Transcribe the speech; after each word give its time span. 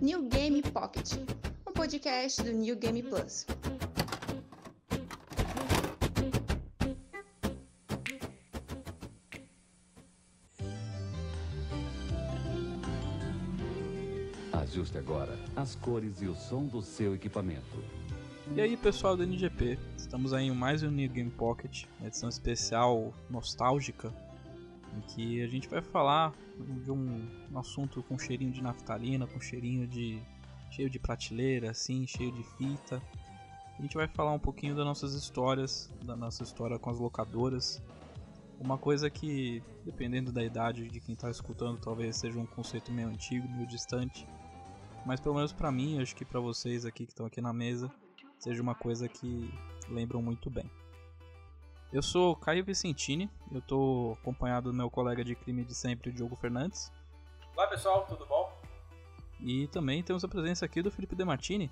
New 0.00 0.22
Game 0.30 0.62
Pocket, 0.62 1.12
um 1.68 1.72
podcast 1.74 2.42
do 2.42 2.50
New 2.50 2.74
Game 2.76 3.02
Plus. 3.02 3.46
Ajuste 14.54 14.96
agora 14.96 15.38
as 15.54 15.74
cores 15.74 16.22
e 16.22 16.26
o 16.26 16.34
som 16.34 16.64
do 16.64 16.80
seu 16.80 17.14
equipamento. 17.14 17.60
E 18.56 18.60
aí 18.62 18.74
pessoal 18.74 19.18
do 19.18 19.22
NGP, 19.22 19.78
estamos 19.98 20.32
aí 20.32 20.46
em 20.46 20.54
mais 20.54 20.82
um 20.82 20.90
New 20.90 21.10
Game 21.10 21.30
Pocket, 21.30 21.84
uma 21.98 22.08
edição 22.08 22.30
especial 22.30 23.12
nostálgica, 23.28 24.10
em 24.96 25.00
que 25.00 25.42
a 25.42 25.46
gente 25.46 25.68
vai 25.68 25.80
falar 25.80 26.32
de 26.84 26.90
um, 26.90 27.28
um 27.50 27.58
assunto 27.58 28.02
com 28.02 28.18
cheirinho 28.18 28.52
de 28.52 28.62
naftalina, 28.62 29.26
com 29.26 29.40
cheirinho 29.40 29.86
de 29.86 30.20
cheio 30.70 30.88
de 30.88 30.98
prateleira, 30.98 31.70
assim, 31.70 32.06
cheio 32.06 32.32
de 32.32 32.42
fita. 32.42 33.02
A 33.78 33.82
gente 33.82 33.94
vai 33.94 34.08
falar 34.08 34.32
um 34.32 34.38
pouquinho 34.38 34.74
das 34.74 34.84
nossas 34.84 35.14
histórias, 35.14 35.92
da 36.04 36.16
nossa 36.16 36.42
história 36.42 36.78
com 36.78 36.90
as 36.90 36.98
locadoras. 36.98 37.82
Uma 38.58 38.78
coisa 38.78 39.10
que, 39.10 39.62
dependendo 39.84 40.30
da 40.32 40.42
idade 40.42 40.88
de 40.88 41.00
quem 41.00 41.14
está 41.14 41.30
escutando, 41.30 41.80
talvez 41.80 42.16
seja 42.16 42.38
um 42.38 42.46
conceito 42.46 42.92
meio 42.92 43.08
antigo, 43.08 43.48
meio 43.48 43.66
distante. 43.66 44.26
Mas 45.04 45.20
pelo 45.20 45.34
menos 45.34 45.52
para 45.52 45.70
mim, 45.70 46.00
acho 46.00 46.14
que 46.14 46.24
para 46.24 46.38
vocês 46.38 46.86
aqui 46.86 47.04
que 47.04 47.12
estão 47.12 47.26
aqui 47.26 47.40
na 47.40 47.52
mesa, 47.52 47.90
seja 48.38 48.62
uma 48.62 48.74
coisa 48.74 49.08
que 49.08 49.52
lembram 49.88 50.22
muito 50.22 50.48
bem. 50.48 50.70
Eu 51.92 52.00
sou 52.00 52.34
Caio 52.34 52.64
Vicentini, 52.64 53.28
eu 53.52 53.58
estou 53.58 54.14
acompanhado 54.14 54.70
do 54.70 54.74
meu 54.74 54.88
colega 54.88 55.22
de 55.22 55.34
crime 55.34 55.62
de 55.62 55.74
sempre, 55.74 56.10
Diogo 56.10 56.34
Fernandes. 56.36 56.90
Olá 57.54 57.66
pessoal, 57.66 58.06
tudo 58.06 58.24
bom? 58.24 58.50
E 59.38 59.66
também 59.66 60.02
temos 60.02 60.24
a 60.24 60.28
presença 60.28 60.64
aqui 60.64 60.80
do 60.80 60.90
Felipe 60.90 61.14
Demartini. 61.14 61.70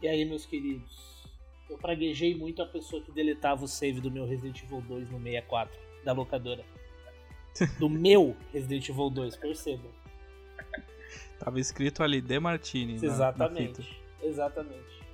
E 0.00 0.06
aí, 0.06 0.24
meus 0.24 0.46
queridos? 0.46 1.26
Eu 1.68 1.76
praguejei 1.76 2.36
muito 2.36 2.62
a 2.62 2.66
pessoa 2.66 3.02
que 3.02 3.10
deletava 3.10 3.64
o 3.64 3.66
save 3.66 4.00
do 4.00 4.12
meu 4.12 4.24
Resident 4.24 4.62
Evil 4.62 4.80
2 4.80 5.10
no 5.10 5.20
64, 5.20 5.76
da 6.04 6.12
locadora. 6.12 6.64
Do 7.80 7.90
meu 7.90 8.36
Resident 8.52 8.88
Evil 8.88 9.10
2, 9.10 9.34
perceba. 9.34 9.88
Tava 11.40 11.58
escrito 11.58 12.04
ali 12.04 12.20
Demartini. 12.20 12.94
Exatamente. 12.94 13.80
Na, 13.80 13.88
na. 13.88 14.28
Exatamente. 14.28 15.07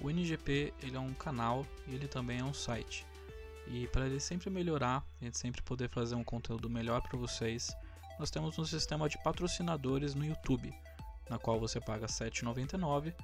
O 0.00 0.10
NGP 0.10 0.72
ele 0.82 0.96
é 0.96 1.00
um 1.00 1.12
canal 1.12 1.66
e 1.86 1.94
ele 1.94 2.08
também 2.08 2.40
é 2.40 2.44
um 2.44 2.54
site. 2.54 3.06
E 3.66 3.86
para 3.88 4.06
ele 4.06 4.18
sempre 4.18 4.50
melhorar, 4.50 5.04
a 5.20 5.24
gente 5.24 5.38
sempre 5.38 5.62
poder 5.62 5.88
fazer 5.88 6.14
um 6.14 6.24
conteúdo 6.24 6.68
melhor 6.68 7.02
para 7.02 7.18
vocês, 7.18 7.70
nós 8.18 8.30
temos 8.30 8.58
um 8.58 8.64
sistema 8.64 9.08
de 9.08 9.16
patrocinadores 9.22 10.14
no 10.14 10.24
YouTube, 10.24 10.74
na 11.28 11.38
qual 11.38 11.60
você 11.60 11.80
paga 11.80 12.06
R$ 12.06 12.12
7,99 12.12 13.14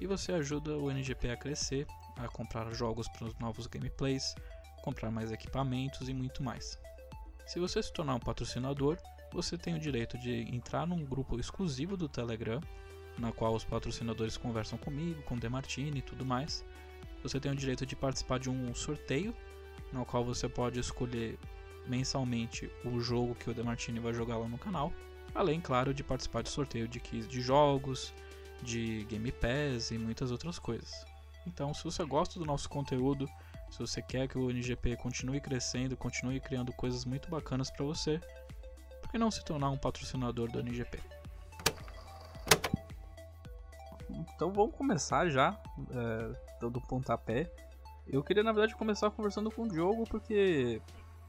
e 0.00 0.06
você 0.06 0.32
ajuda 0.32 0.76
o 0.76 0.90
NGP 0.90 1.30
a 1.30 1.36
crescer, 1.36 1.86
a 2.16 2.26
comprar 2.28 2.72
jogos 2.72 3.08
para 3.08 3.26
os 3.26 3.38
novos 3.38 3.66
gameplays, 3.66 4.34
comprar 4.82 5.10
mais 5.10 5.30
equipamentos 5.30 6.08
e 6.08 6.14
muito 6.14 6.42
mais. 6.42 6.78
Se 7.46 7.60
você 7.60 7.82
se 7.82 7.92
tornar 7.92 8.14
um 8.14 8.20
patrocinador, 8.20 8.98
você 9.32 9.56
tem 9.56 9.74
o 9.74 9.80
direito 9.80 10.18
de 10.18 10.42
entrar 10.54 10.86
num 10.86 11.04
grupo 11.04 11.38
exclusivo 11.38 11.96
do 11.96 12.08
Telegram, 12.08 12.60
na 13.18 13.32
qual 13.32 13.54
os 13.54 13.64
patrocinadores 13.64 14.36
conversam 14.36 14.78
comigo, 14.78 15.22
com 15.22 15.34
o 15.34 15.40
Demartini 15.40 15.98
e 15.98 16.02
tudo 16.02 16.24
mais. 16.24 16.64
Você 17.22 17.38
tem 17.38 17.52
o 17.52 17.56
direito 17.56 17.86
de 17.86 17.94
participar 17.94 18.38
de 18.38 18.50
um 18.50 18.74
sorteio, 18.74 19.34
no 19.92 20.04
qual 20.04 20.24
você 20.24 20.48
pode 20.48 20.80
escolher 20.80 21.38
mensalmente 21.86 22.70
o 22.84 23.00
jogo 23.00 23.34
que 23.34 23.50
o 23.50 23.54
Demartini 23.54 24.00
vai 24.00 24.12
jogar 24.12 24.36
lá 24.36 24.48
no 24.48 24.58
canal, 24.58 24.92
além, 25.34 25.60
claro, 25.60 25.92
de 25.92 26.02
participar 26.02 26.42
de 26.42 26.48
sorteio 26.48 26.88
de 26.88 27.00
keys 27.00 27.28
de 27.28 27.40
jogos, 27.40 28.12
de 28.62 29.04
Game 29.04 29.32
Pass 29.32 29.90
e 29.90 29.98
muitas 29.98 30.30
outras 30.30 30.58
coisas. 30.58 31.04
Então, 31.46 31.74
se 31.74 31.82
você 31.82 32.04
gosta 32.04 32.38
do 32.38 32.46
nosso 32.46 32.68
conteúdo, 32.68 33.28
se 33.70 33.78
você 33.78 34.00
quer 34.00 34.28
que 34.28 34.38
o 34.38 34.50
NGP 34.50 34.96
continue 34.96 35.40
crescendo, 35.40 35.96
continue 35.96 36.38
criando 36.40 36.72
coisas 36.72 37.04
muito 37.04 37.28
bacanas 37.28 37.70
para 37.70 37.84
você, 37.84 38.20
por 39.00 39.10
que 39.10 39.18
não 39.18 39.30
se 39.30 39.44
tornar 39.44 39.70
um 39.70 39.78
patrocinador 39.78 40.50
do 40.50 40.60
NGP? 40.60 41.00
Então 44.34 44.52
vamos 44.52 44.74
começar 44.74 45.28
já, 45.28 45.58
é, 45.90 46.66
do 46.68 46.80
pontapé. 46.80 47.50
Eu 48.06 48.22
queria 48.22 48.42
na 48.42 48.52
verdade 48.52 48.76
começar 48.76 49.10
conversando 49.10 49.50
com 49.50 49.62
o 49.62 49.68
Diogo 49.68 50.04
porque 50.08 50.80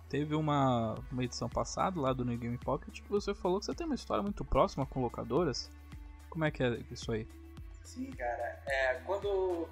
teve 0.09 0.35
uma, 0.35 0.95
uma 1.11 1.23
edição 1.23 1.49
passada 1.49 1.99
lá 1.99 2.13
do 2.13 2.25
New 2.25 2.37
Game 2.37 2.57
Pocket 2.57 3.01
que 3.01 3.09
você 3.09 3.33
falou 3.33 3.59
que 3.59 3.65
você 3.65 3.73
tem 3.73 3.85
uma 3.85 3.95
história 3.95 4.21
muito 4.21 4.43
próxima 4.43 4.85
com 4.85 5.01
locadoras. 5.01 5.69
Como 6.29 6.45
é 6.45 6.51
que 6.51 6.63
é 6.63 6.79
isso 6.91 7.11
aí? 7.11 7.27
Sim, 7.83 8.11
cara. 8.11 8.61
É, 8.65 8.93
quando 9.05 9.67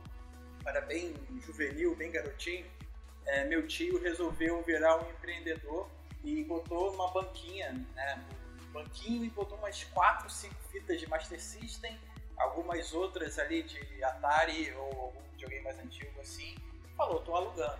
era 0.66 0.82
bem 0.82 1.14
juvenil, 1.46 1.96
bem 1.96 2.12
garotinho, 2.12 2.66
é, 3.26 3.46
meu 3.46 3.66
tio 3.68 4.02
resolveu 4.02 4.62
virar 4.64 4.98
um 4.98 5.10
empreendedor 5.10 5.90
e 6.24 6.44
botou 6.44 6.94
uma 6.94 7.12
banquinha, 7.12 7.74
né? 7.96 8.24
Um 8.68 8.74
banquinho 8.74 9.26
e 9.26 9.30
botou 9.30 9.58
umas 9.58 9.84
4, 9.86 10.30
5 10.30 10.56
fitas 10.72 11.00
de 11.00 11.10
Master 11.10 11.42
System, 11.42 11.98
algumas 12.42 12.94
outras 12.94 13.40
ali 13.40 13.64
de 13.64 14.04
Atari 14.04 14.74
ou 14.74 14.86
algum 14.86 15.22
videogame 15.32 15.64
mais 15.64 15.80
antigo 15.80 16.20
assim. 16.20 16.56
Falou, 16.98 17.22
tô 17.22 17.36
alugando. 17.36 17.80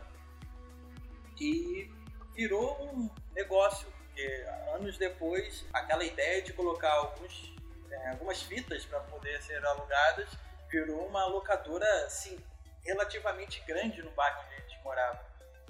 E 1.40 1.90
virou 2.34 2.82
um 2.84 3.10
negócio, 3.34 3.92
porque 3.92 4.46
anos 4.74 4.98
depois, 4.98 5.66
aquela 5.74 6.04
ideia 6.04 6.42
de 6.42 6.54
colocar 6.54 6.92
alguns, 6.92 7.56
é, 7.90 8.10
algumas 8.10 8.42
fitas 8.44 8.86
para 8.86 9.00
poder 9.02 9.42
ser 9.42 9.64
alugadas 9.66 10.30
virou 10.70 11.06
uma 11.08 11.26
locadora 11.26 11.86
assim, 12.06 12.40
relativamente 12.84 13.62
grande 13.68 14.02
no 14.02 14.12
bairro 14.12 14.42
onde 14.46 14.56
a 14.56 14.60
gente 14.60 14.84
morava. 14.84 15.26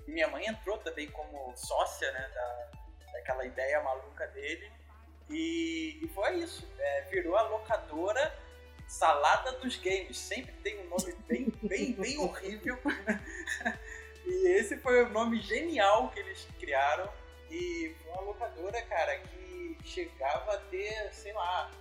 E 0.08 0.12
minha 0.12 0.28
mãe 0.28 0.46
entrou 0.46 0.78
também 0.80 1.10
como 1.10 1.56
sócia 1.56 2.12
né, 2.12 2.32
da, 2.34 3.12
daquela 3.14 3.46
ideia 3.46 3.82
maluca 3.82 4.28
dele. 4.28 4.72
E, 5.30 6.00
e 6.04 6.08
foi 6.10 6.36
isso, 6.36 6.68
é, 6.78 7.02
virou 7.10 7.38
a 7.38 7.44
locadora 7.44 8.32
Salada 8.92 9.54
dos 9.54 9.78
Games. 9.78 10.18
Sempre 10.18 10.52
tem 10.62 10.78
um 10.82 10.90
nome 10.90 11.16
bem, 11.28 11.48
bem, 11.64 11.94
bem 11.94 12.18
horrível. 12.20 12.78
E 14.24 14.48
esse 14.50 14.78
foi 14.78 15.04
o 15.04 15.10
nome 15.10 15.42
genial 15.42 16.10
que 16.10 16.20
eles 16.20 16.48
criaram. 16.60 17.12
E 17.50 17.96
foi 18.02 18.12
uma 18.12 18.22
locadora, 18.22 18.80
cara, 18.84 19.18
que 19.18 19.78
chegava 19.84 20.54
a 20.54 20.58
ter, 20.58 21.12
sei 21.12 21.34
lá, 21.34 21.72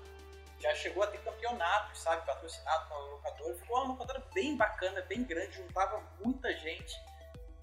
já 0.58 0.74
chegou 0.74 1.02
a 1.02 1.06
ter 1.06 1.18
campeonatos, 1.18 2.00
sabe? 2.00 2.24
Patrocinado 2.24 2.88
pela 2.88 3.00
locadora. 3.10 3.54
Ficou 3.56 3.76
uma 3.76 3.88
locadora 3.88 4.24
bem 4.32 4.56
bacana, 4.56 5.02
bem 5.02 5.22
grande, 5.22 5.58
juntava 5.58 6.02
muita 6.24 6.50
gente. 6.56 6.96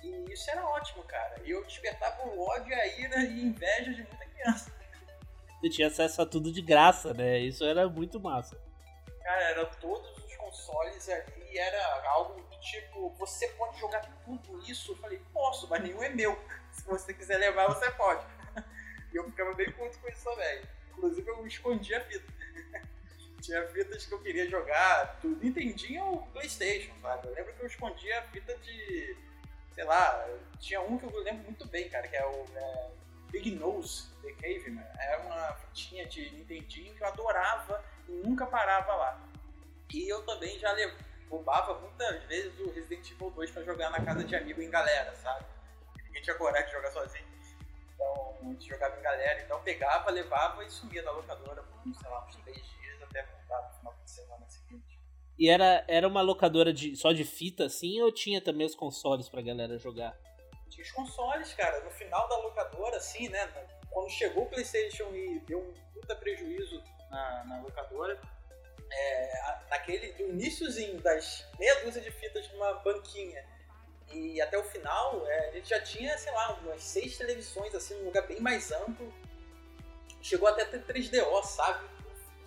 E 0.04 0.32
isso 0.32 0.50
era 0.52 0.64
ótimo, 0.64 1.04
cara. 1.04 1.42
E 1.44 1.50
eu 1.50 1.66
despertava 1.66 2.28
o 2.28 2.40
ódio, 2.40 2.76
a 2.76 2.88
ira 2.88 3.24
e 3.24 3.42
inveja 3.42 3.94
de 3.94 4.04
muita 4.04 4.26
criança. 4.28 4.72
Você 5.60 5.70
tinha 5.70 5.88
acesso 5.88 6.22
a 6.22 6.26
tudo 6.26 6.52
de 6.52 6.62
graça, 6.62 7.16
né? 7.16 7.40
Isso 7.40 7.66
era 7.66 7.90
muito 7.90 8.20
massa. 8.20 8.67
Cara, 9.28 9.42
eram 9.50 9.66
todos 9.82 10.18
os 10.24 10.38
consoles 10.38 11.10
ali, 11.10 11.58
era 11.58 12.10
algo 12.12 12.42
tipo, 12.62 13.10
você 13.20 13.46
pode 13.50 13.78
jogar 13.78 14.00
tudo 14.24 14.62
isso? 14.62 14.94
Eu 14.94 14.96
falei, 14.96 15.22
posso, 15.34 15.68
mas 15.68 15.84
nenhum 15.84 16.02
é 16.02 16.08
meu. 16.08 16.42
Se 16.72 16.86
você 16.86 17.14
quiser 17.14 17.36
levar, 17.36 17.68
você 17.68 17.92
pode. 17.92 18.26
E 19.12 19.18
eu 19.18 19.26
ficava 19.26 19.54
bem 19.54 19.70
puto 19.72 20.00
com 20.00 20.08
isso 20.08 20.24
também. 20.24 20.62
Inclusive 20.92 21.30
eu 21.30 21.46
escondia 21.46 21.98
a 21.98 22.02
fita. 22.06 22.34
Tinha 23.42 23.68
fitas 23.68 24.06
que 24.06 24.14
eu 24.14 24.22
queria 24.22 24.50
jogar 24.50 25.20
do 25.22 25.30
Nintendinho 25.30 26.06
ou 26.06 26.28
Playstation, 26.28 26.94
sabe? 27.02 27.28
Eu 27.28 27.34
lembro 27.34 27.54
que 27.54 27.62
eu 27.64 27.68
escondia 27.68 28.20
a 28.20 28.24
fita 28.24 28.58
de. 28.60 29.18
Sei 29.74 29.84
lá, 29.84 30.28
tinha 30.60 30.82
um 30.82 30.98
que 30.98 31.06
eu 31.06 31.20
lembro 31.20 31.44
muito 31.44 31.68
bem, 31.68 31.88
cara, 31.90 32.08
que 32.08 32.16
é 32.16 32.26
o 32.26 32.46
é, 32.56 32.90
Big 33.30 33.52
Nose 33.52 34.10
The 34.22 34.32
Caveman. 34.34 34.86
Era 35.00 35.20
uma 35.22 35.54
fitinha 35.54 36.06
de 36.06 36.30
Nintendinho 36.32 36.96
que 36.96 37.04
eu 37.04 37.08
adorava 37.08 37.84
e 38.10 38.12
nunca 38.12 38.46
parava 38.46 38.96
lá. 38.96 39.27
E 39.94 40.12
eu 40.12 40.26
também 40.26 40.58
já 40.60 40.76
roubava 41.30 41.80
muitas 41.80 42.24
vezes 42.24 42.60
o 42.60 42.72
Resident 42.72 43.10
Evil 43.12 43.30
2 43.32 43.52
pra 43.52 43.64
jogar 43.64 43.90
na 43.90 44.04
casa 44.04 44.24
de 44.24 44.36
amigo 44.36 44.62
em 44.62 44.70
galera, 44.70 45.16
sabe? 45.16 45.46
Ninguém 46.06 46.22
tinha 46.22 46.36
coragem 46.36 46.68
de 46.68 46.74
jogar 46.74 46.92
sozinho. 46.92 47.26
Então, 47.94 48.38
a 48.42 48.46
gente 48.46 48.68
jogava 48.68 48.98
em 48.98 49.02
galera, 49.02 49.42
então 49.42 49.62
pegava, 49.64 50.12
levava 50.12 50.64
e 50.64 50.70
sumia 50.70 51.02
da 51.04 51.12
locadora 51.12 51.64
por, 51.64 51.96
sei 51.96 52.10
lá, 52.10 52.26
uns 52.26 52.36
três 52.38 52.58
dias 52.58 53.02
até 53.02 53.24
voltar 53.26 53.68
no 53.68 53.78
final 53.78 53.96
de 54.04 54.12
semana 54.12 54.46
seguinte. 54.48 55.00
E 55.38 55.50
era, 55.50 55.84
era 55.88 56.08
uma 56.08 56.22
locadora 56.22 56.74
de, 56.74 56.96
só 56.96 57.12
de 57.12 57.24
fita 57.24 57.66
assim 57.66 58.02
ou 58.02 58.12
tinha 58.12 58.42
também 58.42 58.66
os 58.66 58.76
consoles 58.76 59.30
pra 59.30 59.42
galera 59.42 59.78
jogar? 59.78 60.18
Tinha 60.70 60.84
os 60.84 60.92
consoles, 60.92 61.54
cara. 61.54 61.84
No 61.84 61.92
final 61.92 62.28
da 62.28 62.38
locadora, 62.38 62.98
assim, 62.98 63.30
né? 63.30 63.48
Quando 63.90 64.10
chegou 64.10 64.44
o 64.44 64.50
PlayStation 64.50 65.10
e 65.16 65.40
deu 65.40 65.60
um 65.60 65.74
puta 65.94 66.16
prejuízo 66.16 66.84
na, 67.10 67.46
na 67.46 67.62
locadora, 67.62 68.20
é, 68.92 69.60
naquele 69.70 70.14
do 70.14 70.24
iníciozinho 70.30 71.00
das 71.02 71.46
meia 71.60 71.84
dúzia 71.84 72.02
de 72.02 72.12
fitas 72.12 72.50
numa 72.52 72.74
banquinha 72.76 73.46
e 74.12 74.40
até 74.42 74.58
o 74.58 74.64
final 74.64 75.26
é, 75.28 75.50
a 75.50 75.52
gente 75.52 75.70
já 75.70 75.82
tinha 75.82 76.18
sei 76.18 76.32
lá 76.32 76.54
umas 76.62 76.82
seis 76.82 77.18
televisões 77.18 77.76
assim 77.76 77.96
num 77.96 78.06
lugar 78.06 78.26
bem 78.26 78.40
mais 78.40 78.72
amplo 78.72 79.14
chegou 80.28 80.48
até 80.50 80.64
a 80.64 80.66
ter 80.66 80.84
3DO, 80.84 81.44
sabe? 81.44 81.88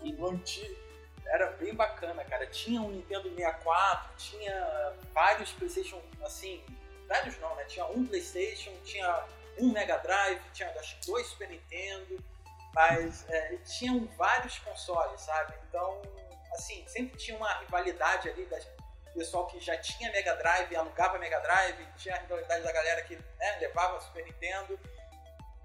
O 0.02 0.26
antigo. 0.26 0.78
Era 1.26 1.52
bem 1.52 1.75
bacana, 1.75 2.25
cara. 2.25 2.46
Tinha 2.46 2.81
um 2.81 2.90
Nintendo 2.90 3.28
64, 3.34 4.14
tinha 4.16 4.94
vários 5.12 5.52
PlayStation, 5.52 6.00
assim, 6.22 6.62
vários 7.08 7.38
não, 7.38 7.54
né? 7.54 7.64
Tinha 7.64 7.87
um 7.87 8.04
PlayStation, 8.04 8.72
tinha 8.84 9.25
um 9.58 9.70
Mega 9.72 9.96
Drive, 9.98 10.40
tinha 10.52 10.69
acho 10.78 10.98
que 10.98 11.06
dois 11.06 11.26
Super 11.28 11.48
Nintendo, 11.48 12.22
mas 12.75 13.28
é, 13.28 13.56
tinham 13.58 14.06
vários 14.16 14.58
consoles, 14.58 15.20
sabe? 15.20 15.54
Então, 15.69 16.02
assim, 16.52 16.85
sempre 16.87 17.17
tinha 17.17 17.37
uma 17.37 17.52
rivalidade 17.58 18.29
ali 18.29 18.44
das 18.47 18.67
pessoal 19.14 19.47
que 19.47 19.61
já 19.61 19.76
tinha 19.76 20.11
Mega 20.12 20.35
Drive, 20.37 20.75
alugava 20.76 21.19
Mega 21.19 21.41
Drive, 21.41 21.87
tinha 21.97 22.14
a 22.14 22.19
rivalidade 22.19 22.62
da 22.62 22.73
galera 22.73 23.02
que 23.02 23.17
né, 23.17 23.58
levava 23.61 24.00
Super 24.00 24.25
Nintendo. 24.25 24.79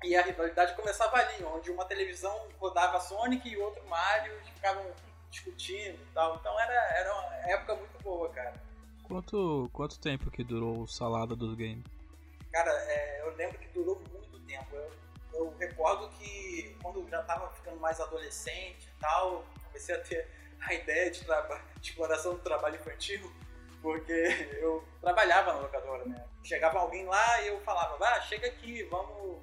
E 0.04 0.16
a 0.16 0.22
rivalidade 0.22 0.76
começava 0.76 1.18
ali, 1.18 1.44
onde 1.44 1.72
uma 1.72 1.86
televisão 1.86 2.48
rodava 2.60 3.00
Sonic 3.00 3.48
e 3.48 3.58
outro 3.58 3.84
Mario, 3.88 4.34
e 4.46 4.52
ficavam 4.52 4.86
discutindo 5.32 5.96
e 5.96 6.14
tal. 6.14 6.36
Então 6.36 6.60
era, 6.60 6.74
era 6.98 7.14
uma 7.14 7.36
época 7.50 7.76
muito 7.76 8.04
boa, 8.04 8.30
cara. 8.30 8.54
Quanto, 9.04 9.70
quanto 9.72 10.00
tempo 10.00 10.30
que 10.32 10.44
durou 10.44 10.82
o 10.82 10.88
salada 10.88 11.36
dos 11.36 11.56
games? 11.56 11.84
Cara, 12.52 12.72
é, 12.72 13.22
eu 13.22 13.36
lembro 13.36 13.58
que 13.58 13.68
durou 13.70 14.02
muito 14.12 14.40
tempo. 14.46 14.76
Eu, 14.76 14.92
eu 15.34 15.56
recordo 15.58 16.10
que 16.18 16.76
quando 16.82 17.02
eu 17.02 17.10
já 17.10 17.24
tava 17.24 17.50
ficando 17.54 17.80
mais 17.80 18.00
adolescente 18.00 18.88
e 18.88 19.00
tal, 19.00 19.44
comecei 19.66 19.96
a 19.96 20.00
ter 20.00 20.28
a 20.62 20.74
ideia 20.74 21.12
de, 21.12 21.22
de 21.22 21.90
exploração 21.90 22.34
do 22.34 22.42
trabalho 22.42 22.76
infantil, 22.76 23.32
porque 23.82 24.50
eu 24.60 24.84
trabalhava 25.02 25.54
na 25.54 25.60
locadora, 25.60 26.06
né? 26.06 26.26
Chegava 26.44 26.80
alguém 26.80 27.06
lá 27.06 27.42
e 27.42 27.48
eu 27.48 27.62
falava, 27.62 27.98
vá, 27.98 28.20
chega 28.22 28.48
aqui, 28.48 28.84
vamos, 28.84 29.42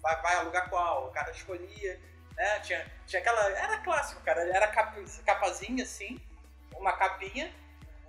vai, 0.00 0.20
vai 0.22 0.36
alugar 0.36 0.68
qual? 0.68 1.08
O 1.08 1.12
cara 1.12 1.30
escolhia, 1.30 2.00
né? 2.36 2.60
Tinha, 2.60 2.90
tinha 3.06 3.20
aquela, 3.20 3.50
era 3.50 3.78
clássico, 3.78 4.20
cara, 4.22 4.42
era 4.48 4.66
capa, 4.68 5.00
capazinha 5.24 5.84
assim, 5.84 6.20
uma 6.74 6.92
capinha, 6.92 7.54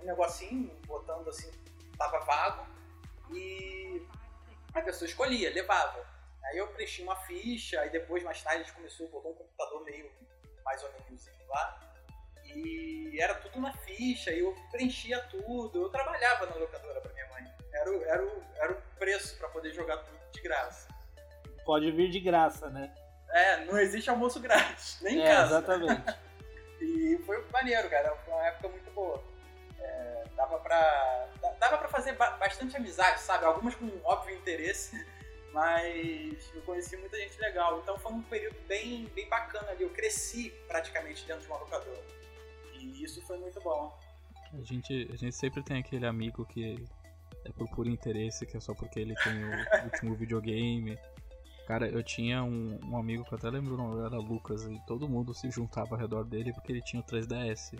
um 0.00 0.04
negocinho, 0.04 0.74
botando 0.86 1.28
assim, 1.28 1.50
tava 1.96 2.20
vago, 2.20 2.66
e 3.32 4.04
a 4.74 4.82
pessoa 4.82 5.08
escolhia, 5.08 5.52
levava. 5.52 6.06
Aí 6.44 6.58
eu 6.58 6.68
preenchi 6.68 7.02
uma 7.02 7.16
ficha, 7.16 7.80
aí 7.80 7.90
depois, 7.90 8.22
mais 8.22 8.42
tarde, 8.42 8.60
a 8.60 8.64
gente 8.64 8.74
começou, 8.74 9.08
botou 9.08 9.32
um 9.32 9.34
computador 9.34 9.84
meio 9.84 10.10
mais 10.64 10.82
ou 10.82 10.92
menos 10.92 11.28
lá, 11.48 11.95
e 12.54 13.20
era 13.20 13.34
tudo 13.34 13.60
na 13.60 13.72
ficha, 13.72 14.30
e 14.30 14.40
eu 14.40 14.54
preenchia 14.70 15.18
tudo. 15.30 15.82
Eu 15.82 15.88
trabalhava 15.88 16.46
na 16.46 16.56
locadora 16.56 17.00
pra 17.00 17.12
minha 17.12 17.28
mãe. 17.28 17.44
Era 17.72 17.90
o, 17.90 18.04
era 18.04 18.24
o, 18.24 18.42
era 18.56 18.72
o 18.72 18.82
preço 18.98 19.36
para 19.38 19.48
poder 19.48 19.72
jogar 19.72 19.98
tudo 19.98 20.18
de 20.32 20.40
graça. 20.40 20.88
Pode 21.64 21.90
vir 21.90 22.10
de 22.10 22.20
graça, 22.20 22.68
né? 22.70 22.92
É, 23.30 23.64
não 23.64 23.78
existe 23.78 24.08
almoço 24.08 24.38
grátis, 24.40 24.98
nem 25.02 25.16
em 25.18 25.22
é, 25.22 25.34
casa. 25.34 25.58
Exatamente. 25.58 26.18
e 26.80 27.18
foi 27.24 27.44
maneiro, 27.52 27.88
cara. 27.90 28.14
Foi 28.24 28.34
uma 28.34 28.46
época 28.46 28.68
muito 28.68 28.90
boa. 28.92 29.22
É, 29.78 30.24
dava 30.36 30.58
pra. 30.58 31.28
Dava 31.58 31.78
pra 31.78 31.88
fazer 31.88 32.12
bastante 32.12 32.76
amizade, 32.76 33.20
sabe? 33.20 33.44
Algumas 33.44 33.74
com 33.74 33.90
óbvio 34.04 34.36
interesse, 34.36 35.06
mas 35.52 36.54
eu 36.54 36.62
conheci 36.62 36.96
muita 36.96 37.18
gente 37.18 37.38
legal. 37.40 37.80
Então 37.80 37.98
foi 37.98 38.12
um 38.12 38.22
período 38.22 38.56
bem, 38.66 39.06
bem 39.14 39.28
bacana 39.28 39.70
ali. 39.70 39.82
Eu 39.82 39.90
cresci 39.90 40.50
praticamente 40.68 41.26
dentro 41.26 41.42
de 41.42 41.48
uma 41.48 41.58
locadora. 41.58 42.16
E 42.78 43.02
isso 43.02 43.20
foi 43.22 43.38
muito 43.38 43.60
bom. 43.60 43.98
A 44.52 44.62
gente, 44.62 45.08
a 45.12 45.16
gente 45.16 45.34
sempre 45.34 45.62
tem 45.62 45.78
aquele 45.78 46.06
amigo 46.06 46.44
que 46.44 46.84
é 47.44 47.52
por 47.52 47.68
puro 47.68 47.88
interesse, 47.88 48.46
que 48.46 48.56
é 48.56 48.60
só 48.60 48.74
porque 48.74 49.00
ele 49.00 49.14
tem 49.16 49.44
o 49.44 49.84
último 49.84 50.14
videogame. 50.14 50.98
Cara, 51.66 51.88
eu 51.88 52.02
tinha 52.02 52.44
um, 52.44 52.78
um, 52.84 52.96
amigo 52.96 53.24
que 53.24 53.34
eu 53.34 53.38
até 53.38 53.50
lembro 53.50 53.74
o 53.74 53.76
nome, 53.76 54.04
era 54.04 54.18
Lucas, 54.18 54.64
e 54.64 54.80
todo 54.86 55.08
mundo 55.08 55.34
se 55.34 55.50
juntava 55.50 55.94
ao 55.94 56.00
redor 56.00 56.24
dele 56.24 56.52
porque 56.52 56.72
ele 56.72 56.82
tinha 56.82 57.02
o 57.02 57.04
3DS. 57.04 57.76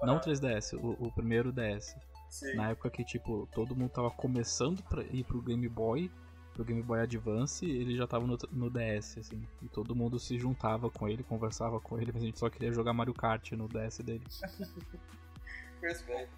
Ah. 0.00 0.06
Não 0.06 0.16
o 0.16 0.20
3DS, 0.20 0.78
o, 0.78 1.06
o 1.06 1.12
primeiro 1.12 1.52
DS. 1.52 1.94
Sim. 2.30 2.54
Na 2.54 2.70
época 2.70 2.90
que, 2.90 3.04
tipo, 3.04 3.48
todo 3.52 3.76
mundo 3.76 3.90
tava 3.90 4.10
começando 4.10 4.82
pra 4.84 5.02
ir 5.02 5.24
pro 5.24 5.42
Game 5.42 5.68
Boy, 5.68 6.10
pro 6.58 6.64
Game 6.64 6.82
Boy 6.82 7.00
Advance, 7.00 7.64
ele 7.64 7.96
já 7.96 8.04
tava 8.04 8.26
no, 8.26 8.36
no 8.50 8.68
DS, 8.68 9.18
assim. 9.18 9.40
E 9.62 9.68
todo 9.68 9.94
mundo 9.94 10.18
se 10.18 10.36
juntava 10.36 10.90
com 10.90 11.08
ele, 11.08 11.22
conversava 11.22 11.78
com 11.78 11.96
ele, 12.00 12.10
mas 12.12 12.20
a 12.20 12.26
gente 12.26 12.38
só 12.38 12.50
queria 12.50 12.72
jogar 12.72 12.92
Mario 12.92 13.14
Kart 13.14 13.52
no 13.52 13.68
DS 13.68 13.98
dele. 13.98 14.24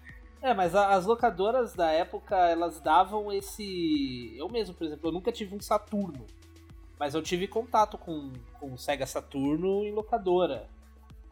É, 0.43 0.55
mas 0.55 0.73
as 0.73 1.05
locadoras 1.05 1.73
da 1.73 1.91
época, 1.91 2.35
elas 2.35 2.79
davam 2.79 3.31
esse. 3.31 4.35
Eu 4.35 4.49
mesmo, 4.49 4.73
por 4.73 4.85
exemplo, 4.85 5.09
eu 5.09 5.11
nunca 5.11 5.31
tive 5.31 5.55
um 5.55 5.59
Saturno. 5.59 6.25
Mas 6.99 7.13
eu 7.13 7.21
tive 7.21 7.47
contato 7.47 7.95
com, 7.95 8.33
com 8.59 8.73
o 8.73 8.77
Sega 8.77 9.05
Saturno 9.05 9.83
em 9.83 9.91
locadora. 9.91 10.67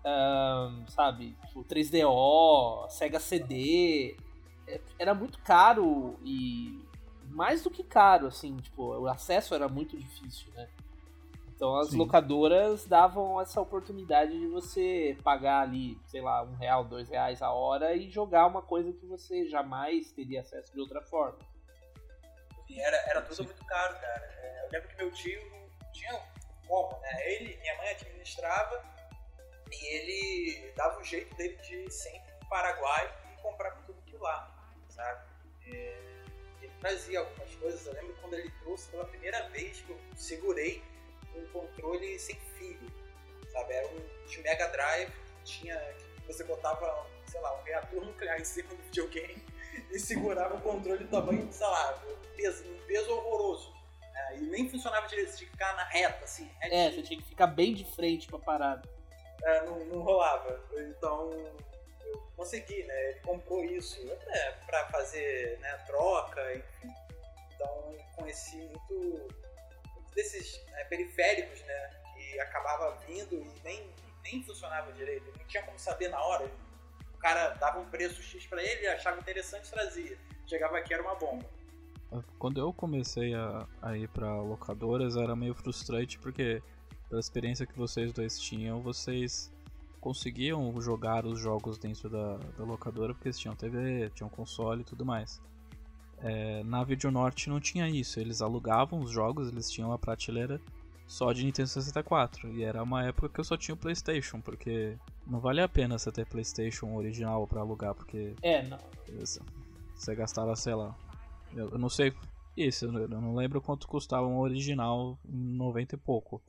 Um, 0.06 0.86
sabe? 0.88 1.36
O 1.56 1.64
3DO, 1.64 2.88
Sega 2.90 3.20
CD. 3.20 4.16
É, 4.68 4.80
era 5.00 5.16
muito 5.16 5.40
caro 5.40 6.20
e 6.24 6.80
mais 7.30 7.64
do 7.64 7.70
que 7.70 7.84
caro, 7.84 8.28
assim, 8.28 8.58
tipo, 8.58 8.84
o 8.84 9.08
acesso 9.08 9.54
era 9.56 9.68
muito 9.68 9.98
difícil, 9.98 10.52
né? 10.54 10.70
Então 11.60 11.76
as 11.78 11.90
Sim. 11.90 11.98
locadoras 11.98 12.86
davam 12.86 13.40
essa 13.42 13.60
oportunidade 13.60 14.32
de 14.32 14.48
você 14.48 15.18
pagar 15.22 15.62
ali, 15.62 16.00
sei 16.06 16.22
lá, 16.22 16.42
um 16.42 16.56
real, 16.56 16.86
dois 16.86 17.10
reais 17.10 17.42
a 17.42 17.52
hora 17.52 17.94
e 17.94 18.10
jogar 18.10 18.48
uma 18.48 18.62
coisa 18.62 18.94
que 18.94 19.06
você 19.06 19.46
jamais 19.46 20.10
teria 20.14 20.40
acesso 20.40 20.72
de 20.72 20.80
outra 20.80 21.02
forma. 21.02 21.38
E 22.70 22.80
era, 22.80 22.96
era 23.10 23.22
tudo 23.24 23.36
Sim. 23.36 23.44
muito 23.44 23.66
caro, 23.66 23.94
cara. 24.00 24.26
É, 24.42 24.66
eu 24.66 24.72
lembro 24.72 24.88
que 24.88 24.96
meu 24.96 25.12
tio 25.12 25.42
tinha 25.92 26.18
como, 26.66 26.98
né? 27.02 27.30
Ele, 27.30 27.58
minha 27.58 27.78
mãe 27.78 27.90
administrava 27.90 28.82
e 29.70 29.96
ele 29.96 30.72
dava 30.78 31.00
o 31.00 31.04
jeito 31.04 31.36
dele 31.36 31.58
de 31.58 31.92
sempre 31.92 32.32
no 32.42 32.48
Paraguai 32.48 33.14
e 33.34 33.42
comprar 33.42 33.72
tudo 33.86 34.02
por 34.10 34.22
lá, 34.22 34.72
sabe? 34.88 35.26
É, 35.66 36.09
trazia 36.80 37.20
algumas 37.20 37.56
coisas. 37.56 37.86
Eu 37.86 37.94
lembro 37.94 38.16
quando 38.22 38.34
ele 38.36 38.52
trouxe 38.62 38.90
pela 38.90 39.06
primeira 39.06 39.48
vez 39.50 39.82
que 39.82 39.90
eu 39.92 40.00
segurei 40.16 40.82
um 41.36 41.46
controle 41.48 42.18
sem 42.20 42.36
fio, 42.58 42.80
sabe? 43.52 43.74
Era 43.74 43.88
um 43.88 44.28
de 44.28 44.42
Mega 44.42 44.68
Drive 44.68 45.12
que 45.12 45.44
tinha. 45.44 45.78
Que 45.78 46.28
você 46.28 46.44
botava, 46.44 47.08
sei 47.26 47.42
lá, 47.42 47.60
um 47.60 47.64
reator 47.64 48.06
nuclear 48.06 48.40
em 48.40 48.46
cima 48.46 48.70
do 48.70 48.84
videogame 48.84 49.44
e 49.90 50.00
segurava 50.00 50.56
o 50.56 50.62
controle 50.62 51.04
do 51.04 51.10
tamanho, 51.10 51.52
sei 51.52 51.66
lá, 51.66 52.04
um 52.08 52.36
peso, 52.36 52.64
um 52.66 52.80
peso 52.86 53.12
horroroso. 53.12 53.74
É, 54.14 54.38
e 54.38 54.42
nem 54.42 54.70
funcionava 54.70 55.08
direito, 55.08 55.36
tinha 55.36 55.50
que 55.50 55.54
ficar 55.54 55.76
na 55.76 55.86
reta, 55.86 56.24
assim. 56.24 56.50
É, 56.62 56.92
você 56.92 57.02
tinha 57.02 57.20
que 57.20 57.28
ficar 57.28 57.48
bem 57.48 57.74
de 57.74 57.84
frente 57.96 58.28
pra 58.28 58.38
parada. 58.38 58.88
É, 59.44 59.66
não, 59.66 59.80
não 59.86 60.02
rolava. 60.02 60.64
Então 60.72 61.32
consegui, 62.36 62.84
né? 62.84 63.10
Ele 63.10 63.20
comprou 63.20 63.64
isso 63.64 64.00
até 64.12 64.52
para 64.66 64.86
fazer 64.88 65.58
né, 65.60 65.78
troca, 65.86 66.56
enfim. 66.56 66.94
Então 67.54 67.96
conheci 68.16 68.58
muito, 68.58 69.30
muito 69.94 70.16
desses 70.16 70.64
né, 70.68 70.84
periféricos, 70.86 71.62
né? 71.62 72.02
Que 72.14 72.40
acabava 72.40 72.98
vindo 73.08 73.36
e 73.36 73.62
nem, 73.64 73.94
nem 74.24 74.44
funcionava 74.44 74.92
direito. 74.94 75.32
Não 75.38 75.46
tinha 75.48 75.64
como 75.64 75.78
saber 75.78 76.10
na 76.10 76.22
hora. 76.22 76.50
O 77.14 77.18
cara 77.18 77.50
dava 77.56 77.80
um 77.80 77.90
preço 77.90 78.22
X 78.22 78.46
para 78.46 78.64
ele, 78.64 78.88
achava 78.88 79.20
interessante 79.20 79.70
trazia. 79.70 80.18
Chegava 80.48 80.78
aqui 80.78 80.94
era 80.94 81.04
uma 81.04 81.16
bomba. 81.16 81.46
Quando 82.40 82.60
eu 82.60 82.74
comecei 82.74 83.36
a, 83.36 83.68
a 83.82 83.96
ir 83.96 84.08
para 84.10 84.42
locadoras 84.42 85.16
era 85.16 85.36
meio 85.36 85.54
frustrante 85.54 86.18
porque 86.18 86.64
pela 87.08 87.20
experiência 87.20 87.66
que 87.66 87.78
vocês 87.78 88.12
dois 88.14 88.40
tinham, 88.40 88.82
vocês 88.82 89.52
conseguiam 90.00 90.80
jogar 90.82 91.26
os 91.26 91.40
jogos 91.40 91.78
dentro 91.78 92.10
da, 92.10 92.38
da 92.58 92.64
locadora 92.64 93.14
porque 93.14 93.28
eles 93.28 93.40
tinham 93.40 93.56
TV, 93.56 94.10
tinham 94.16 94.30
console 94.30 94.82
e 94.82 94.86
tudo 94.86 95.06
mais. 95.06 95.42
É, 96.22 96.64
na 96.64 96.84
Videonorte 96.84 97.50
não 97.50 97.60
tinha 97.60 97.90
isso, 97.90 98.20
eles 98.20 98.42
alugavam 98.42 99.00
os 99.00 99.12
jogos, 99.12 99.48
eles 99.48 99.72
tinham 99.72 99.92
a 99.94 99.98
prateleira 99.98 100.60
só 101.08 101.34
de 101.34 101.44
Nintendo 101.44 101.70
64 101.70 102.50
e 102.50 102.64
era 102.64 102.84
uma 102.84 103.04
época 103.04 103.30
que 103.30 103.40
eu 103.40 103.44
só 103.44 103.58
tinha 103.58 103.74
o 103.74 103.78
PlayStation, 103.78 104.40
porque 104.42 104.96
não 105.26 105.40
vale 105.40 105.62
a 105.62 105.68
pena 105.68 105.98
você 105.98 106.12
ter 106.12 106.26
PlayStation 106.26 106.94
original 106.96 107.48
para 107.48 107.62
alugar, 107.62 107.96
porque. 107.96 108.36
É, 108.42 108.64
não. 108.64 108.78
Você 109.96 110.16
gastava, 110.16 110.56
sei 110.56 110.76
lá. 110.76 110.96
Eu, 111.56 111.70
eu 111.70 111.78
não 111.78 111.90
sei. 111.90 112.14
Isso, 112.56 112.86
eu 112.86 113.08
não 113.08 113.36
lembro 113.36 113.62
quanto 113.62 113.88
custava 113.88 114.28
um 114.28 114.40
original 114.40 115.18
em 115.28 115.56
90 115.56 115.96
e 115.96 115.98
pouco. 115.98 116.42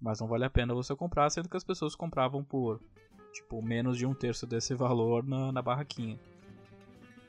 Mas 0.00 0.20
não 0.20 0.28
vale 0.28 0.44
a 0.44 0.50
pena 0.50 0.74
você 0.74 0.94
comprar, 0.94 1.30
sendo 1.30 1.48
que 1.48 1.56
as 1.56 1.64
pessoas 1.64 1.94
compravam 1.94 2.44
por 2.44 2.80
tipo 3.32 3.60
menos 3.62 3.98
de 3.98 4.06
um 4.06 4.14
terço 4.14 4.46
desse 4.46 4.74
valor 4.74 5.26
na, 5.26 5.52
na 5.52 5.62
barraquinha. 5.62 6.18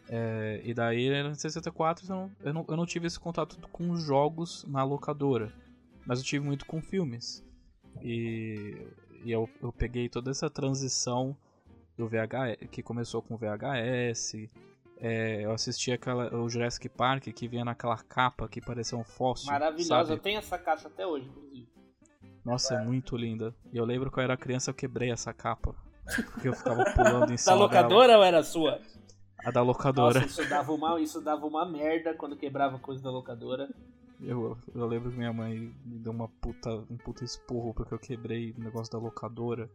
É, 0.09 0.62
e 0.63 0.74
daí 0.74 1.21
no 1.21 1.36
64 1.36 2.05
eu 2.05 2.15
não, 2.15 2.31
eu, 2.41 2.53
não, 2.53 2.65
eu 2.69 2.77
não 2.77 2.86
tive 2.86 3.07
esse 3.07 3.19
contato 3.19 3.57
com 3.71 3.95
jogos 3.97 4.63
na 4.65 4.83
locadora, 4.83 5.51
mas 6.05 6.19
eu 6.19 6.25
tive 6.25 6.45
muito 6.45 6.65
com 6.65 6.81
filmes. 6.81 7.43
E, 8.01 8.88
e 9.24 9.31
eu, 9.31 9.50
eu 9.62 9.71
peguei 9.71 10.07
toda 10.07 10.31
essa 10.31 10.50
transição 10.50 11.36
do 11.97 12.07
VHS, 12.07 12.69
que 12.71 12.81
começou 12.81 13.21
com 13.21 13.36
VHS. 13.36 14.50
É, 15.00 15.43
eu 15.43 15.51
assisti 15.51 15.91
aquela, 15.91 16.33
o 16.36 16.50
Jurassic 16.50 16.89
Park 16.89 17.27
que 17.27 17.47
vinha 17.47 17.65
naquela 17.65 17.97
capa 17.97 18.47
que 18.47 18.62
parecia 18.62 18.97
um 18.97 19.03
fóssil. 19.03 19.51
Maravilhosa, 19.51 20.13
eu 20.13 20.19
tenho 20.19 20.39
essa 20.39 20.57
caixa 20.57 20.88
até 20.88 21.05
hoje, 21.05 21.27
inclusive. 21.27 21.67
Nossa, 22.48 22.75
é 22.75 22.84
muito 22.84 23.18
linda. 23.18 23.54
E 23.74 23.77
eu 23.77 23.84
lembro 23.86 24.10
que 24.12 24.18
eu 24.20 24.24
era 24.24 24.38
criança, 24.38 24.70
eu 24.70 24.74
quebrei 24.74 25.12
essa 25.12 25.34
capa. 25.34 25.75
Porque 26.32 26.48
eu 26.48 26.54
ficava 26.54 26.84
pulando 26.96 27.25
em 27.30 27.36
Da 27.36 27.38
cima 27.38 27.56
locadora 27.56 28.08
dela. 28.08 28.20
ou 28.20 28.25
era 28.25 28.44
sua? 28.44 28.82
A 29.46 29.51
da 29.51 29.62
locadora. 29.62 30.22
Nossa, 30.22 30.42
isso 30.42 30.50
dava, 30.50 30.72
uma, 30.74 31.00
isso 31.01 31.22
dava 31.22 31.46
uma 31.46 31.66
merda 31.70 32.13
quando 32.13 32.38
quebrava 32.38 32.80
coisa 32.80 33.04
da 33.04 33.12
locadora. 33.12 33.70
Eu, 34.22 34.58
eu 34.74 34.88
lembro 34.88 35.12
que 35.12 35.18
minha 35.18 35.32
mãe 35.32 35.72
me 35.86 36.00
deu 36.00 36.12
uma 36.12 36.27
puta, 36.27 36.70
um 36.89 36.98
puta 36.98 37.24
esporro 37.24 37.74
porque 37.74 37.94
eu 37.94 38.00
quebrei 38.00 38.51
o 38.58 38.60
negócio 38.62 38.92
da 38.92 38.98
locadora. 38.98 39.70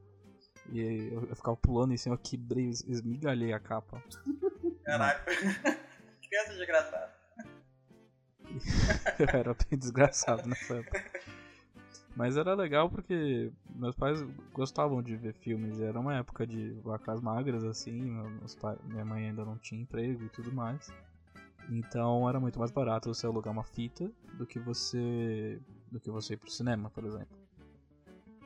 E 0.73 0.81
eu, 1.12 1.29
eu 1.29 1.37
ficava 1.37 1.57
pulando 1.57 1.93
em 1.93 1.97
cima, 1.97 2.14
eu 2.14 2.19
quebrei, 2.19 2.69
es- 2.69 2.83
esmigalhei 2.88 3.52
a 3.52 3.61
capa. 3.61 4.02
Caralho. 4.85 5.21
Criança 6.26 6.55
desgraçada. 6.57 7.12
Eu 9.19 9.26
era 9.29 9.55
bem 9.55 9.79
desgraçado 9.79 10.47
nessa 10.49 10.75
época. 10.75 11.11
Mas 12.14 12.37
era 12.37 12.54
legal 12.54 12.90
porque 12.90 13.50
meus 13.75 13.97
pais 13.97 14.23
gostavam 14.52 15.02
de 15.02 15.16
ver 15.16 15.33
filmes. 15.35 15.81
Era 15.81 15.99
uma 15.99 16.14
época 16.14 16.47
de 16.47 16.71
vacas 16.85 17.21
magras, 17.21 17.64
assim. 17.64 18.12
Pais, 18.61 18.78
minha 18.85 19.04
mãe 19.04 19.28
ainda 19.28 19.45
não 19.45 19.57
tinha 19.57 19.81
emprego 19.81 20.25
e 20.25 20.28
tudo 20.28 20.52
mais. 20.52 20.92
Então 21.71 22.28
era 22.28 22.38
muito 22.38 22.59
mais 22.59 22.71
barato 22.71 23.12
você 23.12 23.26
alugar 23.26 23.52
uma 23.52 23.64
fita 23.64 24.11
do 24.35 24.47
que 24.47 24.59
você 24.59 25.61
do 25.90 26.00
que 26.00 26.11
você 26.11 26.35
ir 26.35 26.37
pro 26.37 26.50
cinema, 26.50 26.90
por 26.90 27.04
exemplo. 27.04 27.37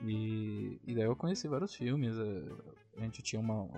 E, 0.03 0.79
e 0.87 0.95
daí 0.95 1.05
eu 1.05 1.17
conheci 1.17 1.49
vários 1.49 1.75
filmes. 1.75 2.15
eh, 2.17 2.75
A 2.99 3.01
gente 3.01 3.23
tinha 3.23 3.41
uma, 3.41 3.69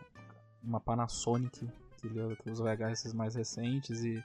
uma 0.62 0.80
Panasonic, 0.80 1.68
que 1.98 2.08
lia 2.08 2.26
os 2.46 2.58
VHS 2.58 3.12
mais 3.14 3.34
recentes, 3.34 4.04
e 4.04 4.22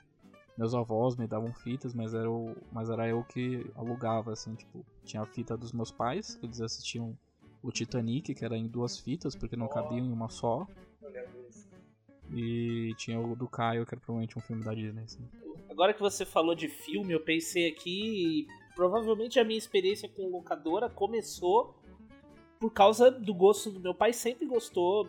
meus 0.57 0.73
avós 0.73 1.15
me 1.15 1.27
davam 1.27 1.53
fitas, 1.53 1.93
mas 1.93 2.13
era, 2.13 2.29
o, 2.29 2.55
mas 2.71 2.89
era 2.89 3.07
eu 3.07 3.23
que 3.23 3.65
alugava, 3.75 4.33
assim, 4.33 4.55
tipo, 4.55 4.85
tinha 5.03 5.23
a 5.23 5.25
fita 5.25 5.57
dos 5.57 5.71
meus 5.71 5.91
pais, 5.91 6.35
que 6.35 6.45
eles 6.45 6.61
assistiam 6.61 7.17
o 7.61 7.71
Titanic, 7.71 8.33
que 8.33 8.45
era 8.45 8.57
em 8.57 8.67
duas 8.67 8.99
fitas, 8.99 9.35
porque 9.35 9.55
não 9.55 9.67
cabiam 9.67 10.05
em 10.05 10.11
uma 10.11 10.29
só, 10.29 10.67
e 12.35 12.93
tinha 12.97 13.19
o 13.19 13.35
do 13.35 13.47
Caio, 13.47 13.85
que 13.85 13.93
era 13.93 14.01
provavelmente 14.01 14.37
um 14.37 14.41
filme 14.41 14.63
da 14.63 14.73
Disney, 14.73 15.03
assim. 15.03 15.27
Agora 15.69 15.93
que 15.93 16.01
você 16.01 16.25
falou 16.25 16.55
de 16.55 16.67
filme, 16.67 17.13
eu 17.13 17.19
pensei 17.19 17.67
aqui. 17.67 18.47
Provavelmente 18.75 19.39
a 19.39 19.43
minha 19.43 19.57
experiência 19.57 20.09
com 20.09 20.29
locadora 20.29 20.89
começou 20.89 21.75
por 22.59 22.71
causa 22.71 23.11
do 23.11 23.33
gosto 23.33 23.69
do 23.69 23.79
meu 23.79 23.93
pai. 23.93 24.13
Sempre 24.13 24.47
gostou 24.47 25.07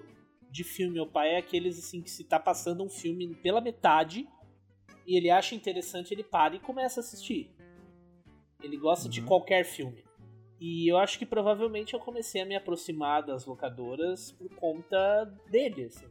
de 0.50 0.64
filme. 0.64 0.94
Meu 0.94 1.06
pai 1.06 1.34
é 1.34 1.38
aqueles 1.38 1.78
assim 1.78 2.02
que 2.02 2.10
se 2.10 2.24
tá 2.24 2.38
passando 2.38 2.82
um 2.82 2.90
filme 2.90 3.34
pela 3.36 3.60
metade 3.60 4.28
e 5.06 5.16
ele 5.16 5.30
acha 5.30 5.54
interessante, 5.54 6.12
ele 6.12 6.24
para 6.24 6.54
e 6.56 6.60
começa 6.60 7.00
a 7.00 7.02
assistir. 7.02 7.50
Ele 8.62 8.76
gosta 8.76 9.08
de 9.08 9.20
Uhum. 9.20 9.26
qualquer 9.26 9.64
filme. 9.64 10.04
E 10.60 10.90
eu 10.90 10.96
acho 10.96 11.18
que 11.18 11.26
provavelmente 11.26 11.94
eu 11.94 12.00
comecei 12.00 12.40
a 12.40 12.46
me 12.46 12.56
aproximar 12.56 13.22
das 13.22 13.44
locadoras 13.44 14.32
por 14.32 14.48
conta 14.54 15.24
dele, 15.50 15.84
assim. 15.84 16.06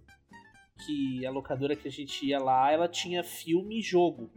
Que 0.85 1.25
a 1.25 1.31
locadora 1.31 1.75
que 1.75 1.87
a 1.87 1.91
gente 1.91 2.25
ia 2.25 2.39
lá, 2.39 2.71
ela 2.71 2.87
tinha 2.87 3.23
filme 3.23 3.79
e 3.79 3.81
jogo. 3.81 4.29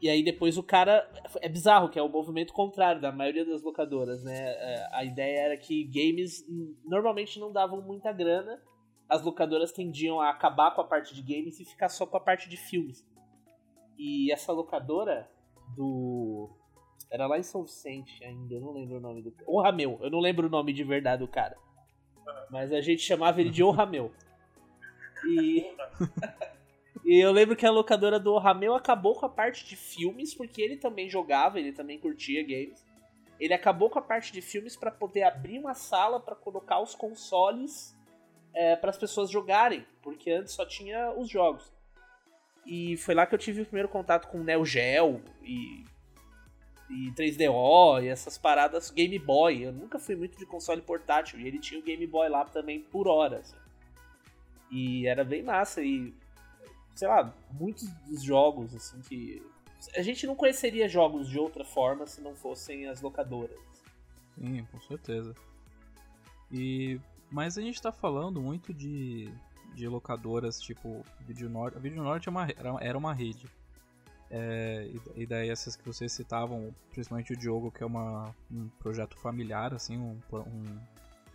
E 0.00 0.08
aí 0.08 0.22
depois 0.22 0.56
o 0.56 0.62
cara. 0.62 1.10
É 1.40 1.48
bizarro, 1.48 1.88
que 1.88 1.98
é 1.98 2.02
o 2.02 2.08
movimento 2.08 2.52
contrário 2.52 3.00
da 3.00 3.10
maioria 3.10 3.44
das 3.44 3.62
locadoras, 3.62 4.22
né? 4.22 4.36
É, 4.38 4.88
A 4.92 5.04
ideia 5.04 5.40
era 5.40 5.56
que 5.56 5.84
games 5.84 6.44
normalmente 6.84 7.40
não 7.40 7.52
davam 7.52 7.82
muita 7.82 8.12
grana. 8.12 8.62
As 9.08 9.22
locadoras 9.24 9.72
tendiam 9.72 10.20
a 10.20 10.30
acabar 10.30 10.70
com 10.74 10.80
a 10.80 10.84
parte 10.84 11.14
de 11.14 11.22
games 11.22 11.58
e 11.58 11.64
ficar 11.64 11.88
só 11.88 12.06
com 12.06 12.16
a 12.16 12.20
parte 12.20 12.48
de 12.48 12.56
filmes. 12.56 13.04
E 13.98 14.32
essa 14.32 14.52
locadora 14.52 15.28
do. 15.76 16.48
Era 17.10 17.26
lá 17.26 17.38
em 17.38 17.42
São 17.42 17.62
Vicente 17.62 18.22
ainda, 18.24 18.54
eu 18.54 18.60
não 18.60 18.72
lembro 18.72 18.96
o 18.96 19.00
nome 19.00 19.22
do. 19.22 19.34
O 19.46 19.60
Rameu, 19.60 19.98
eu 20.00 20.10
não 20.10 20.20
lembro 20.20 20.46
o 20.46 20.50
nome 20.50 20.72
de 20.72 20.84
verdade 20.84 21.22
do 21.22 21.28
cara. 21.28 21.56
Mas 22.50 22.72
a 22.72 22.80
gente 22.80 23.02
chamava 23.02 23.40
ele 23.40 23.50
de 23.50 23.62
O 23.62 23.70
Rameu. 23.70 24.12
E. 25.26 25.66
E 27.04 27.24
eu 27.24 27.32
lembro 27.32 27.56
que 27.56 27.64
a 27.64 27.70
locadora 27.70 28.20
do 28.20 28.36
Rameu 28.36 28.74
acabou 28.74 29.14
com 29.14 29.24
a 29.24 29.30
parte 29.30 29.64
de 29.64 29.76
filmes, 29.76 30.34
porque 30.34 30.60
ele 30.60 30.76
também 30.76 31.08
jogava, 31.08 31.58
ele 31.58 31.72
também 31.72 31.98
curtia 31.98 32.42
games. 32.42 32.86
Ele 33.40 33.54
acabou 33.54 33.88
com 33.88 33.98
a 33.98 34.02
parte 34.02 34.30
de 34.30 34.42
filmes 34.42 34.76
para 34.76 34.90
poder 34.90 35.22
abrir 35.22 35.58
uma 35.58 35.72
sala 35.72 36.20
para 36.20 36.34
colocar 36.34 36.82
os 36.82 36.94
consoles 36.94 37.96
para 38.80 38.90
as 38.90 38.98
pessoas 38.98 39.30
jogarem, 39.30 39.86
porque 40.02 40.30
antes 40.30 40.52
só 40.52 40.66
tinha 40.66 41.12
os 41.12 41.28
jogos. 41.28 41.72
E 42.68 42.98
foi 42.98 43.14
lá 43.14 43.26
que 43.26 43.34
eu 43.34 43.38
tive 43.38 43.62
o 43.62 43.64
primeiro 43.64 43.88
contato 43.88 44.28
com 44.28 44.44
Neo 44.44 44.62
Geo 44.62 45.22
e, 45.42 45.84
e 46.90 47.10
3DO 47.12 48.04
e 48.04 48.08
essas 48.08 48.36
paradas 48.36 48.90
Game 48.90 49.18
Boy. 49.18 49.62
Eu 49.62 49.72
nunca 49.72 49.98
fui 49.98 50.14
muito 50.14 50.38
de 50.38 50.44
console 50.44 50.82
portátil 50.82 51.40
e 51.40 51.46
ele 51.46 51.58
tinha 51.58 51.80
o 51.80 51.82
Game 51.82 52.06
Boy 52.06 52.28
lá 52.28 52.44
também 52.44 52.80
por 52.80 53.08
hora. 53.08 53.38
assim. 53.38 53.56
E 54.70 55.06
era 55.06 55.24
bem 55.24 55.42
massa 55.42 55.82
e 55.82 56.12
sei 56.94 57.08
lá, 57.08 57.34
muitos 57.52 57.88
dos 58.06 58.22
jogos, 58.22 58.74
assim, 58.74 59.00
que. 59.00 59.42
A 59.96 60.02
gente 60.02 60.26
não 60.26 60.34
conheceria 60.34 60.88
jogos 60.88 61.28
de 61.28 61.38
outra 61.38 61.64
forma 61.64 62.06
se 62.06 62.20
não 62.20 62.34
fossem 62.34 62.86
as 62.86 63.00
locadoras. 63.00 63.56
Sim, 64.34 64.66
com 64.70 64.80
certeza. 64.82 65.34
E 66.52 67.00
mas 67.30 67.58
a 67.58 67.62
gente 67.62 67.80
tá 67.80 67.92
falando 67.92 68.40
muito 68.40 68.72
de, 68.72 69.30
de 69.78 69.86
locadoras 69.86 70.60
tipo 70.60 71.04
Video 71.20 71.48
Norte. 71.48 71.76
A 71.76 71.80
Video 71.80 72.02
Norte 72.02 72.28
é 72.28 72.30
uma, 72.30 72.48
era, 72.80 72.98
uma 72.98 73.14
rede. 73.14 73.46
É, 74.30 74.90
e, 75.16 75.22
e 75.22 75.26
daí 75.26 75.48
essas 75.48 75.76
que 75.76 75.86
vocês 75.86 76.12
citavam, 76.12 76.74
principalmente 76.90 77.32
o 77.32 77.36
Diogo, 77.36 77.70
que 77.70 77.82
é 77.82 77.86
uma, 77.86 78.34
um 78.50 78.68
projeto 78.80 79.16
familiar, 79.16 79.72
assim, 79.72 79.96
um, 79.96 80.20
um, 80.32 80.78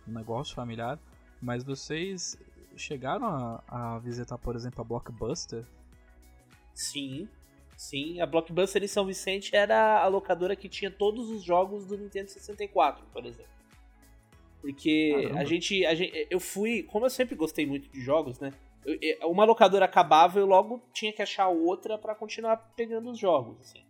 um 0.06 0.12
negócio 0.12 0.54
familiar. 0.54 0.98
Mas 1.40 1.64
vocês 1.64 2.38
chegaram 2.76 3.26
a, 3.26 3.62
a 3.68 3.98
visitar, 3.98 4.36
por 4.36 4.54
exemplo, 4.54 4.82
a 4.82 4.84
Blockbuster? 4.84 5.64
Sim, 6.74 7.26
sim. 7.76 8.20
A 8.20 8.26
Blockbuster 8.26 8.84
em 8.84 8.88
São 8.88 9.06
Vicente 9.06 9.56
era 9.56 10.02
a 10.02 10.06
locadora 10.06 10.54
que 10.54 10.68
tinha 10.68 10.90
todos 10.90 11.30
os 11.30 11.42
jogos 11.42 11.86
do 11.86 11.96
Nintendo 11.96 12.30
64, 12.30 13.06
por 13.06 13.24
exemplo. 13.24 13.53
Porque 14.64 15.12
Caramba. 15.14 15.40
a 15.40 15.44
gente, 15.44 15.84
a 15.84 15.94
gente. 15.94 16.26
Eu 16.30 16.40
fui. 16.40 16.82
Como 16.84 17.04
eu 17.04 17.10
sempre 17.10 17.34
gostei 17.36 17.66
muito 17.66 17.90
de 17.90 18.00
jogos, 18.00 18.40
né? 18.40 18.50
eu- 18.86 18.98
eu- 19.00 19.30
uma 19.30 19.44
locadora 19.44 19.84
acabava 19.84 20.38
eu 20.38 20.46
logo 20.46 20.82
tinha 20.92 21.12
que 21.12 21.22
achar 21.22 21.48
outra 21.48 21.98
pra 21.98 22.14
continuar 22.14 22.56
pegando 22.76 23.10
os 23.10 23.18
jogos, 23.18 23.58
assim. 23.60 23.82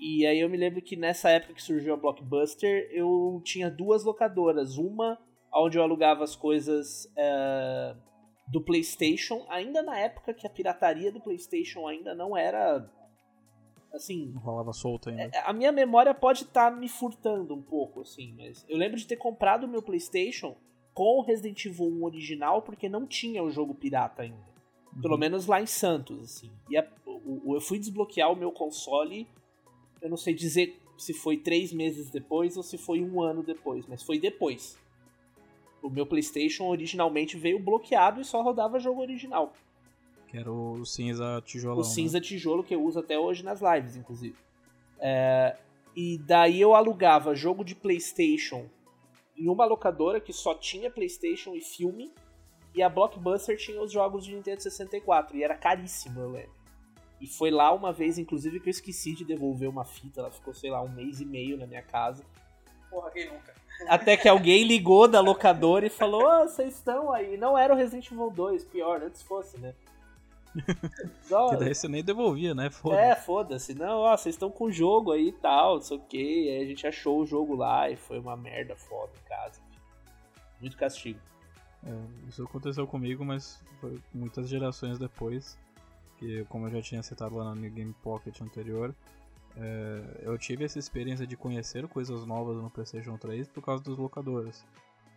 E 0.00 0.26
aí 0.26 0.40
eu 0.40 0.48
me 0.48 0.56
lembro 0.56 0.80
que 0.80 0.96
nessa 0.96 1.28
época 1.30 1.54
que 1.54 1.62
surgiu 1.62 1.92
a 1.94 1.96
Blockbuster, 1.96 2.88
eu 2.92 3.40
tinha 3.44 3.70
duas 3.70 4.04
locadoras. 4.04 4.76
Uma 4.78 5.18
onde 5.52 5.76
eu 5.78 5.82
alugava 5.82 6.24
as 6.24 6.36
coisas 6.36 7.10
eh, 7.16 7.94
do 8.46 8.62
PlayStation, 8.62 9.44
ainda 9.48 9.82
na 9.82 9.98
época 9.98 10.32
que 10.32 10.46
a 10.46 10.50
pirataria 10.50 11.10
do 11.12 11.20
PlayStation 11.20 11.86
ainda 11.86 12.14
não 12.14 12.36
era. 12.36 12.88
Assim, 13.92 14.32
rolava 14.36 14.72
solto 14.72 15.08
ainda. 15.08 15.30
a 15.44 15.52
minha 15.52 15.72
memória 15.72 16.12
pode 16.14 16.42
estar 16.44 16.70
me 16.70 16.88
furtando 16.88 17.54
um 17.54 17.62
pouco, 17.62 18.02
assim, 18.02 18.34
mas 18.36 18.64
eu 18.68 18.76
lembro 18.76 18.96
de 18.98 19.06
ter 19.06 19.16
comprado 19.16 19.64
o 19.64 19.68
meu 19.68 19.80
PlayStation 19.82 20.56
com 20.92 21.18
o 21.18 21.22
Resident 21.22 21.64
Evil 21.64 21.86
1 21.86 22.04
original, 22.04 22.60
porque 22.62 22.88
não 22.88 23.06
tinha 23.06 23.42
o 23.42 23.50
jogo 23.50 23.74
pirata 23.74 24.22
ainda. 24.22 24.46
Pelo 25.00 25.14
Uhum. 25.14 25.20
menos 25.20 25.46
lá 25.46 25.60
em 25.62 25.66
Santos, 25.66 26.22
assim. 26.22 26.50
E 26.68 26.76
a- 26.76 26.86
o- 27.06 27.54
eu 27.54 27.60
fui 27.60 27.78
desbloquear 27.78 28.30
o 28.32 28.36
meu 28.36 28.52
console, 28.52 29.26
eu 30.02 30.10
não 30.10 30.16
sei 30.16 30.34
dizer 30.34 30.78
se 30.98 31.14
foi 31.14 31.36
três 31.36 31.72
meses 31.72 32.10
depois 32.10 32.56
ou 32.56 32.62
se 32.62 32.76
foi 32.76 33.02
um 33.02 33.20
ano 33.22 33.42
depois, 33.42 33.86
mas 33.86 34.02
foi 34.02 34.18
depois. 34.18 34.76
O 35.82 35.88
meu 35.88 36.04
PlayStation 36.04 36.64
originalmente 36.64 37.36
veio 37.36 37.58
bloqueado 37.60 38.20
e 38.20 38.24
só 38.24 38.42
rodava 38.42 38.80
jogo 38.80 39.00
original. 39.00 39.52
Que 40.28 40.36
era 40.36 40.52
o 40.52 40.84
cinza 40.84 41.42
tijolão. 41.44 41.78
O 41.78 41.84
cinza 41.84 42.20
tijolo 42.20 42.62
que 42.62 42.74
eu 42.74 42.82
uso 42.82 42.98
até 43.00 43.18
hoje 43.18 43.42
nas 43.42 43.60
lives, 43.60 43.96
inclusive. 43.96 44.36
É, 45.00 45.56
e 45.96 46.18
daí 46.18 46.60
eu 46.60 46.74
alugava 46.74 47.34
jogo 47.34 47.64
de 47.64 47.74
PlayStation 47.74 48.68
em 49.36 49.48
uma 49.48 49.64
locadora 49.64 50.20
que 50.20 50.32
só 50.32 50.54
tinha 50.54 50.90
PlayStation 50.90 51.54
e 51.54 51.60
filme. 51.60 52.12
E 52.74 52.82
a 52.82 52.88
Blockbuster 52.88 53.56
tinha 53.56 53.80
os 53.82 53.90
jogos 53.90 54.24
de 54.24 54.34
Nintendo 54.34 54.62
64. 54.62 55.36
E 55.36 55.42
era 55.42 55.56
caríssimo, 55.56 56.20
eu 56.20 56.30
lembro. 56.30 56.58
E 57.20 57.26
foi 57.26 57.50
lá 57.50 57.72
uma 57.72 57.92
vez, 57.92 58.18
inclusive, 58.18 58.60
que 58.60 58.68
eu 58.68 58.70
esqueci 58.70 59.14
de 59.14 59.24
devolver 59.24 59.68
uma 59.68 59.84
fita. 59.84 60.20
Ela 60.20 60.30
ficou, 60.30 60.54
sei 60.54 60.70
lá, 60.70 60.82
um 60.82 60.88
mês 60.88 61.20
e 61.20 61.24
meio 61.24 61.56
na 61.56 61.66
minha 61.66 61.82
casa. 61.82 62.24
Porra, 62.90 63.10
quem 63.10 63.26
nunca? 63.26 63.54
Até 63.88 64.16
que 64.16 64.28
alguém 64.28 64.64
ligou 64.64 65.08
da 65.08 65.20
locadora 65.20 65.86
e 65.86 65.90
falou: 65.90 66.22
Ô, 66.22 66.48
vocês 66.48 66.74
estão 66.74 67.12
aí. 67.12 67.36
Não 67.36 67.56
era 67.56 67.72
o 67.72 67.76
Resident 67.76 68.10
Evil 68.10 68.30
2, 68.30 68.64
pior, 68.64 69.02
antes 69.02 69.22
fosse, 69.22 69.58
né? 69.58 69.74
Só- 71.22 71.50
Que 71.50 71.56
daí 71.56 71.74
você 71.74 71.88
nem 71.88 72.02
devolvia, 72.02 72.54
né? 72.54 72.70
Foda. 72.70 72.96
é, 73.00 73.14
foda-se. 73.14 73.74
Não, 73.74 73.98
ó, 73.98 74.16
vocês 74.16 74.34
estão 74.34 74.50
com 74.50 74.64
o 74.64 74.72
jogo 74.72 75.12
aí 75.12 75.28
e 75.28 75.32
tal, 75.32 75.76
não 75.76 75.82
sei 75.82 75.96
o 75.96 76.00
que. 76.00 76.48
Aí 76.50 76.62
a 76.62 76.66
gente 76.66 76.86
achou 76.86 77.20
o 77.20 77.26
jogo 77.26 77.54
lá 77.54 77.90
e 77.90 77.96
foi 77.96 78.18
uma 78.18 78.36
merda 78.36 78.74
foda 78.76 79.12
em 79.24 79.28
casa. 79.28 79.60
Muito 80.60 80.76
castigo. 80.76 81.20
É, 81.86 82.28
isso 82.28 82.42
aconteceu 82.42 82.86
comigo, 82.86 83.24
mas 83.24 83.62
foi 83.80 83.98
muitas 84.12 84.48
gerações 84.48 84.98
depois. 84.98 85.58
Que, 86.18 86.44
como 86.46 86.66
eu 86.66 86.70
já 86.72 86.82
tinha 86.82 87.02
citado 87.02 87.36
lá 87.36 87.54
no 87.54 87.60
New 87.60 87.70
Game 87.70 87.94
Pocket 88.02 88.40
anterior, 88.40 88.92
é, 89.56 90.02
eu 90.22 90.36
tive 90.36 90.64
essa 90.64 90.76
experiência 90.78 91.24
de 91.24 91.36
conhecer 91.36 91.86
coisas 91.86 92.26
novas 92.26 92.56
no 92.56 92.68
PlayStation 92.68 93.16
3 93.16 93.46
por 93.46 93.62
causa 93.62 93.84
dos 93.84 93.96
locadores. 93.96 94.64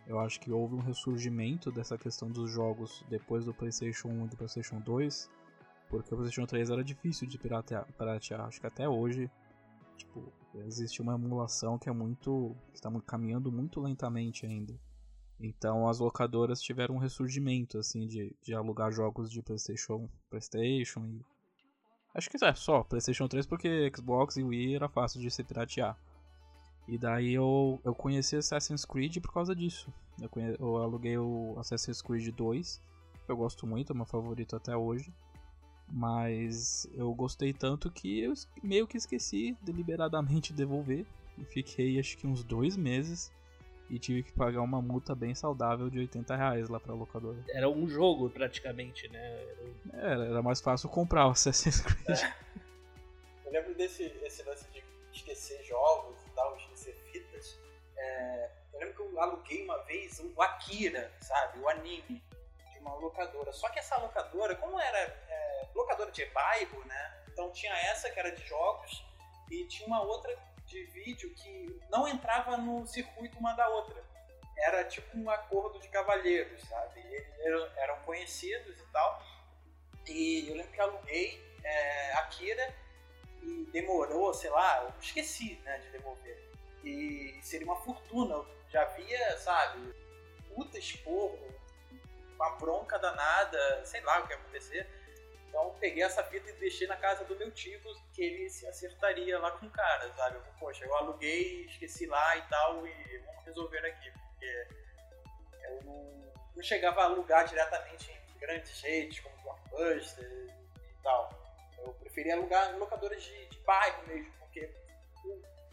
Eu 0.06 0.18
acho 0.18 0.40
que 0.40 0.50
houve 0.50 0.74
um 0.74 0.80
ressurgimento 0.80 1.70
dessa 1.70 1.96
questão 1.96 2.28
dos 2.28 2.50
jogos 2.50 3.04
depois 3.08 3.44
do 3.44 3.54
PlayStation 3.54 4.08
1 4.08 4.26
e 4.26 4.28
do 4.28 4.36
PlayStation 4.36 4.80
2, 4.80 5.30
porque 5.88 6.12
o 6.12 6.16
PlayStation 6.16 6.46
3 6.46 6.70
era 6.70 6.82
difícil 6.82 7.26
de 7.26 7.38
piratear. 7.38 7.86
piratear. 7.96 8.40
Acho 8.42 8.60
que 8.60 8.66
até 8.66 8.88
hoje, 8.88 9.30
tipo, 9.96 10.32
existe 10.66 11.00
uma 11.00 11.14
emulação 11.14 11.78
que 11.78 11.88
é 11.88 11.92
muito. 11.92 12.56
está 12.74 12.90
caminhando 13.06 13.52
muito 13.52 13.80
lentamente 13.80 14.44
ainda. 14.44 14.74
Então 15.42 15.88
as 15.88 15.98
locadoras 15.98 16.60
tiveram 16.60 16.96
um 16.96 16.98
ressurgimento 16.98 17.78
assim 17.78 18.06
de, 18.06 18.34
de 18.42 18.54
alugar 18.54 18.92
jogos 18.92 19.30
de 19.30 19.42
PlayStation, 19.42 20.08
PlayStation 20.30 21.04
e 21.06 21.20
acho 22.14 22.30
que 22.30 22.44
é 22.44 22.54
só 22.54 22.84
PlayStation 22.84 23.26
3 23.26 23.46
porque 23.46 23.90
Xbox 23.94 24.36
e 24.36 24.44
Wii 24.44 24.76
era 24.76 24.88
fácil 24.88 25.20
de 25.20 25.30
se 25.30 25.42
piratear. 25.42 25.98
E 26.86 26.98
daí 26.98 27.32
eu, 27.34 27.80
eu 27.84 27.94
conheci 27.94 28.36
Assassin's 28.36 28.84
Creed 28.84 29.18
por 29.20 29.32
causa 29.32 29.54
disso. 29.54 29.92
Eu, 30.20 30.28
conhe, 30.28 30.56
eu 30.58 30.76
aluguei 30.76 31.16
o 31.16 31.54
Assassin's 31.58 32.02
Creed 32.02 32.28
2, 32.34 32.80
que 33.24 33.32
eu 33.32 33.36
gosto 33.36 33.66
muito, 33.66 33.92
é 33.92 33.96
meu 33.96 34.04
favorito 34.04 34.56
até 34.56 34.76
hoje. 34.76 35.12
Mas 35.90 36.88
eu 36.94 37.12
gostei 37.14 37.52
tanto 37.52 37.90
que 37.90 38.20
eu 38.20 38.32
meio 38.62 38.86
que 38.86 38.96
esqueci 38.96 39.56
deliberadamente 39.62 40.52
de 40.52 40.58
devolver. 40.58 41.06
E 41.38 41.44
fiquei 41.44 41.98
acho 41.98 42.16
que 42.16 42.26
uns 42.26 42.42
dois 42.42 42.76
meses 42.76 43.30
e 43.90 43.98
tive 43.98 44.22
que 44.22 44.32
pagar 44.32 44.62
uma 44.62 44.80
multa 44.80 45.14
bem 45.14 45.34
saudável 45.34 45.90
de 45.90 45.98
80 45.98 46.34
reais 46.34 46.68
lá 46.68 46.80
pra 46.80 46.94
locadora. 46.94 47.38
Era 47.50 47.68
um 47.68 47.86
jogo 47.86 48.30
praticamente, 48.30 49.06
né? 49.08 49.44
Era, 49.92 50.24
era 50.24 50.42
mais 50.42 50.60
fácil 50.60 50.88
comprar 50.88 51.26
o 51.26 51.30
Assassin's 51.30 51.80
Creed. 51.80 52.18
É. 52.18 52.34
Eu 53.44 53.52
lembro 53.52 53.74
desse 53.74 54.04
esse 54.04 54.42
lance 54.44 54.66
de 54.72 54.82
esquecer 55.12 55.62
jogos 55.64 56.21
aluguei 59.20 59.64
uma 59.64 59.78
vez 59.84 60.18
o 60.20 60.42
Akira, 60.42 61.12
sabe? 61.20 61.58
O 61.60 61.68
anime 61.68 62.22
de 62.72 62.78
uma 62.78 62.94
locadora. 62.94 63.52
Só 63.52 63.68
que 63.68 63.78
essa 63.78 63.96
locadora, 63.98 64.54
como 64.56 64.78
era 64.78 64.98
é, 64.98 65.68
locadora 65.74 66.10
de 66.10 66.24
bairro, 66.26 66.84
né? 66.84 67.24
Então 67.28 67.50
tinha 67.52 67.72
essa 67.72 68.10
que 68.10 68.18
era 68.18 68.30
de 68.30 68.44
jogos 68.46 69.04
e 69.50 69.64
tinha 69.66 69.86
uma 69.86 70.02
outra 70.02 70.36
de 70.66 70.84
vídeo 70.86 71.34
que 71.34 71.80
não 71.90 72.08
entrava 72.08 72.56
no 72.56 72.86
circuito 72.86 73.38
uma 73.38 73.52
da 73.52 73.68
outra. 73.68 74.02
Era 74.56 74.84
tipo 74.84 75.16
um 75.16 75.28
acordo 75.30 75.78
de 75.80 75.88
cavalheiros, 75.88 76.62
sabe? 76.68 77.00
Eles 77.00 77.76
eram 77.76 77.98
conhecidos 78.02 78.78
e 78.78 78.86
tal. 78.92 79.22
E 80.06 80.48
eu 80.48 80.56
lembro 80.56 80.72
que 80.72 80.80
aluguei 80.80 81.42
é, 81.64 82.12
Akira 82.14 82.74
e 83.42 83.66
demorou, 83.72 84.32
sei 84.34 84.50
lá, 84.50 84.84
eu 84.84 84.92
esqueci 85.00 85.56
né, 85.64 85.78
de 85.78 85.90
devolver. 85.90 86.50
E 86.84 87.38
seria 87.42 87.66
uma 87.66 87.76
fortuna. 87.76 88.44
Já 88.72 88.84
via, 88.86 89.36
sabe, 89.36 89.94
puta 90.48 90.78
esporro, 90.78 91.38
uma 92.34 92.56
bronca 92.56 92.98
danada, 92.98 93.84
sei 93.84 94.00
lá 94.00 94.20
o 94.20 94.26
que 94.26 94.32
ia 94.32 94.38
acontecer. 94.38 94.88
Então 95.46 95.76
peguei 95.78 96.02
essa 96.02 96.24
fita 96.24 96.48
e 96.48 96.54
deixei 96.54 96.86
na 96.86 96.96
casa 96.96 97.22
do 97.24 97.36
meu 97.36 97.50
tio, 97.50 97.78
que 98.14 98.22
ele 98.22 98.48
se 98.48 98.66
acertaria 98.66 99.38
lá 99.38 99.50
com 99.50 99.66
o 99.66 99.70
cara, 99.70 100.10
sabe? 100.14 100.36
Eu, 100.36 100.42
Poxa, 100.58 100.86
eu 100.86 100.94
aluguei, 100.96 101.66
esqueci 101.66 102.06
lá 102.06 102.36
e 102.38 102.42
tal, 102.48 102.86
e 102.86 103.18
vamos 103.26 103.44
resolver 103.44 103.84
aqui, 103.84 104.10
porque 104.10 104.66
eu 105.64 105.82
não, 105.82 106.32
não 106.56 106.62
chegava 106.62 107.02
a 107.02 107.04
alugar 107.04 107.46
diretamente 107.46 108.10
em 108.10 108.38
grandes 108.38 108.80
redes 108.80 109.20
como 109.20 109.36
Blockbuster 109.42 110.24
e 110.24 111.02
tal. 111.02 111.30
Eu 111.76 111.92
preferia 111.94 112.36
alugar 112.36 112.74
em 112.74 112.78
locadoras 112.78 113.22
de, 113.22 113.46
de 113.48 113.58
bairro 113.58 114.06
mesmo, 114.06 114.32
porque 114.38 114.70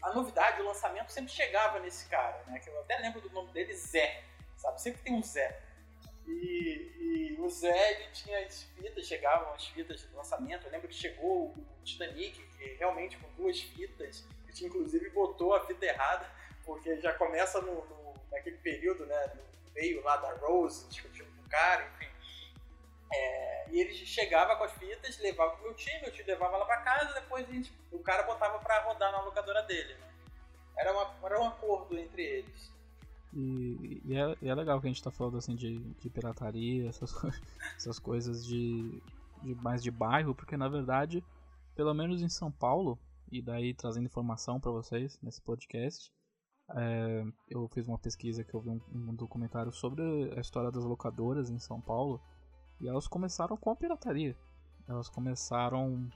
a 0.02 0.12
novidade, 0.14 0.60
o 0.62 0.66
lançamento 0.66 1.10
sempre 1.10 1.30
chegava 1.32 1.78
nesse 1.80 2.08
cara, 2.08 2.42
né? 2.46 2.58
Que 2.58 2.70
eu 2.70 2.80
até 2.80 2.98
lembro 2.98 3.20
do 3.20 3.30
nome 3.30 3.52
dele, 3.52 3.74
Zé, 3.74 4.22
sabe? 4.56 4.80
Sempre 4.80 5.02
tem 5.02 5.14
um 5.14 5.22
Zé. 5.22 5.60
E, 6.26 7.32
e, 7.32 7.40
o 7.40 7.48
Zé, 7.48 7.92
ele 7.92 8.10
tinha 8.12 8.38
as 8.46 8.62
fitas, 8.62 9.06
chegavam 9.06 9.52
as 9.54 9.66
fitas 9.66 10.00
de 10.00 10.14
lançamento. 10.14 10.66
Eu 10.66 10.72
lembro 10.72 10.88
que 10.88 10.94
chegou 10.94 11.48
o 11.48 11.66
Titanic, 11.84 12.40
que 12.56 12.74
realmente 12.74 13.16
com 13.18 13.28
duas 13.32 13.60
fitas, 13.60 14.24
que 14.54 14.66
inclusive 14.66 15.10
botou 15.10 15.54
a 15.54 15.66
fita 15.66 15.86
errada, 15.86 16.30
porque 16.64 17.00
já 17.00 17.12
começa 17.14 17.60
no, 17.60 17.84
no 17.86 18.14
naquele 18.30 18.58
período, 18.58 19.04
né, 19.06 19.32
no 19.34 19.72
meio 19.72 20.02
lá 20.02 20.16
da 20.16 20.32
Rose, 20.34 20.88
discutindo 20.88 21.26
com 21.36 21.46
o 21.46 21.48
cara, 21.48 21.88
enfim. 21.94 22.09
É, 23.12 23.70
e 23.70 23.80
ele 23.80 23.92
chegava 23.94 24.56
com 24.56 24.64
as 24.64 24.72
fitas, 24.72 25.18
levava 25.18 25.52
pro 25.52 25.64
meu 25.64 25.74
time, 25.74 26.00
meu 26.00 26.12
time 26.12 26.26
levava 26.26 26.56
lá 26.56 26.64
pra 26.64 26.82
casa, 26.82 27.14
depois 27.14 27.48
a 27.48 27.52
gente, 27.52 27.72
o 27.90 27.98
cara 27.98 28.22
botava 28.22 28.58
pra 28.58 28.82
rodar 28.84 29.12
na 29.12 29.22
locadora 29.22 29.62
dele. 29.62 29.96
Era, 30.76 30.92
uma, 30.92 31.26
era 31.26 31.40
um 31.40 31.48
acordo 31.48 31.98
entre 31.98 32.22
eles. 32.22 32.72
E, 33.32 34.02
e, 34.04 34.16
é, 34.16 34.36
e, 34.42 34.48
é, 34.48 34.54
legal 34.54 34.80
que 34.80 34.86
a 34.86 34.90
gente 34.90 35.02
tá 35.02 35.10
falando 35.10 35.38
assim 35.38 35.54
de, 35.54 35.78
de 35.78 36.10
pirataria, 36.10 36.88
essas, 36.88 37.12
essas 37.76 37.98
coisas 37.98 38.44
de, 38.44 39.00
de 39.42 39.54
mais 39.56 39.82
de 39.82 39.90
bairro, 39.90 40.34
porque 40.34 40.56
na 40.56 40.68
verdade, 40.68 41.24
pelo 41.74 41.94
menos 41.94 42.22
em 42.22 42.28
São 42.28 42.50
Paulo, 42.50 42.98
e 43.30 43.40
daí 43.40 43.72
trazendo 43.72 44.06
informação 44.06 44.60
para 44.60 44.70
vocês 44.70 45.18
nesse 45.22 45.40
podcast, 45.40 46.12
é, 46.76 47.24
eu 47.48 47.68
fiz 47.68 47.86
uma 47.86 47.98
pesquisa 47.98 48.44
que 48.44 48.54
eu 48.54 48.60
vi 48.60 48.70
um, 48.70 48.80
um, 48.92 49.14
documentário 49.14 49.72
sobre 49.72 50.02
a 50.36 50.40
história 50.40 50.70
das 50.70 50.84
locadoras 50.84 51.50
em 51.50 51.58
São 51.58 51.80
Paulo 51.80 52.20
e 52.80 52.88
elas 52.88 53.06
começaram 53.06 53.56
com 53.56 53.70
a 53.70 53.76
pirataria. 53.76 54.36
Elas 54.88 55.08
começaram 55.08 56.08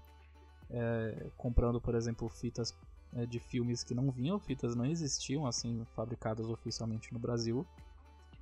é, 0.71 1.31
comprando, 1.37 1.81
por 1.81 1.95
exemplo, 1.95 2.29
fitas 2.29 2.75
é, 3.15 3.27
de 3.27 3.39
filmes 3.39 3.85
que 3.85 3.95
não 3.95 4.11
vinham, 4.11 4.39
fitas 4.39 4.75
não 4.75 4.85
existiam 4.85 5.47
assim 5.47 5.87
fabricadas 5.95 6.49
oficialmente 6.49 7.13
no 7.13 7.19
Brasil. 7.19 7.67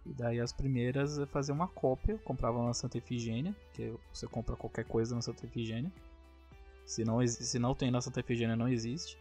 E 0.04 0.12
daí 0.12 0.40
as 0.40 0.52
primeiras 0.52 1.18
fazer 1.30 1.52
uma 1.52 1.68
cópia, 1.68 2.18
compravam 2.18 2.66
na 2.66 2.74
Santa 2.74 2.98
Efigênia, 2.98 3.54
que 3.72 3.94
você 4.12 4.26
compra 4.26 4.56
qualquer 4.56 4.84
coisa 4.84 5.14
na 5.14 5.22
Santa 5.22 5.46
Efigênia. 5.46 5.92
Se 6.84 7.04
não, 7.04 7.24
se 7.26 7.58
não 7.58 7.74
tem 7.74 7.90
na 7.90 8.00
Santa 8.00 8.20
Efigênia, 8.20 8.56
não 8.56 8.68
existe. 8.68 9.16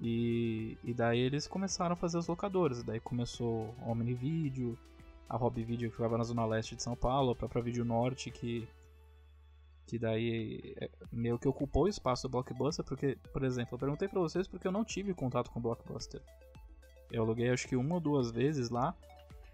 E, 0.00 0.78
e 0.82 0.94
daí 0.94 1.18
eles 1.18 1.46
começaram 1.46 1.92
a 1.92 1.96
fazer 1.96 2.18
as 2.18 2.26
locadoras. 2.26 2.82
Daí 2.82 3.00
começou 3.00 3.74
a 3.82 3.90
Omni 3.90 4.14
Video, 4.14 4.78
a 5.28 5.36
Hobby 5.36 5.64
Video 5.64 5.90
que 5.90 5.96
ficava 5.96 6.18
na 6.18 6.24
zona 6.24 6.44
leste 6.46 6.76
de 6.76 6.82
São 6.82 6.96
Paulo, 6.96 7.32
a 7.32 7.34
própria 7.34 7.62
Video 7.62 7.84
Norte 7.84 8.30
que 8.30 8.68
que 9.86 9.98
daí 9.98 10.74
é, 10.80 10.90
meio 11.12 11.38
que 11.38 11.46
ocupou 11.46 11.84
o 11.84 11.88
espaço 11.88 12.26
do 12.26 12.30
Blockbuster, 12.30 12.84
porque, 12.84 13.18
por 13.32 13.44
exemplo, 13.44 13.74
eu 13.74 13.78
perguntei 13.78 14.08
para 14.08 14.18
vocês 14.18 14.48
porque 14.48 14.66
eu 14.66 14.72
não 14.72 14.82
tive 14.82 15.12
contato 15.12 15.50
com 15.50 15.58
o 15.58 15.62
Blockbuster. 15.62 16.22
Eu 17.10 17.22
aluguei 17.22 17.50
acho 17.50 17.68
que 17.68 17.76
uma 17.76 17.96
ou 17.96 18.00
duas 18.00 18.30
vezes 18.30 18.70
lá, 18.70 18.94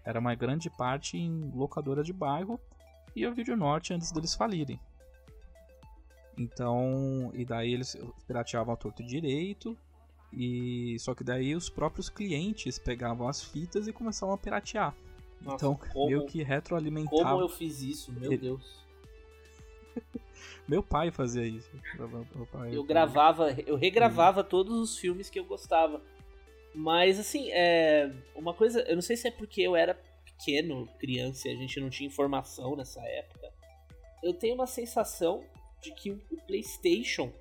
era 0.03 0.19
uma 0.19 0.33
grande 0.33 0.69
parte 0.69 1.17
em 1.17 1.51
locadora 1.53 2.01
de 2.01 2.13
bairro 2.13 2.59
e 3.15 3.27
o 3.27 3.33
Vídeo 3.33 3.57
Norte 3.57 3.93
antes 3.93 4.11
deles 4.11 4.33
falirem. 4.33 4.79
Então, 6.37 7.29
e 7.33 7.45
daí 7.45 7.73
eles 7.73 7.97
pirateavam 8.25 8.73
a 8.73 8.77
torto 8.77 9.03
direito, 9.03 9.77
e 10.31 10.97
só 10.99 11.13
que 11.13 11.23
daí 11.23 11.55
os 11.55 11.69
próprios 11.69 12.09
clientes 12.09 12.79
pegavam 12.79 13.27
as 13.27 13.43
fitas 13.43 13.87
e 13.87 13.93
começavam 13.93 14.33
a 14.33 14.37
piratear. 14.37 14.95
Nossa, 15.43 15.65
então, 15.65 15.75
como, 15.75 16.07
meio 16.07 16.25
que 16.25 16.43
retroalimentava. 16.43 17.23
Como 17.23 17.41
eu 17.41 17.49
fiz 17.49 17.81
isso, 17.81 18.11
meu 18.11 18.37
Deus. 18.37 18.81
Meu 20.67 20.81
pai 20.81 21.11
fazia 21.11 21.43
isso. 21.43 21.69
Pai, 22.51 22.73
eu 22.73 22.83
gravava, 22.83 23.51
eu 23.65 23.75
regravava 23.75 24.41
todos 24.41 24.79
os 24.79 24.97
filmes 24.97 25.29
que 25.29 25.37
eu 25.37 25.43
gostava. 25.43 26.01
Mas 26.73 27.19
assim, 27.19 27.49
é 27.51 28.09
uma 28.33 28.53
coisa, 28.53 28.81
eu 28.83 28.95
não 28.95 29.01
sei 29.01 29.17
se 29.17 29.27
é 29.27 29.31
porque 29.31 29.61
eu 29.61 29.75
era 29.75 29.99
pequeno, 30.23 30.87
criança, 30.97 31.49
e 31.49 31.51
a 31.51 31.55
gente 31.55 31.79
não 31.79 31.89
tinha 31.89 32.07
informação 32.07 32.75
nessa 32.75 33.01
época. 33.01 33.51
Eu 34.23 34.33
tenho 34.33 34.55
uma 34.55 34.67
sensação 34.67 35.43
de 35.81 35.91
que 35.91 36.11
o 36.11 36.37
PlayStation 36.47 37.33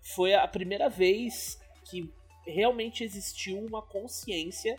foi 0.00 0.34
a 0.34 0.46
primeira 0.46 0.88
vez 0.88 1.60
que 1.84 2.12
realmente 2.46 3.02
existiu 3.02 3.58
uma 3.58 3.82
consciência, 3.82 4.78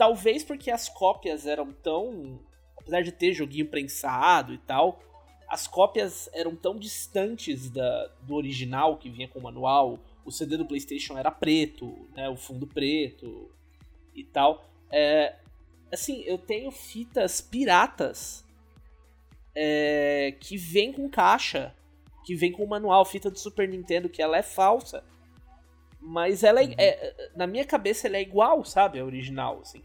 talvez 0.00 0.42
porque 0.42 0.70
as 0.70 0.88
cópias 0.88 1.46
eram 1.46 1.70
tão, 1.70 2.40
apesar 2.78 3.02
de 3.02 3.12
ter 3.12 3.34
joguinho 3.34 3.66
prensado 3.66 4.54
e 4.54 4.56
tal, 4.56 4.98
as 5.46 5.66
cópias 5.66 6.26
eram 6.32 6.56
tão 6.56 6.78
distantes 6.78 7.68
da, 7.68 8.06
do 8.22 8.34
original 8.34 8.96
que 8.96 9.10
vinha 9.10 9.28
com 9.28 9.38
o 9.38 9.42
manual. 9.42 9.98
O 10.24 10.32
CD 10.32 10.56
do 10.56 10.64
PlayStation 10.64 11.18
era 11.18 11.30
preto, 11.30 12.08
né, 12.16 12.30
o 12.30 12.36
fundo 12.36 12.66
preto 12.66 13.50
e 14.14 14.24
tal. 14.24 14.64
É, 14.90 15.36
assim, 15.92 16.22
eu 16.22 16.38
tenho 16.38 16.70
fitas 16.70 17.42
piratas 17.42 18.42
é, 19.54 20.34
que 20.40 20.56
vem 20.56 20.94
com 20.94 21.10
caixa, 21.10 21.74
que 22.24 22.34
vem 22.34 22.52
com 22.52 22.64
o 22.64 22.68
manual, 22.68 23.04
fita 23.04 23.30
do 23.30 23.38
Super 23.38 23.68
Nintendo, 23.68 24.08
que 24.08 24.22
ela 24.22 24.38
é 24.38 24.42
falsa. 24.42 25.04
Mas 26.00 26.42
ela 26.42 26.62
é, 26.62 26.64
uhum. 26.64 26.74
é, 26.78 27.30
na 27.36 27.46
minha 27.46 27.66
cabeça 27.66 28.08
ela 28.08 28.16
é 28.16 28.22
igual, 28.22 28.64
sabe, 28.64 28.98
a 28.98 29.04
original, 29.04 29.60
assim. 29.60 29.82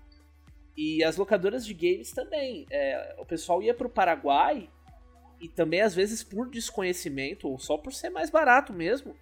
E 0.78 1.04
as 1.04 1.16
locadoras 1.16 1.66
de 1.66 1.74
games 1.74 2.12
também. 2.12 2.66
É, 2.70 3.16
o 3.18 3.26
pessoal 3.26 3.62
ia 3.62 3.74
pro 3.74 3.90
Paraguai 3.90 4.70
e 5.40 5.48
também 5.48 5.82
às 5.82 5.96
vezes 5.96 6.24
por 6.24 6.50
desconhecimento 6.50 7.48
ou 7.48 7.58
só 7.58 7.78
por 7.78 7.94
ser 7.94 8.10
mais 8.10 8.30
barato 8.30 8.74
mesmo, 8.74 9.16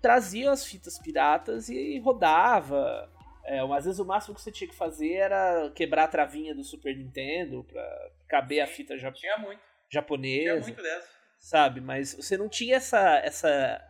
trazia 0.00 0.50
as 0.50 0.66
fitas 0.66 0.98
piratas 0.98 1.68
e 1.68 1.98
rodava. 2.00 3.10
É, 3.44 3.60
às 3.60 3.84
vezes 3.84 4.00
o 4.00 4.04
máximo 4.04 4.34
que 4.34 4.40
você 4.40 4.52
tinha 4.52 4.68
que 4.68 4.74
fazer 4.74 5.14
era 5.14 5.70
quebrar 5.74 6.04
a 6.04 6.08
travinha 6.08 6.54
do 6.54 6.62
Super 6.64 6.96
Nintendo 6.96 7.64
pra 7.64 8.10
caber 8.28 8.60
a 8.60 8.66
fita 8.66 8.96
ja 8.98 9.10
Tinha 9.12 9.38
muito. 9.38 9.60
japonesa. 9.88 10.42
Tinha 10.42 10.60
muito 10.60 10.82
dessa. 10.82 11.08
Sabe? 11.38 11.80
Mas 11.80 12.14
você 12.14 12.36
não 12.36 12.48
tinha 12.48 12.76
essa, 12.76 13.18
essa, 13.18 13.84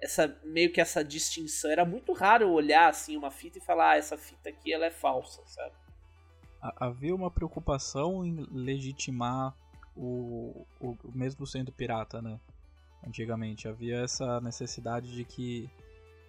essa 0.00 0.40
meio 0.44 0.72
que 0.72 0.80
essa 0.80 1.04
distinção. 1.04 1.70
Era 1.70 1.84
muito 1.84 2.12
raro 2.12 2.50
olhar 2.50 2.88
assim 2.88 3.16
uma 3.16 3.30
fita 3.30 3.58
e 3.58 3.60
falar, 3.60 3.92
ah, 3.92 3.96
essa 3.96 4.18
fita 4.18 4.48
aqui 4.48 4.72
ela 4.72 4.86
é 4.86 4.90
falsa, 4.90 5.40
sabe? 5.46 5.72
Havia 6.76 7.14
uma 7.14 7.30
preocupação 7.30 8.24
em 8.24 8.46
legitimar 8.52 9.54
o, 9.96 10.66
o 10.80 10.96
mesmo 11.14 11.46
sendo 11.46 11.72
pirata, 11.72 12.20
né? 12.20 12.38
Antigamente 13.06 13.68
havia 13.68 13.98
essa 14.02 14.40
necessidade 14.40 15.14
de 15.14 15.24
que 15.24 15.70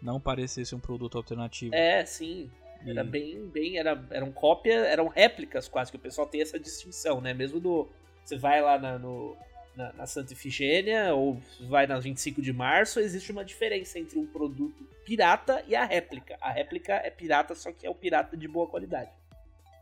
não 0.02 0.20
parecesse 0.20 0.76
um 0.76 0.80
produto 0.80 1.18
alternativo. 1.18 1.74
É, 1.74 2.06
sim. 2.06 2.50
Era 2.86 3.02
e... 3.02 3.08
bem, 3.08 3.48
bem, 3.48 3.78
era, 3.78 4.02
eram 4.12 4.32
cópias, 4.32 4.86
eram 4.86 5.08
réplicas 5.08 5.68
quase, 5.68 5.92
que 5.92 5.98
o 5.98 6.00
pessoal 6.00 6.28
tem 6.28 6.42
essa 6.42 6.60
distinção, 6.60 7.20
né? 7.20 7.34
Mesmo 7.34 7.60
do. 7.60 7.90
Você 8.24 8.38
vai 8.38 8.62
lá 8.62 8.78
na, 8.78 9.00
no, 9.00 9.36
na, 9.76 9.94
na 9.94 10.06
Santa 10.06 10.34
Ifigênia 10.34 11.14
ou 11.14 11.42
vai 11.62 11.88
na 11.88 12.00
25 12.00 12.42
de 12.42 12.52
março, 12.52 13.00
existe 13.00 13.32
uma 13.32 13.46
diferença 13.46 13.98
entre 13.98 14.20
um 14.20 14.26
produto 14.26 14.84
pirata 15.06 15.64
e 15.68 15.76
a 15.76 15.86
réplica. 15.86 16.38
A 16.42 16.52
réplica 16.52 16.94
é 16.96 17.10
pirata, 17.10 17.56
só 17.56 17.72
que 17.72 17.88
é 17.88 17.90
o 17.90 17.96
pirata 17.96 18.36
de 18.36 18.48
boa 18.48 18.68
qualidade. 18.68 19.10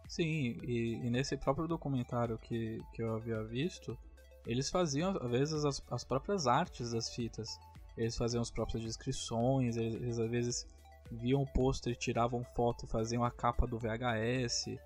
Sim, 0.07 0.57
e, 0.63 0.99
e 1.03 1.09
nesse 1.09 1.35
próprio 1.35 1.67
documentário 1.67 2.37
que, 2.37 2.81
que 2.93 3.01
eu 3.01 3.15
havia 3.15 3.43
visto, 3.43 3.97
eles 4.45 4.69
faziam 4.69 5.17
às 5.17 5.31
vezes 5.31 5.65
as, 5.65 5.83
as 5.89 6.03
próprias 6.03 6.47
artes 6.47 6.91
das 6.91 7.09
fitas. 7.13 7.59
Eles 7.97 8.15
faziam 8.15 8.41
as 8.41 8.51
próprias 8.51 8.83
descrições, 8.83 9.77
eles, 9.77 9.95
eles 9.95 10.19
às 10.19 10.29
vezes 10.29 10.67
viam 11.11 11.41
o 11.41 11.47
pôster, 11.47 11.95
tiravam 11.95 12.43
foto 12.55 12.87
faziam 12.87 13.23
a 13.23 13.31
capa 13.31 13.65
do 13.65 13.77
VHS. 13.77 14.77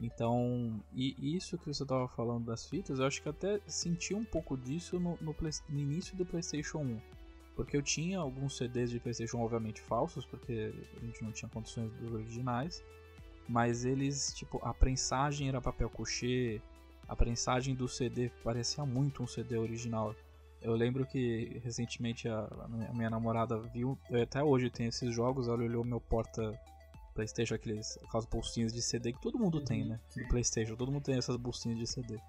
Então, 0.00 0.78
e 0.92 1.36
isso 1.36 1.56
que 1.56 1.66
você 1.66 1.82
estava 1.82 2.06
falando 2.08 2.44
das 2.44 2.66
fitas, 2.66 2.98
eu 2.98 3.06
acho 3.06 3.22
que 3.22 3.28
até 3.28 3.60
senti 3.66 4.14
um 4.14 4.24
pouco 4.24 4.56
disso 4.56 5.00
no, 5.00 5.18
no, 5.20 5.34
no, 5.68 5.78
início 5.78 6.14
do 6.16 6.26
PlayStation 6.26 6.78
1. 6.78 7.00
Porque 7.54 7.76
eu 7.76 7.82
tinha 7.82 8.18
alguns 8.18 8.58
CDs 8.58 8.90
de 8.90 9.00
PlayStation, 9.00 9.38
obviamente 9.38 9.80
falsos, 9.80 10.26
porque 10.26 10.74
a 11.00 11.04
gente 11.04 11.24
não 11.24 11.32
tinha 11.32 11.48
condições 11.48 11.90
dos 11.94 12.12
originais. 12.12 12.84
Mas 13.48 13.84
eles, 13.84 14.32
tipo, 14.34 14.60
a 14.62 14.74
prensagem 14.74 15.48
era 15.48 15.60
papel 15.60 15.88
couché, 15.88 16.60
a 17.08 17.14
prensagem 17.14 17.74
do 17.74 17.88
CD 17.88 18.30
parecia 18.42 18.84
muito 18.84 19.22
um 19.22 19.26
CD 19.26 19.56
original. 19.56 20.14
Eu 20.60 20.74
lembro 20.74 21.06
que 21.06 21.60
recentemente 21.62 22.28
a, 22.28 22.40
a 22.40 22.92
minha 22.92 23.10
namorada 23.10 23.58
viu, 23.58 23.96
até 24.22 24.42
hoje 24.42 24.68
tem 24.68 24.86
esses 24.86 25.14
jogos, 25.14 25.46
ela 25.46 25.62
olhou 25.62 25.84
meu 25.84 26.00
porta 26.00 26.58
Playstation, 27.14 27.54
aqueles, 27.54 27.98
aquelas 28.04 28.26
bolsinhas 28.26 28.72
de 28.72 28.82
CD 28.82 29.12
que 29.12 29.20
todo 29.20 29.38
mundo 29.38 29.58
uhum, 29.58 29.64
tem, 29.64 29.84
né? 29.84 29.98
No 30.14 30.28
Playstation, 30.28 30.76
todo 30.76 30.92
mundo 30.92 31.02
tem 31.02 31.16
essas 31.16 31.36
bolsinhas 31.36 31.78
de 31.78 31.86
CD. 31.86 32.20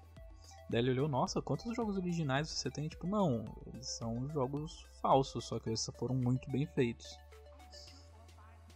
Daí 0.70 0.80
ele 0.80 0.90
olhou, 0.90 1.08
nossa, 1.08 1.42
quantos 1.42 1.74
jogos 1.76 1.96
originais 1.96 2.48
você 2.48 2.70
tem? 2.70 2.88
Tipo, 2.88 3.06
não, 3.06 3.44
eles 3.66 3.86
são 3.86 4.28
jogos 4.30 4.86
falsos, 5.00 5.44
só 5.44 5.58
que 5.58 5.68
eles 5.68 5.90
foram 5.98 6.14
muito 6.14 6.50
bem 6.50 6.66
feitos. 6.66 7.18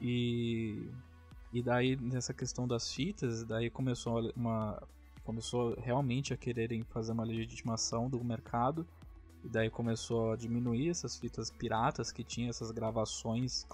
E 0.01 0.91
e 1.53 1.63
daí 1.63 1.97
nessa 1.97 2.33
questão 2.33 2.67
das 2.67 2.93
fitas, 2.93 3.45
daí 3.45 3.71
começou 3.71 4.33
uma 4.37 4.83
começou 5.25 5.79
realmente 5.81 6.33
a 6.33 6.37
quererem 6.37 6.83
fazer 6.83 7.13
uma 7.13 7.25
legitimação 7.25 8.09
do 8.09 8.23
mercado 8.25 8.87
e 9.45 9.49
daí 9.49 9.71
começou 9.71 10.33
a 10.33 10.37
diminuir 10.37 10.89
essas 10.89 11.17
fitas 11.17 11.51
piratas 11.51 12.13
que 12.13 12.23
tinham 12.23 12.51
essas 12.51 12.71
gravações, 12.71 13.67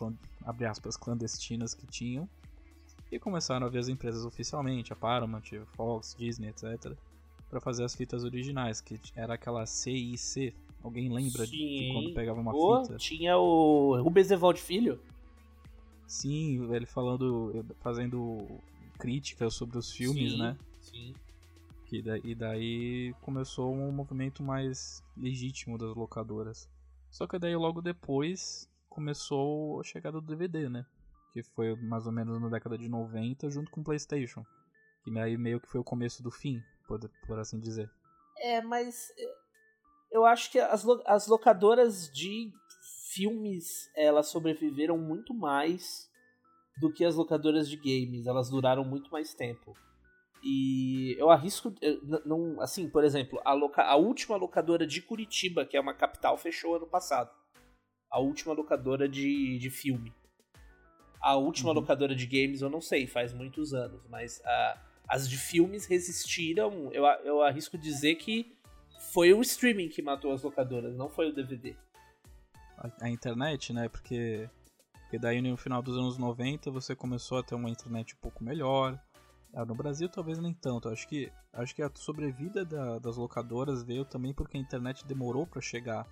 abre 0.44 0.64
aspas, 0.66 0.96
clandestinas 0.96 1.74
que 1.74 1.86
tinham. 1.86 2.28
E 3.10 3.18
começaram 3.18 3.66
a 3.66 3.70
ver 3.70 3.78
as 3.78 3.88
empresas 3.88 4.24
oficialmente, 4.24 4.92
a 4.92 4.96
Paramount, 4.96 5.42
Fox, 5.74 6.14
Disney, 6.18 6.48
etc. 6.48 6.94
para 7.48 7.60
fazer 7.60 7.84
as 7.84 7.94
fitas 7.94 8.24
originais, 8.24 8.80
que 8.80 9.00
era 9.14 9.34
aquela 9.34 9.64
CIC. 9.66 10.54
Alguém 10.82 11.10
lembra 11.10 11.44
Sim. 11.46 11.50
de 11.50 11.90
quando 11.92 12.14
pegava 12.14 12.40
uma 12.40 12.54
oh, 12.54 12.82
fita? 12.82 12.96
Tinha 12.96 13.36
o 13.36 14.00
Rubens 14.00 14.30
Evaldo 14.30 14.58
Filho. 14.58 15.00
Sim, 16.08 16.72
ele 16.74 16.86
falando, 16.86 17.64
fazendo 17.80 18.60
críticas 18.98 19.54
sobre 19.54 19.76
os 19.76 19.92
filmes, 19.92 20.32
sim, 20.32 20.38
né? 20.38 20.58
Sim. 20.80 21.14
Que 21.84 22.02
daí, 22.02 22.20
e 22.24 22.34
daí 22.34 23.14
começou 23.20 23.72
um 23.72 23.92
movimento 23.92 24.42
mais 24.42 25.04
legítimo 25.16 25.76
das 25.76 25.94
locadoras. 25.94 26.68
Só 27.10 27.26
que 27.26 27.38
daí 27.38 27.54
logo 27.54 27.82
depois 27.82 28.68
começou 28.88 29.80
a 29.80 29.84
chegada 29.84 30.20
do 30.20 30.26
DVD, 30.26 30.68
né? 30.68 30.84
Que 31.32 31.42
foi 31.42 31.76
mais 31.76 32.06
ou 32.06 32.12
menos 32.12 32.40
na 32.40 32.48
década 32.48 32.76
de 32.76 32.88
90 32.88 33.50
junto 33.50 33.70
com 33.70 33.82
o 33.82 33.84
PlayStation. 33.84 34.44
Que 35.04 35.12
daí 35.12 35.36
meio 35.36 35.60
que 35.60 35.68
foi 35.68 35.80
o 35.80 35.84
começo 35.84 36.22
do 36.22 36.30
fim, 36.30 36.62
por, 36.86 36.98
por 37.26 37.38
assim 37.38 37.60
dizer. 37.60 37.90
É, 38.38 38.62
mas 38.62 39.12
eu 40.10 40.24
acho 40.24 40.50
que 40.50 40.58
as, 40.58 40.84
lo 40.84 41.02
as 41.06 41.26
locadoras 41.26 42.10
de 42.10 42.50
filmes 43.12 43.90
elas 43.96 44.28
sobreviveram 44.28 44.98
muito 44.98 45.34
mais 45.34 46.08
do 46.80 46.92
que 46.92 47.04
as 47.04 47.14
locadoras 47.14 47.68
de 47.68 47.76
games. 47.76 48.26
Elas 48.26 48.50
duraram 48.50 48.84
muito 48.84 49.10
mais 49.10 49.34
tempo. 49.34 49.74
E 50.42 51.16
eu 51.18 51.30
arrisco. 51.30 51.74
Não, 52.24 52.60
assim, 52.60 52.88
por 52.88 53.04
exemplo, 53.04 53.40
a, 53.44 53.52
loca, 53.52 53.82
a 53.82 53.96
última 53.96 54.36
locadora 54.36 54.86
de 54.86 55.02
Curitiba, 55.02 55.64
que 55.64 55.76
é 55.76 55.80
uma 55.80 55.94
capital, 55.94 56.36
fechou 56.36 56.76
ano 56.76 56.86
passado. 56.86 57.30
A 58.10 58.20
última 58.20 58.54
locadora 58.54 59.08
de, 59.08 59.58
de 59.58 59.70
filme. 59.70 60.12
A 61.20 61.36
última 61.36 61.70
uhum. 61.70 61.76
locadora 61.76 62.14
de 62.14 62.26
games 62.26 62.62
eu 62.62 62.70
não 62.70 62.80
sei, 62.80 63.06
faz 63.06 63.34
muitos 63.34 63.74
anos, 63.74 64.06
mas 64.08 64.40
a, 64.44 64.80
as 65.08 65.28
de 65.28 65.36
filmes 65.36 65.86
resistiram. 65.86 66.92
Eu, 66.92 67.04
eu 67.24 67.42
arrisco 67.42 67.76
dizer 67.76 68.14
que 68.14 68.56
foi 69.12 69.32
o 69.32 69.40
streaming 69.42 69.88
que 69.88 70.00
matou 70.00 70.32
as 70.32 70.42
locadoras, 70.42 70.96
não 70.96 71.08
foi 71.08 71.28
o 71.28 71.34
DVD. 71.34 71.74
A, 73.00 73.10
internet, 73.10 73.72
né? 73.72 73.88
Porque, 73.88 74.48
porque 75.02 75.18
daí 75.18 75.40
no 75.40 75.56
final 75.56 75.82
dos 75.82 75.96
anos 75.96 76.16
90 76.18 76.70
você 76.70 76.94
começou 76.94 77.38
a 77.38 77.42
ter 77.42 77.54
uma 77.54 77.70
internet 77.70 78.14
um 78.14 78.18
pouco 78.18 78.44
melhor 78.44 78.98
ah, 79.54 79.64
no 79.64 79.74
Brasil 79.74 80.08
talvez 80.08 80.38
nem 80.38 80.52
tanto. 80.52 80.88
Acho 80.88 81.08
que, 81.08 81.32
acho 81.52 81.74
que 81.74 81.82
a 81.82 81.90
sobrevida 81.94 82.64
da, 82.64 82.98
das 82.98 83.16
locadoras 83.16 83.82
veio 83.82 84.04
também 84.04 84.32
porque 84.32 84.56
a 84.56 84.60
internet 84.60 85.06
demorou 85.06 85.46
para 85.46 85.60
chegar 85.60 86.06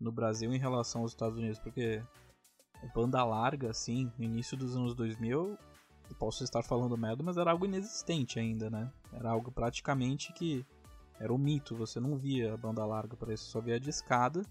no 0.00 0.10
Brasil 0.10 0.52
em 0.52 0.58
relação 0.58 1.02
aos 1.02 1.12
Estados 1.12 1.38
Unidos. 1.38 1.58
Porque 1.58 2.02
banda 2.94 3.22
larga, 3.24 3.70
assim, 3.70 4.10
no 4.18 4.24
início 4.24 4.56
dos 4.56 4.76
anos 4.76 4.94
2000, 4.94 5.58
posso 6.18 6.42
estar 6.44 6.62
falando 6.62 6.96
merda, 6.96 7.22
mas 7.22 7.36
era 7.36 7.50
algo 7.50 7.66
inexistente 7.66 8.38
ainda, 8.38 8.70
né? 8.70 8.90
Era 9.12 9.30
algo 9.30 9.52
praticamente 9.52 10.32
que 10.32 10.64
era 11.20 11.32
um 11.32 11.38
mito. 11.38 11.76
Você 11.76 12.00
não 12.00 12.16
via 12.16 12.56
banda 12.56 12.84
larga 12.84 13.16
para 13.16 13.34
isso, 13.34 13.50
só 13.50 13.60
via 13.60 13.76
a 13.76 13.80
discada. 13.80 14.42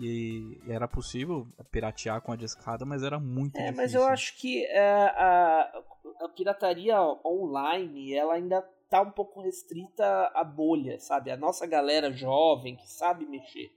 E, 0.00 0.60
era 0.68 0.88
possível 0.88 1.46
piratear 1.70 2.20
com 2.20 2.32
a 2.32 2.36
discada, 2.36 2.84
mas 2.84 3.02
era 3.02 3.18
muito 3.18 3.56
é, 3.56 3.70
difícil. 3.70 3.74
É, 3.74 3.82
mas 3.82 3.94
eu 3.94 4.04
acho 4.06 4.36
que 4.36 4.64
é, 4.66 4.80
a, 4.80 5.82
a 6.20 6.28
pirataria 6.28 7.00
online, 7.24 8.14
ela 8.14 8.34
ainda 8.34 8.62
tá 8.88 9.00
um 9.02 9.10
pouco 9.10 9.42
restrita 9.42 10.30
à 10.34 10.44
bolha, 10.44 10.98
sabe? 11.00 11.30
A 11.30 11.36
nossa 11.36 11.66
galera 11.66 12.12
jovem 12.12 12.76
que 12.76 12.90
sabe 12.90 13.26
mexer. 13.26 13.70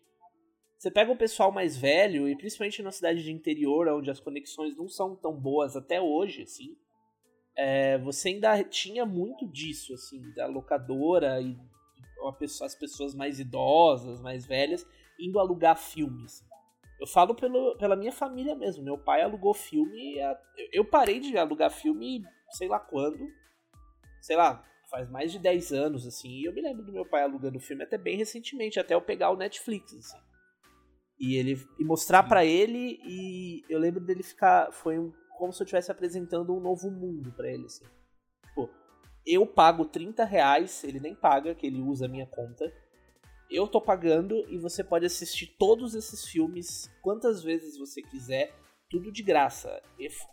Você 0.77 0.91
pega 0.91 1.11
o 1.11 1.17
pessoal 1.17 1.51
mais 1.51 1.75
velho, 1.75 2.29
e 2.29 2.35
principalmente 2.35 2.83
na 2.83 2.91
cidade 2.91 3.23
de 3.23 3.31
interior, 3.31 3.87
onde 3.87 4.11
as 4.11 4.19
conexões 4.19 4.77
não 4.77 4.87
são 4.87 5.15
tão 5.15 5.33
boas 5.33 5.75
até 5.75 5.99
hoje, 5.99 6.43
assim, 6.43 6.77
é, 7.55 7.97
você 7.97 8.29
ainda 8.29 8.63
tinha 8.63 9.03
muito 9.03 9.47
disso, 9.47 9.93
assim, 9.95 10.21
da 10.35 10.45
locadora 10.45 11.41
e 11.41 11.57
as 12.61 12.75
pessoas 12.75 13.15
mais 13.15 13.39
idosas, 13.39 14.21
mais 14.21 14.45
velhas, 14.45 14.85
indo 15.19 15.39
alugar 15.39 15.77
filmes. 15.77 16.45
Eu 16.99 17.07
falo 17.07 17.35
pelo, 17.35 17.77
pela 17.77 17.95
minha 17.95 18.11
família 18.11 18.55
mesmo. 18.55 18.83
Meu 18.83 18.97
pai 18.97 19.21
alugou 19.21 19.53
filme. 19.53 20.15
Eu 20.71 20.83
parei 20.83 21.19
de 21.19 21.37
alugar 21.37 21.69
filme, 21.69 22.23
sei 22.51 22.67
lá 22.67 22.79
quando. 22.79 23.27
Sei 24.21 24.35
lá, 24.35 24.65
faz 24.89 25.09
mais 25.09 25.31
de 25.31 25.39
10 25.39 25.71
anos, 25.73 26.07
assim. 26.07 26.29
E 26.29 26.45
eu 26.45 26.53
me 26.53 26.61
lembro 26.61 26.83
do 26.83 26.91
meu 26.91 27.05
pai 27.05 27.23
alugando 27.23 27.59
filme 27.59 27.83
até 27.83 27.97
bem 27.97 28.17
recentemente, 28.17 28.79
até 28.79 28.95
eu 28.95 29.01
pegar 29.01 29.29
o 29.29 29.37
Netflix, 29.37 29.93
assim. 29.93 30.17
E 31.19 31.35
ele 31.35 31.57
e 31.79 31.83
mostrar 31.83 32.23
para 32.23 32.45
ele 32.45 32.99
e 33.03 33.63
eu 33.69 33.79
lembro 33.79 34.03
dele 34.03 34.21
ficar 34.21 34.71
foi 34.71 34.99
um, 34.99 35.11
como 35.37 35.51
se 35.51 35.61
eu 35.61 35.65
estivesse 35.65 35.91
apresentando 35.91 36.55
um 36.55 36.59
novo 36.59 36.91
mundo 36.91 37.31
para 37.31 37.51
ele 37.51 37.65
assim. 37.65 37.85
Pô, 38.53 38.69
eu 39.25 39.45
pago 39.47 39.83
30 39.85 40.23
reais, 40.23 40.83
ele 40.83 40.99
nem 40.99 41.15
paga, 41.15 41.55
que 41.55 41.65
ele 41.65 41.81
usa 41.81 42.05
a 42.05 42.09
minha 42.09 42.27
conta 42.27 42.71
eu 43.49 43.67
tô 43.67 43.79
pagando 43.81 44.45
e 44.49 44.57
você 44.57 44.83
pode 44.83 45.05
assistir 45.05 45.47
todos 45.57 45.95
esses 45.95 46.25
filmes 46.25 46.91
quantas 47.01 47.41
vezes 47.41 47.77
você 47.77 48.01
quiser, 48.01 48.53
tudo 48.89 49.11
de 49.11 49.23
graça. 49.23 49.81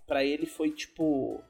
para 0.07 0.25
ele 0.25 0.47
foi 0.47 0.71
tipo 0.71 1.43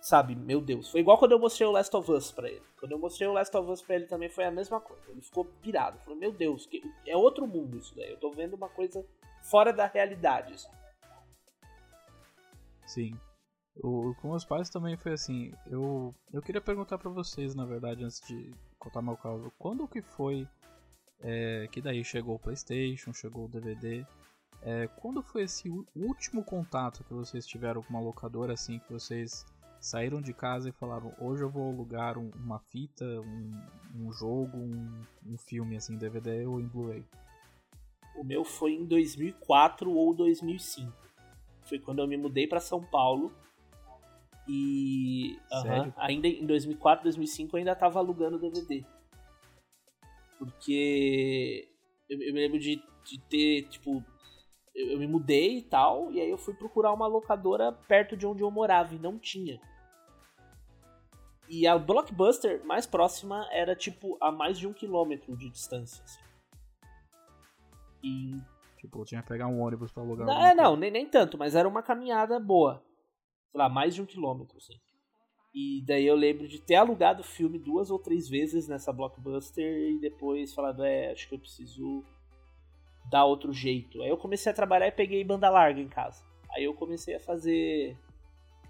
sabe, 0.00 0.36
meu 0.36 0.60
Deus. 0.60 0.88
Foi 0.88 1.00
igual 1.00 1.18
quando 1.18 1.32
eu 1.32 1.38
mostrei 1.38 1.66
o 1.66 1.72
Last 1.72 1.94
of 1.96 2.10
Us 2.12 2.30
pra 2.30 2.48
ele. 2.48 2.62
Quando 2.78 2.92
eu 2.92 2.98
mostrei 2.98 3.26
o 3.26 3.32
Last 3.32 3.56
of 3.56 3.68
Us 3.68 3.82
pra 3.82 3.96
ele 3.96 4.06
também 4.06 4.28
foi 4.28 4.44
a 4.44 4.52
mesma 4.52 4.80
coisa. 4.80 5.10
Ele 5.10 5.20
ficou 5.20 5.44
pirado. 5.44 5.98
Falou, 5.98 6.18
meu 6.18 6.32
Deus, 6.32 6.64
que... 6.66 6.80
é 7.04 7.16
outro 7.16 7.44
mundo 7.44 7.76
isso 7.76 7.94
daí. 7.96 8.10
Eu 8.10 8.20
tô 8.20 8.30
vendo 8.30 8.54
uma 8.54 8.68
coisa 8.68 9.04
fora 9.50 9.72
da 9.72 9.86
realidade. 9.86 10.54
Assim. 10.54 10.68
Sim. 12.86 13.20
O, 13.82 14.14
com 14.20 14.30
meus 14.30 14.44
pais 14.44 14.70
também 14.70 14.96
foi 14.96 15.12
assim. 15.12 15.52
Eu, 15.66 16.14
eu 16.32 16.40
queria 16.40 16.60
perguntar 16.60 16.98
para 16.98 17.10
vocês, 17.10 17.56
na 17.56 17.66
verdade, 17.66 18.04
antes 18.04 18.20
de 18.26 18.54
contar 18.86 19.02
meu 19.02 19.16
caso. 19.16 19.52
Quando 19.58 19.86
que 19.88 20.00
foi 20.00 20.48
é, 21.20 21.68
que 21.70 21.80
daí 21.80 22.04
chegou 22.04 22.36
o 22.36 22.38
PlayStation, 22.38 23.12
chegou 23.12 23.46
o 23.46 23.48
DVD? 23.48 24.06
É, 24.62 24.88
quando 24.96 25.22
foi 25.22 25.42
esse 25.42 25.68
último 25.94 26.42
contato 26.42 27.04
que 27.04 27.12
vocês 27.12 27.46
tiveram 27.46 27.82
com 27.82 27.90
uma 27.90 28.00
locadora 28.00 28.54
assim 28.54 28.78
que 28.78 28.92
vocês 28.92 29.44
saíram 29.80 30.20
de 30.20 30.32
casa 30.32 30.68
e 30.68 30.72
falaram 30.72 31.12
hoje 31.20 31.42
eu 31.42 31.50
vou 31.50 31.70
alugar 31.70 32.18
um, 32.18 32.30
uma 32.36 32.58
fita, 32.58 33.04
um, 33.04 33.60
um 33.94 34.12
jogo, 34.12 34.56
um, 34.56 35.02
um, 35.26 35.36
filme 35.36 35.76
assim, 35.76 35.96
DVD 35.96 36.46
ou 36.46 36.60
em 36.60 36.66
Blu-ray? 36.66 37.04
O 38.16 38.24
meu 38.24 38.44
foi 38.44 38.72
em 38.72 38.86
2004 38.86 39.90
ou 39.90 40.14
2005. 40.14 40.90
Foi 41.62 41.78
quando 41.78 41.98
eu 41.98 42.08
me 42.08 42.16
mudei 42.16 42.46
para 42.46 42.60
São 42.60 42.82
Paulo 42.82 43.32
e 44.48 45.38
uh 45.50 45.64
-huh, 45.64 45.94
ainda 45.96 46.28
em 46.28 46.46
2004, 46.46 47.04
2005 47.04 47.56
eu 47.56 47.58
ainda 47.58 47.74
tava 47.74 47.98
alugando 47.98 48.38
DVD. 48.38 48.84
Porque 50.38 51.68
eu, 52.08 52.20
eu 52.20 52.34
me 52.34 52.40
lembro 52.40 52.58
de, 52.58 52.82
de 53.04 53.20
ter, 53.28 53.68
tipo, 53.68 54.04
eu, 54.74 54.92
eu 54.92 54.98
me 54.98 55.06
mudei 55.06 55.58
e 55.58 55.62
tal, 55.62 56.12
e 56.12 56.20
aí 56.20 56.30
eu 56.30 56.38
fui 56.38 56.54
procurar 56.54 56.92
uma 56.92 57.06
locadora 57.06 57.72
perto 57.72 58.16
de 58.16 58.26
onde 58.26 58.42
eu 58.42 58.50
morava 58.50 58.94
e 58.94 58.98
não 58.98 59.18
tinha. 59.18 59.60
E 61.48 61.66
a 61.66 61.78
Blockbuster 61.78 62.64
mais 62.64 62.86
próxima 62.86 63.48
era 63.52 63.74
tipo 63.74 64.18
a 64.20 64.32
mais 64.32 64.58
de 64.58 64.66
um 64.66 64.72
quilômetro 64.72 65.36
de 65.36 65.48
distância. 65.48 66.02
Assim. 66.04 66.20
E. 68.02 68.40
Tipo, 68.78 69.04
tinha 69.04 69.22
que 69.22 69.28
pegar 69.28 69.46
um 69.46 69.60
ônibus 69.60 69.90
pra 69.90 70.02
alugar. 70.02 70.26
Não, 70.26 70.44
é, 70.44 70.54
não, 70.54 70.76
nem, 70.76 70.90
nem 70.90 71.06
tanto, 71.06 71.38
mas 71.38 71.54
era 71.54 71.68
uma 71.68 71.82
caminhada 71.82 72.38
boa. 72.38 72.82
Sei 73.50 73.58
lá, 73.58 73.68
mais 73.68 73.94
de 73.94 74.02
um 74.02 74.06
quilômetro, 74.06 74.56
assim. 74.58 74.74
E 75.54 75.82
daí 75.86 76.06
eu 76.06 76.14
lembro 76.14 76.46
de 76.46 76.60
ter 76.60 76.74
alugado 76.74 77.22
o 77.22 77.24
filme 77.24 77.58
duas 77.58 77.90
ou 77.90 77.98
três 77.98 78.28
vezes 78.28 78.68
nessa 78.68 78.92
Blockbuster 78.92 79.90
e 79.90 79.98
depois 79.98 80.52
falado, 80.52 80.84
é, 80.84 81.12
acho 81.12 81.26
que 81.26 81.34
eu 81.34 81.38
preciso 81.38 82.04
dar 83.10 83.24
outro 83.24 83.52
jeito. 83.54 84.02
Aí 84.02 84.10
eu 84.10 84.18
comecei 84.18 84.52
a 84.52 84.54
trabalhar 84.54 84.88
e 84.88 84.92
peguei 84.92 85.24
banda 85.24 85.48
larga 85.48 85.80
em 85.80 85.88
casa. 85.88 86.22
Aí 86.50 86.64
eu 86.64 86.74
comecei 86.74 87.14
a 87.14 87.20
fazer 87.20 87.96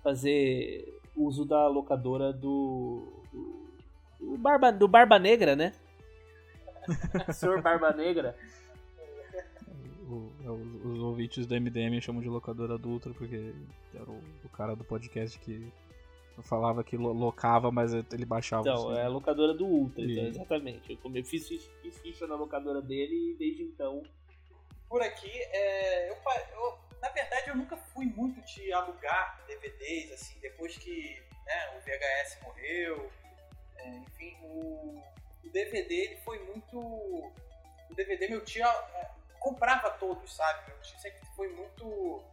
fazer 0.03 1.01
uso 1.17 1.45
da 1.45 1.67
locadora 1.67 2.33
do 2.33 3.03
do, 3.33 3.75
do 4.21 4.39
Barba, 4.39 4.71
do 4.71 4.87
Barba 4.87 5.19
Negra, 5.19 5.57
né? 5.57 5.73
Senhor 7.35 7.61
Barba 7.61 7.93
Negra. 7.93 8.37
O, 10.09 10.31
é, 10.45 10.51
os, 10.51 10.85
os, 10.85 11.03
ouvintes 11.03 11.47
do 11.47 11.61
MDM 11.61 12.01
chamam 12.01 12.23
de 12.23 12.29
locadora 12.29 12.75
adulta 12.75 13.11
porque 13.11 13.53
era 13.93 14.09
o, 14.09 14.23
o 14.45 14.49
cara 14.51 14.77
do 14.77 14.85
podcast 14.85 15.39
que 15.41 15.73
falava 16.43 16.85
que 16.85 16.97
locava, 16.97 17.71
mas 17.71 17.93
ele 17.93 18.25
baixava. 18.25 18.63
Então, 18.63 18.91
assim. 18.91 19.01
é 19.01 19.05
a 19.05 19.09
locadora 19.09 19.55
do 19.55 19.67
Ultra, 19.67 20.05
então, 20.05 20.27
exatamente. 20.27 20.99
Eu, 21.03 21.15
eu 21.15 21.25
fiz, 21.25 21.49
fiz, 21.49 21.99
ficha 22.01 22.27
na 22.27 22.37
locadora 22.37 22.81
dele 22.83 23.33
e 23.33 23.35
desde 23.35 23.63
então. 23.63 24.03
Por 24.89 25.03
aqui, 25.03 25.31
é, 25.31 26.11
eu, 26.11 26.17
eu, 26.53 26.79
na 27.01 27.09
verdade, 27.09 27.49
eu 27.49 27.57
nunca 27.57 27.77
fui 27.77 28.07
muito 28.07 28.41
de 28.43 28.73
alugar 28.73 29.43
DVDs, 29.47 30.13
assim, 30.13 30.39
depois 30.41 30.77
que 30.77 31.21
né, 31.45 31.77
o 31.77 31.81
VHS 31.81 32.39
morreu. 32.43 33.11
É, 33.77 33.89
enfim, 33.97 34.37
o, 34.43 35.03
o, 35.45 35.51
DVD 35.51 35.95
ele 35.95 36.17
foi 36.19 36.39
muito. 36.45 36.79
O 36.79 37.95
DVD 37.95 38.29
meu 38.29 38.45
tio 38.45 38.65
é, 38.65 39.11
comprava 39.47 39.91
todos, 39.91 40.35
sabe? 40.35 40.73
Tio 40.83 40.99
sempre 40.99 41.25
foi 41.37 41.49
muito 41.49 42.25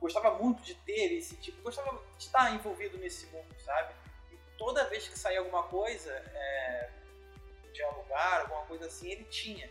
gostava 0.00 0.30
muito 0.38 0.62
de 0.62 0.74
ter 0.74 1.12
esse 1.12 1.36
tipo, 1.36 1.62
gostava 1.62 2.02
de 2.16 2.24
estar 2.24 2.54
envolvido 2.54 2.96
nesse 2.98 3.26
mundo, 3.26 3.54
sabe? 3.60 3.94
E 4.32 4.36
toda 4.56 4.88
vez 4.88 5.06
que 5.06 5.18
saía 5.18 5.38
alguma 5.38 5.64
coisa, 5.64 6.10
é, 6.10 6.90
de 7.72 7.82
alugar, 7.82 8.40
alguma 8.40 8.62
coisa 8.62 8.86
assim, 8.86 9.10
ele 9.10 9.24
tinha. 9.24 9.70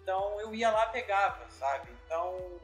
Então 0.00 0.40
eu 0.40 0.54
ia 0.54 0.70
lá 0.70 0.86
pegava, 0.86 1.48
sabe? 1.50 1.90
Então, 2.04 2.60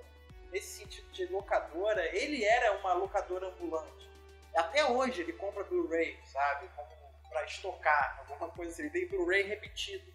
nesse 0.50 0.78
sentido 0.78 1.10
de 1.12 1.26
locadora, 1.26 2.04
ele 2.16 2.44
era 2.44 2.78
uma 2.78 2.94
locadora 2.94 3.48
ambulante. 3.48 4.10
Até 4.54 4.84
hoje 4.86 5.20
ele 5.20 5.34
compra 5.34 5.64
Blu-ray, 5.64 6.18
sabe? 6.24 6.68
Para 7.28 7.44
estocar, 7.44 8.20
alguma 8.20 8.50
coisa 8.50 8.72
assim. 8.72 8.82
Ele 8.82 8.90
tem 8.90 9.08
Blu-ray 9.08 9.42
repetido. 9.42 10.12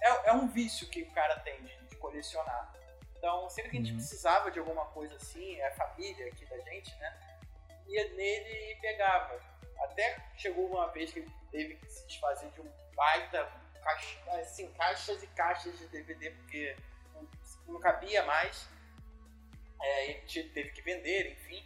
É, 0.00 0.30
é, 0.30 0.32
um 0.32 0.48
vício 0.48 0.88
que 0.88 1.02
o 1.02 1.10
cara 1.12 1.38
tem 1.40 1.62
de 1.62 1.87
colecionar. 1.98 2.72
Então, 3.16 3.48
sempre 3.50 3.70
que 3.70 3.76
a 3.76 3.80
gente 3.80 3.92
uhum. 3.92 3.98
precisava 3.98 4.50
de 4.50 4.58
alguma 4.58 4.86
coisa 4.86 5.16
assim, 5.16 5.56
é 5.56 5.68
a 5.68 5.74
família 5.74 6.28
aqui 6.28 6.46
da 6.46 6.58
gente, 6.58 6.94
né? 6.96 7.40
Ia 7.86 8.08
nele 8.14 8.72
e 8.72 8.76
pegava. 8.80 9.40
Até 9.80 10.18
chegou 10.36 10.66
uma 10.66 10.88
vez 10.88 11.12
que 11.12 11.20
ele 11.20 11.32
teve 11.50 11.74
que 11.76 11.90
se 11.90 12.06
desfazer 12.06 12.50
de 12.50 12.60
um 12.60 12.70
baita, 12.94 13.50
caixa, 13.82 14.30
assim, 14.40 14.72
caixas 14.72 15.22
e 15.22 15.26
caixas 15.28 15.78
de 15.78 15.86
DVD, 15.88 16.30
porque 16.30 16.76
não, 17.14 17.28
não 17.66 17.80
cabia 17.80 18.24
mais. 18.24 18.68
É, 19.80 20.10
ele 20.10 20.48
teve 20.50 20.70
que 20.70 20.82
vender, 20.82 21.32
enfim. 21.32 21.64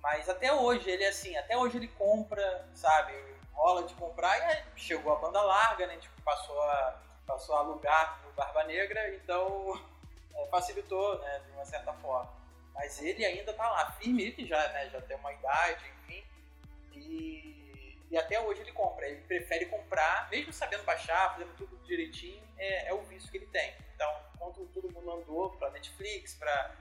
Mas 0.00 0.28
até 0.28 0.52
hoje, 0.52 0.90
ele 0.90 1.04
assim, 1.06 1.36
até 1.36 1.56
hoje 1.56 1.78
ele 1.78 1.88
compra, 1.88 2.68
sabe? 2.74 3.12
Rola 3.52 3.84
de 3.84 3.94
comprar 3.94 4.36
e 4.38 4.42
aí 4.42 4.64
chegou 4.76 5.12
a 5.12 5.16
banda 5.16 5.40
larga, 5.40 5.86
né? 5.86 5.96
Tipo, 5.96 6.20
passou 6.22 6.60
a, 6.60 7.02
passou 7.26 7.54
a 7.54 7.60
alugar 7.60 8.22
no 8.24 8.32
Barba 8.32 8.64
Negra, 8.64 9.14
então 9.14 9.80
é, 10.34 10.46
facilitou, 10.46 11.18
né, 11.18 11.40
de 11.46 11.52
uma 11.52 11.64
certa 11.64 11.92
forma. 11.94 12.30
Mas 12.74 13.00
ele 13.02 13.24
ainda 13.24 13.52
tá 13.52 13.68
lá, 13.68 13.92
firme, 13.92 14.22
ele 14.22 14.46
já, 14.46 14.68
né, 14.68 14.88
já 14.90 15.00
tem 15.02 15.16
uma 15.16 15.32
idade, 15.32 15.84
enfim, 16.02 16.24
e, 16.94 17.98
e 18.10 18.16
até 18.16 18.40
hoje 18.40 18.60
ele 18.60 18.72
compra. 18.72 19.06
Ele 19.06 19.20
prefere 19.22 19.66
comprar, 19.66 20.28
mesmo 20.30 20.52
sabendo 20.52 20.84
baixar, 20.84 21.32
fazendo 21.32 21.54
tudo 21.56 21.76
direitinho, 21.84 22.42
é, 22.58 22.88
é 22.88 22.94
o 22.94 23.02
vício 23.02 23.30
que 23.30 23.36
ele 23.36 23.46
tem. 23.46 23.74
Então, 23.94 24.10
quando 24.38 24.66
todo 24.72 24.90
mundo 24.92 25.10
andou 25.10 25.50
pra 25.56 25.70
Netflix, 25.70 26.34
pra 26.34 26.76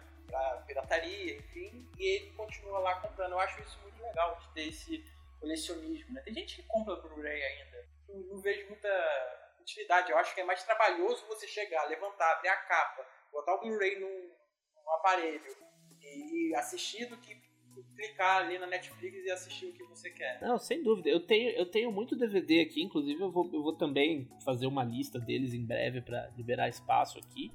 pirataria, 0.66 1.38
enfim, 1.38 1.88
e 1.98 2.06
ele 2.06 2.32
continua 2.32 2.80
lá 2.80 2.96
comprando. 2.96 3.34
Eu 3.34 3.40
acho 3.40 3.62
isso 3.62 3.78
muito 3.82 4.02
legal, 4.02 4.40
de 4.40 4.48
ter 4.54 4.68
esse 4.70 5.06
colecionismo, 5.40 6.14
né? 6.14 6.22
Tem 6.22 6.34
gente 6.34 6.56
que 6.56 6.64
compra 6.64 6.96
Blu-ray 6.96 7.44
ainda. 7.44 7.86
Não, 8.08 8.16
não 8.16 8.38
vejo 8.40 8.68
muita 8.68 9.51
utilidade. 9.72 10.12
Eu 10.12 10.18
acho 10.18 10.34
que 10.36 10.42
é 10.42 10.44
mais 10.44 10.64
trabalhoso 10.64 11.26
você 11.28 11.48
chegar, 11.48 11.86
levantar, 11.86 12.34
abrir 12.34 12.50
a 12.50 12.58
capa, 12.58 13.06
botar 13.32 13.56
o 13.56 13.62
Blu-ray 13.62 14.00
num, 14.00 14.08
num, 14.08 14.92
aparelho 14.92 15.56
e 16.02 16.54
assistir 16.56 17.06
do 17.06 17.18
que 17.18 17.36
clicar 17.96 18.42
ali 18.42 18.58
na 18.58 18.68
Netflix 18.68 19.24
e 19.24 19.32
assistir 19.32 19.68
o 19.68 19.74
que 19.74 19.84
você 19.86 20.10
quer. 20.10 20.42
Não, 20.42 20.58
sem 20.58 20.84
dúvida. 20.84 21.10
Eu 21.10 21.26
tenho, 21.26 21.52
eu 21.52 21.70
tenho 21.70 21.92
muito 21.92 22.16
DVD 22.16 22.62
aqui, 22.62 22.82
inclusive 22.82 23.22
eu 23.22 23.32
vou, 23.32 23.50
eu 23.54 23.64
vou 23.64 23.78
também 23.78 24.30
fazer 24.44 24.68
uma 24.68 24.84
lista 24.84 25.20
deles 25.20 25.54
em 25.54 25.66
breve 25.66 26.02
para 26.02 26.30
liberar 26.36 26.68
espaço 26.68 27.20
aqui. 27.20 27.52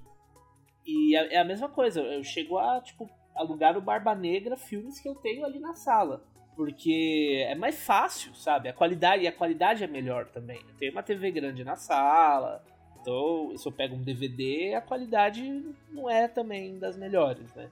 E 0.87 1.17
é, 1.17 1.35
é 1.35 1.39
a 1.39 1.45
mesma 1.45 1.69
coisa, 1.69 2.01
eu 2.01 2.23
chego 2.23 2.59
a, 2.59 2.81
tipo, 2.81 3.11
alugar 3.35 3.77
o 3.77 3.83
Barba 3.83 4.15
Negra 4.15 4.57
filmes 4.57 5.01
que 5.01 5.09
eu 5.09 5.15
tenho 5.17 5.45
ali 5.45 5.59
na 5.59 5.75
sala. 5.75 6.25
Porque 6.57 7.45
é 7.47 7.55
mais 7.55 7.85
fácil, 7.85 8.35
sabe? 8.35 8.69
A 8.69 8.73
qualidade, 8.73 9.23
e 9.23 9.29
a 9.29 9.33
qualidade 9.33 9.85
é 9.85 9.87
melhor 9.87 10.27
também. 10.27 10.59
Eu 10.69 10.75
tenho 10.79 10.93
uma 10.93 11.03
TV 11.03 11.31
grande 11.31 11.63
na 11.63 11.77
sala, 11.77 12.65
então, 13.07 13.57
se 13.57 13.69
eu 13.69 13.71
pego 13.71 13.95
um 13.95 14.03
DVD, 14.03 14.75
a 14.75 14.81
qualidade 14.81 15.65
não 15.93 16.11
é 16.11 16.27
também 16.27 16.77
das 16.77 16.97
melhores, 16.97 17.55
né? 17.55 17.71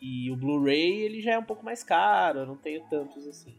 E 0.00 0.30
o 0.30 0.36
Blu-ray, 0.36 1.02
ele 1.02 1.20
já 1.20 1.32
é 1.32 1.38
um 1.38 1.44
pouco 1.44 1.62
mais 1.62 1.84
caro, 1.84 2.38
eu 2.38 2.46
não 2.46 2.56
tenho 2.56 2.82
tantos 2.88 3.28
assim. 3.28 3.54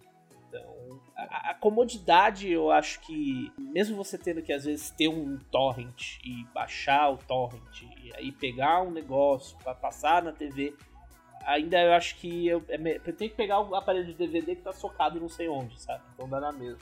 Então, 0.47 0.99
a, 1.15 1.51
a, 1.51 1.53
comodidade, 1.53 2.51
eu 2.51 2.71
acho 2.71 2.99
que, 3.01 3.51
mesmo 3.59 3.95
você 3.95 4.17
tendo 4.17 4.41
que 4.41 4.51
às 4.51 4.65
vezes 4.65 4.89
ter 4.89 5.07
um 5.07 5.37
torrent 5.51 6.17
e 6.25 6.43
baixar 6.51 7.11
o 7.11 7.17
torrent, 7.17 7.83
e 8.03 8.11
aí 8.15 8.31
pegar 8.31 8.81
um 8.81 8.89
negócio 8.89 9.55
para 9.59 9.75
passar 9.75 10.23
na 10.23 10.31
TV, 10.31 10.75
ainda 11.45 11.79
eu 11.79 11.93
acho 11.93 12.15
que 12.15 12.47
eu, 12.47 12.63
é, 12.69 12.77
eu 13.05 13.15
tenho 13.15 13.31
que 13.31 13.37
pegar 13.37 13.59
o 13.59 13.75
aparelho 13.75 14.05
de 14.05 14.13
DVD 14.13 14.55
que 14.55 14.61
tá 14.61 14.73
socado 14.73 15.19
não 15.19 15.29
sei 15.29 15.47
onde, 15.47 15.81
sabe? 15.81 16.03
Então 16.13 16.27
dá 16.27 16.39
na 16.39 16.51
mesma 16.51 16.79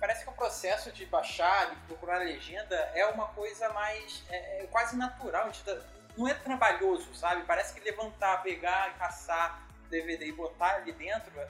parece 0.00 0.24
que 0.24 0.30
o 0.30 0.32
processo 0.32 0.90
de 0.90 1.04
baixar, 1.04 1.70
de 1.70 1.76
procurar 1.82 2.22
a 2.22 2.24
legenda 2.24 2.74
é 2.94 3.04
uma 3.06 3.26
coisa 3.28 3.68
mais. 3.68 4.24
é, 4.30 4.62
é 4.62 4.66
quase 4.66 4.96
natural. 4.96 5.50
Tá, 5.64 5.78
não 6.16 6.26
é 6.26 6.34
trabalhoso, 6.34 7.14
sabe? 7.14 7.44
Parece 7.46 7.74
que 7.74 7.80
levantar, 7.88 8.42
pegar, 8.42 8.96
caçar 8.98 9.68
DVD 9.90 10.26
e 10.26 10.32
botar 10.32 10.76
ali 10.76 10.92
dentro 10.92 11.38
é, 11.38 11.48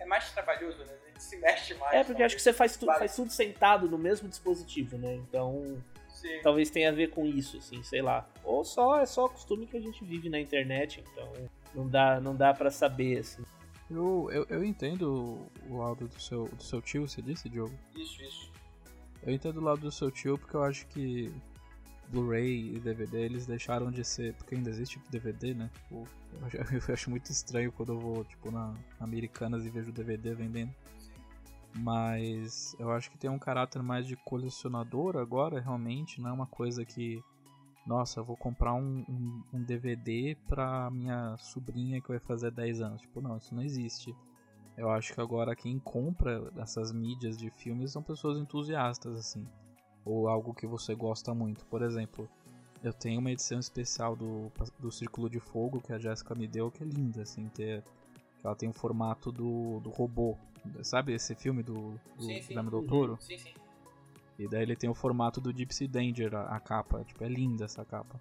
é, 0.00 0.04
mais 0.04 0.30
trabalhoso, 0.32 0.78
né? 0.84 0.92
A 1.04 1.08
gente 1.08 1.22
se 1.22 1.36
mexe 1.36 1.74
mais. 1.74 1.94
É, 1.94 2.04
porque 2.04 2.22
acho 2.22 2.34
que 2.34 2.42
você 2.42 2.52
faz, 2.52 2.76
tu, 2.76 2.86
faz 2.86 3.14
tudo 3.14 3.30
sentado 3.30 3.88
no 3.88 3.96
mesmo 3.96 4.28
dispositivo, 4.28 4.98
né? 4.98 5.14
Então. 5.14 5.82
Sim. 6.10 6.40
Talvez 6.42 6.70
tenha 6.70 6.88
a 6.88 6.92
ver 6.92 7.10
com 7.10 7.26
isso, 7.26 7.58
assim, 7.58 7.82
sei 7.82 8.00
lá. 8.00 8.26
Ou 8.42 8.64
só 8.64 9.00
é 9.00 9.06
só 9.06 9.26
o 9.26 9.28
costume 9.28 9.66
que 9.66 9.76
a 9.76 9.80
gente 9.80 10.02
vive 10.02 10.30
na 10.30 10.40
internet, 10.40 11.04
então 11.12 11.30
não 11.76 11.86
dá, 11.86 12.20
não 12.20 12.34
dá 12.34 12.54
para 12.54 12.70
saber, 12.70 13.18
assim. 13.18 13.44
Eu, 13.90 14.28
eu, 14.32 14.46
eu 14.48 14.64
entendo 14.64 15.38
o 15.68 15.78
lado 15.78 16.08
do 16.08 16.20
seu, 16.20 16.48
do 16.48 16.62
seu 16.62 16.82
tio, 16.82 17.06
você 17.06 17.22
disse, 17.22 17.48
Diogo? 17.48 17.74
Isso, 17.94 18.20
isso. 18.22 18.50
Eu 19.22 19.32
entendo 19.32 19.58
o 19.58 19.62
lado 19.62 19.80
do 19.80 19.92
seu 19.92 20.10
tio 20.10 20.38
porque 20.38 20.56
eu 20.56 20.62
acho 20.62 20.86
que 20.88 21.32
Blu-ray 22.08 22.76
e 22.76 22.80
DVD 22.80 23.22
eles 23.22 23.46
deixaram 23.46 23.90
de 23.90 24.04
ser. 24.04 24.34
Porque 24.34 24.54
ainda 24.54 24.70
existe 24.70 25.00
DVD, 25.10 25.54
né? 25.54 25.70
Tipo, 25.74 26.08
eu, 26.32 26.46
acho, 26.46 26.56
eu 26.90 26.94
acho 26.94 27.10
muito 27.10 27.30
estranho 27.30 27.72
quando 27.72 27.92
eu 27.92 27.98
vou, 27.98 28.24
tipo, 28.24 28.50
na 28.50 28.74
Americanas 28.98 29.64
e 29.64 29.70
vejo 29.70 29.92
DVD 29.92 30.34
vendendo. 30.34 30.74
Mas 31.74 32.74
eu 32.78 32.90
acho 32.90 33.10
que 33.10 33.18
tem 33.18 33.28
um 33.28 33.38
caráter 33.38 33.82
mais 33.82 34.06
de 34.06 34.16
colecionador 34.16 35.16
agora, 35.16 35.60
realmente, 35.60 36.20
não 36.20 36.30
é 36.30 36.32
uma 36.32 36.46
coisa 36.46 36.84
que. 36.84 37.22
Nossa, 37.86 38.18
eu 38.18 38.24
vou 38.24 38.36
comprar 38.36 38.74
um, 38.74 39.04
um, 39.08 39.42
um 39.54 39.62
DVD 39.62 40.36
pra 40.48 40.90
minha 40.90 41.36
sobrinha 41.38 42.00
que 42.00 42.08
vai 42.08 42.18
fazer 42.18 42.50
10 42.50 42.80
anos. 42.80 43.00
Tipo, 43.00 43.20
não, 43.20 43.36
isso 43.36 43.54
não 43.54 43.62
existe. 43.62 44.14
Eu 44.76 44.90
acho 44.90 45.14
que 45.14 45.20
agora 45.20 45.54
quem 45.54 45.78
compra 45.78 46.52
essas 46.58 46.92
mídias 46.92 47.36
de 47.38 47.48
filmes 47.48 47.92
são 47.92 48.02
pessoas 48.02 48.38
entusiastas, 48.38 49.16
assim. 49.16 49.46
Ou 50.04 50.28
algo 50.28 50.52
que 50.52 50.66
você 50.66 50.94
gosta 50.94 51.32
muito. 51.32 51.64
Por 51.66 51.80
exemplo, 51.80 52.28
eu 52.82 52.92
tenho 52.92 53.20
uma 53.20 53.30
edição 53.30 53.60
especial 53.60 54.16
do, 54.16 54.50
do 54.80 54.90
Círculo 54.90 55.30
de 55.30 55.38
Fogo 55.38 55.80
que 55.80 55.92
a 55.92 55.98
Jéssica 55.98 56.34
me 56.34 56.48
deu, 56.48 56.70
que 56.70 56.82
é 56.82 56.86
linda, 56.86 57.22
assim, 57.22 57.48
ter, 57.48 57.84
ela 58.42 58.56
tem 58.56 58.68
o 58.68 58.72
formato 58.72 59.30
do, 59.30 59.80
do 59.80 59.90
robô. 59.90 60.36
Sabe 60.82 61.14
esse 61.14 61.36
filme 61.36 61.62
do, 61.62 61.92
do 62.16 62.24
Sim, 62.24 62.40
sim. 62.40 62.48
Guilherme 62.48 62.70
Del 62.70 62.82
Toro? 62.82 63.18
Sim, 63.20 63.38
sim. 63.38 63.54
E 64.38 64.46
daí 64.46 64.62
ele 64.62 64.76
tem 64.76 64.90
o 64.90 64.94
formato 64.94 65.40
do 65.40 65.52
Gypsy 65.52 65.88
Danger, 65.88 66.34
a, 66.34 66.56
a 66.56 66.60
capa. 66.60 67.02
Tipo, 67.04 67.24
é 67.24 67.28
linda 67.28 67.64
essa 67.64 67.84
capa. 67.84 68.20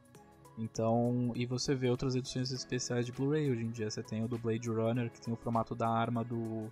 Então, 0.57 1.33
e 1.35 1.45
você 1.45 1.75
vê 1.75 1.89
outras 1.89 2.15
edições 2.15 2.51
especiais 2.51 3.05
de 3.05 3.11
Blu-ray 3.11 3.51
hoje 3.51 3.63
em 3.63 3.71
dia. 3.71 3.89
Você 3.89 4.01
tem 4.01 4.23
o 4.23 4.27
do 4.27 4.37
Blade 4.37 4.69
Runner, 4.69 5.11
que 5.11 5.19
tem 5.19 5.33
o 5.33 5.37
formato 5.37 5.75
da 5.75 5.89
arma 5.89 6.23
do, 6.23 6.69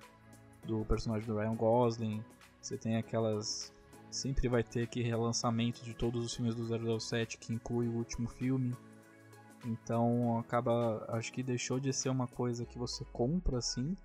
do 0.63 0.86
personagem 0.86 1.27
do 1.27 1.38
Ryan 1.38 1.56
Gosling. 1.56 2.23
Você 2.62 2.77
tem 2.77 2.95
aquelas. 2.95 3.73
Sempre 4.10 4.47
vai 4.47 4.63
ter 4.63 4.84
aqui 4.84 5.01
relançamento 5.01 5.84
de 5.84 5.93
todos 5.93 6.23
os 6.23 6.34
filmes 6.34 6.56
do 6.56 6.99
007, 6.99 7.38
que 7.38 7.53
inclui 7.53 7.88
o 7.88 7.95
último 7.95 8.29
filme. 8.29 8.73
Então, 9.65 10.39
acaba. 10.39 11.06
Acho 11.10 11.34
que 11.34 11.43
deixou 11.43 11.79
de 11.79 11.91
ser 11.91 12.10
uma 12.10 12.27
coisa 12.27 12.65
que 12.65 12.77
você 12.77 13.03
compra 13.12 13.58
assim. 13.58 13.97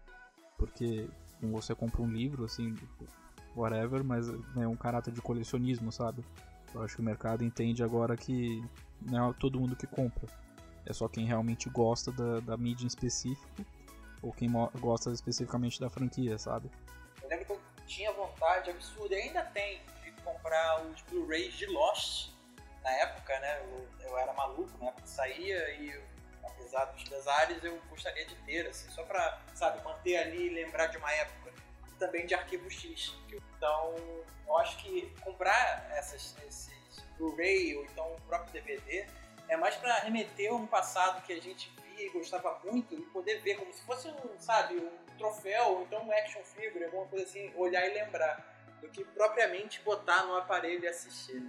Porque 0.57 1.09
você 1.41 1.73
compra 1.73 2.03
um 2.03 2.11
livro, 2.11 2.45
assim, 2.45 2.75
whatever, 3.59 4.05
mas 4.05 4.29
é 4.29 4.67
um 4.67 4.77
caráter 4.77 5.13
de 5.13 5.21
colecionismo, 5.21 5.91
sabe? 5.93 6.25
Eu 6.75 6.83
acho 6.83 6.97
que 6.97 7.03
o 7.03 7.05
mercado 7.05 7.45
entende 7.45 7.83
agora 7.83 8.17
que 8.17 8.63
não 9.03 9.31
é 9.31 9.35
todo 9.35 9.61
mundo 9.61 9.77
que 9.77 9.87
compra. 9.87 10.27
É 10.85 10.93
só 10.93 11.09
quem 11.09 11.27
realmente 11.27 11.69
gosta 11.69 12.11
da, 12.13 12.41
da 12.41 12.57
mídia 12.57 12.85
em 12.85 12.89
específico 12.89 13.65
ou 14.23 14.33
quem 14.33 14.51
gosta 14.79 15.11
especificamente 15.11 15.81
da 15.81 15.89
franquia, 15.89 16.39
sabe? 16.39 16.71
Eu 17.23 17.29
lembro 17.29 17.45
que 17.47 17.53
eu 17.53 17.61
tinha 17.87 18.13
vontade 18.13 18.71
absurda, 18.71 19.15
e 19.15 19.23
ainda 19.23 19.43
tem, 19.45 19.81
de 20.05 20.11
comprar 20.23 20.83
os 20.83 21.01
Blu-rays 21.03 21.55
de 21.55 21.67
Lost 21.67 22.31
na 22.83 22.91
época, 22.91 23.39
né? 23.41 23.61
Eu, 23.61 23.89
eu 24.09 24.19
era 24.19 24.33
maluco 24.33 24.71
na 24.79 24.89
época 24.89 25.03
que 25.03 25.11
saía 25.11 25.75
e 25.75 25.91
eu, 25.91 26.03
apesar 26.43 26.87
dos 26.87 27.05
pesares 27.05 27.63
eu 27.63 27.79
gostaria 27.89 28.27
de 28.27 28.35
ter, 28.37 28.67
assim, 28.67 28.91
só 28.91 29.03
pra, 29.05 29.41
sabe, 29.55 29.83
manter 29.85 30.17
ali 30.17 30.47
e 30.47 30.55
lembrar 30.55 30.87
de 30.87 30.97
uma 30.97 31.13
época 31.13 31.48
também 31.99 32.27
de 32.27 32.35
arquivo 32.35 32.71
X. 32.71 33.15
Então, 33.57 33.95
eu 34.47 34.57
acho 34.59 34.79
que 34.79 35.13
comprar 35.21 35.91
essas, 35.93 36.37
esses 36.47 36.69
Blu-ray 37.19 37.77
ou 37.77 37.85
então 37.85 38.15
o 38.15 38.21
próprio 38.23 38.53
DVD 38.53 39.07
é 39.49 39.57
mais 39.57 39.75
para 39.77 39.95
remeter 40.01 40.55
um 40.55 40.67
passado 40.67 41.23
que 41.27 41.33
a 41.33 41.41
gente 41.41 41.71
via 41.83 42.07
e 42.07 42.11
gostava 42.11 42.61
muito 42.65 42.95
e 42.95 43.03
poder 43.07 43.41
ver 43.41 43.57
como 43.57 43.73
se 43.73 43.83
fosse 43.83 44.09
um, 44.09 44.39
sabe, 44.39 44.77
um 44.77 45.17
troféu 45.19 45.73
ou 45.73 45.83
então 45.83 46.07
um 46.07 46.13
action 46.13 46.43
figure, 46.45 46.85
alguma 46.85 47.07
coisa 47.07 47.25
assim, 47.25 47.53
olhar 47.57 47.85
e 47.87 47.95
lembrar, 47.95 48.57
do 48.81 48.89
que 48.89 49.05
propriamente 49.05 49.83
botar 49.83 50.25
no 50.25 50.37
aparelho 50.37 50.85
e 50.85 50.89
assistir. 50.89 51.45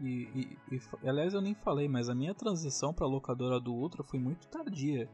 E, 0.00 0.58
e, 0.70 0.76
e 1.02 1.08
aliás, 1.08 1.32
eu 1.32 1.40
nem 1.40 1.54
falei, 1.54 1.88
mas 1.88 2.10
a 2.10 2.14
minha 2.14 2.34
transição 2.34 2.92
para 2.92 3.06
locadora 3.06 3.58
do 3.58 3.72
Ultra 3.72 4.04
foi 4.04 4.18
muito 4.18 4.46
tardia. 4.48 5.08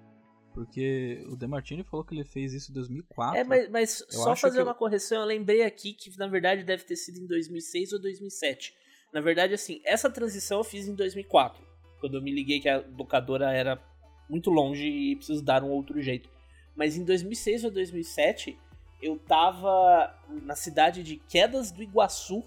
Porque 0.55 1.25
o 1.29 1.37
Demartini 1.37 1.83
falou 1.83 2.05
que 2.05 2.15
ele 2.15 2.25
fez 2.25 2.53
isso 2.53 2.71
em 2.71 2.75
2004. 2.75 3.39
É, 3.39 3.45
mas, 3.45 3.69
mas 3.71 4.05
só 4.11 4.37
fazer 4.37 4.63
uma 4.63 4.75
correção, 4.75 5.21
eu 5.21 5.27
lembrei 5.27 5.63
aqui 5.63 5.95
que 5.95 6.17
na 6.19 6.27
verdade 6.27 6.63
deve 6.63 6.85
ter 6.85 6.97
sido 6.97 7.19
em 7.19 7.27
2006 7.27 7.93
ou 7.95 8.01
2007. 8.01 8.75
Na 9.13 9.21
verdade, 9.21 9.55
assim, 9.55 9.81
essa 9.85 10.11
transição 10.11 10.59
eu 10.59 10.65
fiz 10.65 10.87
em 10.89 10.95
2004, 10.95 11.63
quando 12.01 12.17
eu 12.17 12.23
me 12.23 12.31
liguei 12.31 12.61
que 12.61 12.69
a 12.69 12.85
locadora 12.97 13.51
era 13.53 13.83
muito 14.29 14.51
longe 14.51 14.87
e 14.87 15.17
preciso 15.17 15.43
dar 15.43 15.63
um 15.63 15.71
outro 15.71 16.01
jeito. 16.01 16.31
Mas 16.75 16.97
em 16.97 17.05
2006 17.05 17.65
ou 17.65 17.71
2007, 17.71 18.59
eu 19.01 19.19
tava 19.19 20.19
na 20.43 20.55
cidade 20.55 21.03
de 21.03 21.17
Quedas 21.17 21.71
do 21.71 21.83
Iguaçu, 21.83 22.43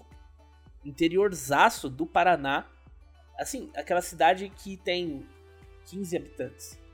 interiorzaço 0.84 1.88
do 1.88 2.06
Paraná. 2.06 2.66
Assim, 3.38 3.70
aquela 3.76 4.02
cidade 4.02 4.48
que 4.48 4.76
tem 4.76 5.24
15 5.86 6.16
habitantes. 6.16 6.85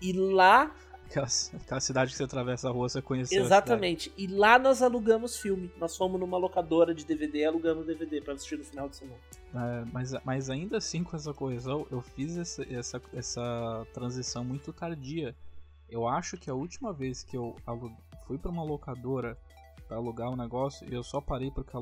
E 0.00 0.12
lá. 0.12 0.74
Aquela, 1.06 1.26
aquela 1.54 1.80
cidade 1.80 2.12
que 2.12 2.16
você 2.16 2.24
atravessa 2.24 2.68
a 2.68 2.72
rua, 2.72 2.88
você 2.88 3.02
conheceu. 3.02 3.42
Exatamente. 3.42 4.12
E 4.16 4.26
lá 4.28 4.58
nós 4.58 4.80
alugamos 4.80 5.36
filme. 5.36 5.70
Nós 5.76 5.96
fomos 5.96 6.20
numa 6.20 6.38
locadora 6.38 6.94
de 6.94 7.04
DVD 7.04 7.40
e 7.40 7.44
alugamos 7.44 7.84
DVD 7.84 8.20
pra 8.20 8.34
assistir 8.34 8.56
no 8.56 8.64
final 8.64 8.88
de 8.88 8.96
semana. 8.96 9.18
É, 9.52 9.84
mas, 9.92 10.12
mas 10.24 10.48
ainda 10.48 10.76
assim, 10.76 11.02
com 11.02 11.16
essa 11.16 11.34
correção, 11.34 11.86
eu 11.90 12.00
fiz 12.00 12.36
essa, 12.36 12.62
essa, 12.72 13.02
essa 13.12 13.86
transição 13.92 14.44
muito 14.44 14.72
tardia. 14.72 15.34
Eu 15.88 16.06
acho 16.06 16.36
que 16.36 16.48
a 16.48 16.54
última 16.54 16.92
vez 16.92 17.24
que 17.24 17.36
eu 17.36 17.56
fui 18.26 18.38
para 18.38 18.50
uma 18.50 18.62
locadora 18.62 19.36
para 19.88 19.96
alugar 19.96 20.30
um 20.30 20.36
negócio 20.36 20.88
e 20.88 20.94
eu 20.94 21.02
só 21.02 21.20
parei 21.20 21.50
porque 21.50 21.76
a 21.76 21.80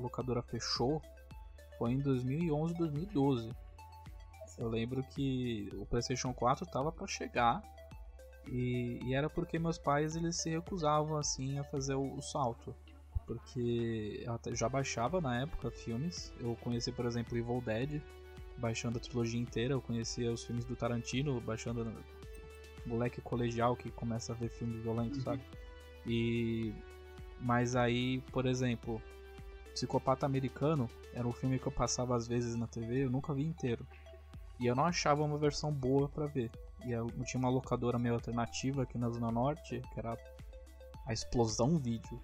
locadora 0.00 0.40
fechou 0.42 1.02
foi 1.76 1.92
em 1.92 1.98
2011, 1.98 2.74
2012. 2.74 3.50
Eu 4.58 4.68
lembro 4.68 5.02
que 5.02 5.70
o 5.74 5.86
PlayStation 5.86 6.32
4 6.34 6.66
tava 6.66 6.90
para 6.90 7.06
chegar 7.06 7.62
e, 8.46 8.98
e, 9.04 9.14
era 9.14 9.28
porque 9.28 9.58
meus 9.58 9.78
pais 9.78 10.16
eles 10.16 10.36
se 10.36 10.50
recusavam 10.50 11.16
assim 11.16 11.58
a 11.58 11.64
fazer 11.64 11.94
o, 11.94 12.16
o 12.16 12.22
salto. 12.22 12.74
Porque 13.26 14.24
eu 14.46 14.54
já 14.54 14.68
baixava 14.68 15.20
na 15.20 15.42
época 15.42 15.70
filmes. 15.70 16.32
Eu 16.40 16.56
conheci, 16.56 16.90
por 16.90 17.04
exemplo, 17.04 17.36
Evil 17.36 17.60
Dead, 17.60 18.00
baixando 18.56 18.96
a 18.96 19.00
trilogia 19.00 19.38
inteira. 19.38 19.74
Eu 19.74 19.82
conhecia 19.82 20.32
os 20.32 20.44
filmes 20.44 20.64
do 20.64 20.74
Tarantino, 20.74 21.38
baixando 21.40 21.92
moleque 22.86 23.20
colegial 23.20 23.76
que 23.76 23.90
começa 23.90 24.32
a 24.32 24.34
ver 24.34 24.48
filmes 24.48 24.82
violentos, 24.82 25.18
uhum. 25.18 25.24
sabe? 25.24 25.42
E 26.06 26.72
mas 27.40 27.76
aí, 27.76 28.20
por 28.32 28.46
exemplo, 28.46 29.00
Psicopata 29.72 30.26
Americano 30.26 30.90
era 31.14 31.26
um 31.26 31.32
filme 31.32 31.58
que 31.58 31.66
eu 31.66 31.72
passava 31.72 32.16
às 32.16 32.26
vezes 32.26 32.56
na 32.56 32.66
TV, 32.66 33.04
eu 33.04 33.10
nunca 33.10 33.32
vi 33.32 33.44
inteiro. 33.44 33.86
E 34.58 34.66
eu 34.66 34.74
não 34.74 34.84
achava 34.84 35.22
uma 35.22 35.38
versão 35.38 35.72
boa 35.72 36.08
para 36.08 36.26
ver. 36.26 36.50
E 36.84 36.92
eu 36.92 37.08
tinha 37.24 37.38
uma 37.38 37.48
locadora 37.48 37.98
meio 37.98 38.14
alternativa 38.14 38.82
aqui 38.82 38.98
na 38.98 39.08
Zona 39.08 39.30
Norte, 39.30 39.80
que 39.92 39.98
era 39.98 40.16
a 41.06 41.12
Explosão 41.12 41.78
Vídeo. 41.78 42.20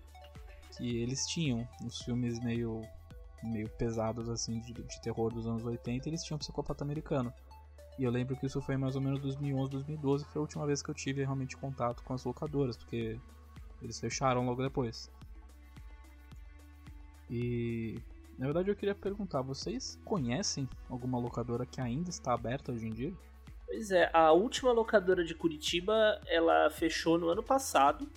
Que 0.77 0.99
eles 0.99 1.27
tinham 1.27 1.69
uns 1.83 2.03
filmes 2.03 2.41
meio, 2.41 2.83
meio 3.43 3.69
pesados 3.71 4.29
assim 4.29 4.61
de, 4.61 4.73
de 4.73 5.01
terror 5.01 5.33
dos 5.33 5.47
anos 5.47 5.65
80 5.65 6.09
e 6.09 6.11
eles 6.11 6.25
tinham 6.25 6.39
Psicopata 6.39 6.83
Americano. 6.83 7.33
E 7.99 8.03
eu 8.03 8.11
lembro 8.11 8.37
que 8.37 8.47
isso 8.47 8.61
foi 8.61 8.77
mais 8.77 8.97
ou 8.97 9.01
menos 9.01 9.21
2011, 9.21 9.71
2012, 9.71 10.25
que 10.25 10.33
foi 10.33 10.41
a 10.41 10.43
última 10.43 10.67
vez 10.67 10.83
que 10.83 10.91
eu 10.91 10.95
tive 10.95 11.23
realmente 11.23 11.57
contato 11.57 12.03
com 12.03 12.13
as 12.13 12.25
locadoras, 12.25 12.77
porque 12.77 13.19
eles 13.81 14.01
fecharam 14.01 14.45
logo 14.45 14.63
depois. 14.63 15.09
E 17.31 18.01
na 18.39 18.47
verdade, 18.47 18.71
eu 18.71 18.77
queria 18.77 18.95
perguntar: 18.95 19.43
vocês 19.43 19.99
conhecem 20.05 20.69
alguma 20.89 21.19
locadora 21.19 21.67
que 21.67 21.81
ainda 21.81 22.11
está 22.11 22.33
aberta 22.33 22.73
hoje 22.73 22.87
em 22.87 22.91
dia? 22.91 23.13
Pois 23.67 23.91
é, 23.91 24.11
a 24.13 24.33
última 24.33 24.73
locadora 24.73 25.25
de 25.25 25.35
Curitiba 25.35 26.21
ela 26.27 26.71
fechou 26.71 27.19
no 27.19 27.29
ano 27.29 27.43
passado. 27.43 28.09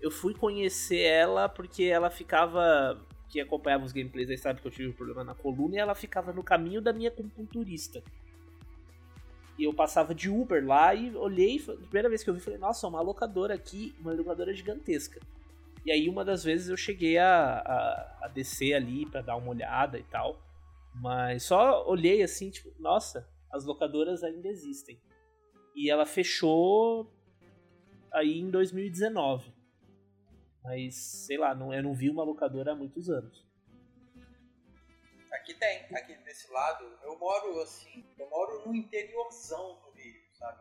Eu 0.00 0.10
fui 0.10 0.34
conhecer 0.34 1.02
ela 1.02 1.48
porque 1.48 1.84
ela 1.84 2.10
ficava. 2.10 3.00
Que 3.28 3.40
acompanhava 3.40 3.84
os 3.84 3.92
gameplays 3.92 4.28
aí 4.28 4.36
sabe 4.36 4.60
que 4.60 4.66
eu 4.66 4.70
tive 4.70 4.88
um 4.88 4.92
problema 4.92 5.24
na 5.24 5.34
coluna 5.34 5.76
e 5.76 5.78
ela 5.78 5.94
ficava 5.94 6.34
no 6.34 6.42
caminho 6.42 6.82
da 6.82 6.92
minha 6.92 7.08
acupunturista. 7.08 8.02
E 9.58 9.64
eu 9.64 9.72
passava 9.72 10.14
de 10.14 10.28
Uber 10.28 10.64
lá 10.66 10.94
e 10.94 11.14
olhei, 11.16 11.62
a 11.66 11.72
primeira 11.72 12.08
vez 12.08 12.22
que 12.22 12.28
eu 12.28 12.34
vi, 12.34 12.40
falei, 12.40 12.58
nossa, 12.58 12.86
uma 12.86 13.00
locadora 13.00 13.54
aqui, 13.54 13.94
uma 14.00 14.12
locadora 14.12 14.52
gigantesca. 14.52 15.20
E 15.84 15.90
aí 15.90 16.08
uma 16.08 16.24
das 16.24 16.44
vezes 16.44 16.68
eu 16.68 16.76
cheguei 16.76 17.18
a, 17.18 17.58
a, 17.58 18.18
a 18.22 18.28
descer 18.28 18.74
ali 18.74 19.04
para 19.06 19.20
dar 19.20 19.36
uma 19.36 19.50
olhada 19.50 19.98
e 19.98 20.04
tal. 20.04 20.40
Mas 20.94 21.44
só 21.44 21.86
olhei 21.88 22.22
assim, 22.22 22.50
tipo, 22.50 22.72
nossa, 22.78 23.28
as 23.50 23.64
locadoras 23.64 24.22
ainda 24.22 24.48
existem. 24.48 25.00
E 25.74 25.90
ela 25.90 26.06
fechou 26.06 27.10
aí 28.12 28.38
em 28.38 28.50
2019. 28.50 29.52
Mas, 30.62 30.94
sei 30.94 31.38
lá, 31.38 31.54
não, 31.54 31.74
eu 31.74 31.82
não 31.82 31.94
vi 31.94 32.08
uma 32.08 32.22
locadora 32.22 32.72
há 32.72 32.74
muitos 32.74 33.10
anos. 33.10 33.44
Aqui 35.32 35.54
tem, 35.54 35.86
aqui 35.96 36.14
desse 36.18 36.52
lado. 36.52 36.84
Eu 37.02 37.18
moro 37.18 37.60
assim, 37.62 38.04
eu 38.18 38.28
moro 38.30 38.62
no 38.66 38.74
interiorzão 38.74 39.80
do 39.82 39.90
Rio, 39.90 40.22
sabe? 40.34 40.60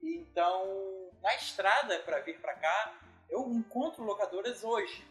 Então, 0.00 1.10
na 1.20 1.34
estrada 1.34 1.98
para 2.00 2.20
vir 2.20 2.40
para 2.40 2.54
cá, 2.54 3.00
eu 3.32 3.50
encontro 3.50 4.04
locadoras 4.04 4.62
hoje. 4.62 5.04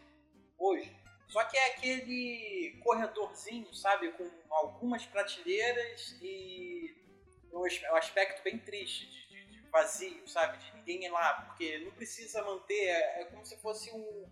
Hoje. 0.56 0.96
Só 1.28 1.42
que 1.44 1.56
é 1.56 1.66
aquele 1.70 2.78
corredorzinho, 2.84 3.72
sabe? 3.74 4.12
Com 4.12 4.30
algumas 4.50 5.04
prateleiras 5.06 6.16
e 6.22 6.94
um 7.52 7.96
aspecto 7.96 8.42
bem 8.42 8.58
triste, 8.58 9.06
de, 9.28 9.44
de 9.46 9.60
vazio, 9.68 10.26
sabe? 10.28 10.58
De 10.58 10.76
ninguém 10.76 11.04
ir 11.04 11.10
lá, 11.10 11.42
porque 11.42 11.78
não 11.78 11.90
precisa 11.92 12.42
manter. 12.44 12.86
É, 12.86 13.22
é 13.22 13.24
como 13.26 13.44
se 13.44 13.56
fosse 13.58 13.90
um. 13.90 14.30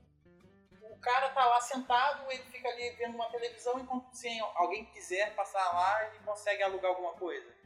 O 0.82 0.98
cara 1.00 1.30
tá 1.30 1.46
lá 1.46 1.60
sentado, 1.60 2.30
ele 2.30 2.42
fica 2.44 2.68
ali 2.68 2.90
vendo 2.90 3.14
uma 3.14 3.30
televisão, 3.30 3.78
enquanto 3.78 4.12
se 4.12 4.28
alguém 4.54 4.84
quiser 4.86 5.34
passar 5.34 5.64
lá, 5.72 6.06
ele 6.06 6.18
consegue 6.24 6.62
alugar 6.62 6.90
alguma 6.90 7.14
coisa. 7.14 7.59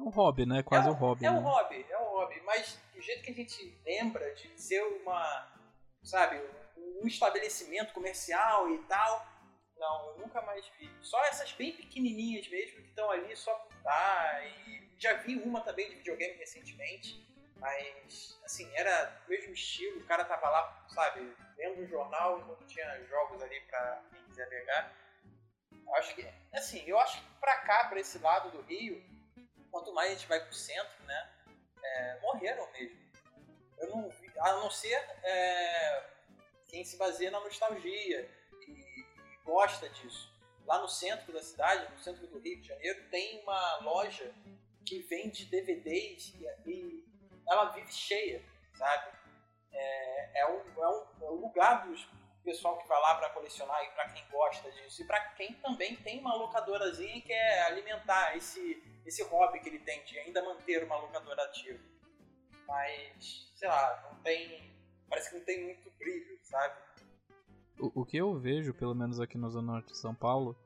É 0.00 0.02
um 0.02 0.08
hobby, 0.08 0.46
né? 0.46 0.62
Quase 0.62 0.88
é, 0.88 0.90
um 0.90 0.94
hobby. 0.94 1.26
É 1.26 1.30
né? 1.30 1.38
um 1.38 1.42
hobby, 1.42 1.86
é 1.88 1.98
um 1.98 2.10
hobby. 2.10 2.40
Mas 2.46 2.80
do 2.94 3.02
jeito 3.02 3.22
que 3.22 3.30
a 3.30 3.34
gente 3.34 3.80
lembra 3.84 4.34
de 4.34 4.58
ser 4.58 4.82
uma. 4.82 5.46
Sabe? 6.02 6.40
um 7.02 7.06
estabelecimento 7.06 7.92
comercial 7.92 8.70
e 8.70 8.78
tal. 8.84 9.26
Não, 9.76 10.10
eu 10.10 10.18
nunca 10.18 10.42
mais 10.42 10.66
vi. 10.78 10.90
Só 11.00 11.22
essas 11.24 11.52
bem 11.52 11.72
pequenininhas 11.72 12.48
mesmo 12.48 12.82
que 12.82 12.88
estão 12.88 13.10
ali 13.10 13.34
só 13.34 13.54
por 13.54 13.74
estar. 13.74 14.46
E 14.46 14.90
já 14.98 15.14
vi 15.14 15.36
uma 15.36 15.62
também 15.62 15.88
de 15.88 15.96
videogame 15.96 16.34
recentemente. 16.34 17.26
Mas, 17.56 18.38
assim, 18.44 18.70
era 18.74 19.22
o 19.26 19.30
mesmo 19.30 19.52
estilo. 19.52 20.00
O 20.00 20.06
cara 20.06 20.24
tava 20.24 20.48
lá, 20.48 20.86
sabe, 20.88 21.34
lendo 21.56 21.82
um 21.82 21.86
jornal 21.86 22.40
enquanto 22.40 22.66
tinha 22.66 23.04
jogos 23.04 23.42
ali 23.42 23.60
pra 23.62 24.02
quem 24.10 24.22
quiser 24.24 24.48
pegar. 24.48 24.94
Acho 25.96 26.14
que, 26.14 26.26
assim, 26.54 26.82
eu 26.86 26.98
acho 26.98 27.20
que 27.20 27.40
pra 27.40 27.56
cá, 27.58 27.88
pra 27.88 28.00
esse 28.00 28.18
lado 28.18 28.50
do 28.50 28.62
Rio, 28.62 29.02
quanto 29.70 29.92
mais 29.92 30.10
a 30.10 30.14
gente 30.14 30.28
vai 30.28 30.40
pro 30.44 30.54
centro, 30.54 31.04
né, 31.04 31.30
é, 31.82 32.20
morreram 32.20 32.70
mesmo. 32.72 32.98
Eu 33.78 33.88
não 33.88 34.10
vi, 34.10 34.30
a 34.38 34.52
não 34.54 34.70
ser 34.70 34.96
é, 35.22 36.10
quem 36.68 36.84
se 36.84 36.96
baseia 36.96 37.30
na 37.30 37.40
nostalgia 37.40 38.30
e, 38.66 38.70
e, 38.70 39.06
gosta 39.44 39.88
disso. 39.88 40.30
Lá 40.66 40.80
no 40.80 40.88
centro 40.88 41.32
da 41.32 41.42
cidade, 41.42 41.90
no 41.90 41.98
centro 41.98 42.26
do 42.26 42.38
Rio 42.38 42.60
de 42.60 42.68
Janeiro, 42.68 43.08
tem 43.10 43.42
uma 43.42 43.76
loja 43.78 44.32
que 44.86 45.00
vende 45.02 45.46
DVDs 45.46 46.34
e, 46.34 46.68
e 46.68 47.04
ela 47.48 47.70
vive 47.70 47.92
cheia, 47.92 48.44
sabe? 48.74 49.18
É, 49.72 50.40
é, 50.40 50.46
um, 50.46 50.82
é, 50.82 50.88
um, 50.88 51.06
é 51.22 51.30
um 51.30 51.40
lugar 51.40 51.86
do 51.86 51.94
pessoal 52.42 52.78
que 52.78 52.88
vai 52.88 53.00
lá 53.00 53.14
para 53.16 53.30
colecionar 53.30 53.82
e 53.84 53.90
para 53.90 54.08
quem 54.10 54.26
gosta 54.28 54.70
disso. 54.72 55.02
E 55.02 55.06
para 55.06 55.20
quem 55.30 55.54
também 55.54 55.96
tem 55.96 56.20
uma 56.20 56.34
locadorazinha 56.34 57.16
e 57.16 57.22
quer 57.22 57.62
alimentar 57.66 58.36
esse, 58.36 58.82
esse 59.10 59.22
hobby 59.24 59.60
que 59.60 59.68
ele 59.68 59.80
tem 59.80 60.02
de 60.04 60.18
ainda 60.18 60.42
manter 60.42 60.84
uma 60.84 60.96
locadora 60.96 61.42
ativa. 61.44 61.78
Mas, 62.66 63.52
sei 63.56 63.68
lá, 63.68 64.08
não 64.08 64.22
tem 64.22 64.70
parece 65.08 65.30
que 65.30 65.36
não 65.36 65.44
tem 65.44 65.64
muito 65.64 65.90
brilho, 65.98 66.38
sabe? 66.44 66.74
O, 67.78 68.02
o 68.02 68.06
que 68.06 68.16
eu 68.16 68.38
vejo, 68.38 68.72
pelo 68.72 68.94
menos 68.94 69.18
aqui 69.18 69.36
na 69.36 69.48
Zona 69.48 69.72
Norte 69.72 69.90
de 69.90 69.98
São 69.98 70.14
Paulo, 70.14 70.56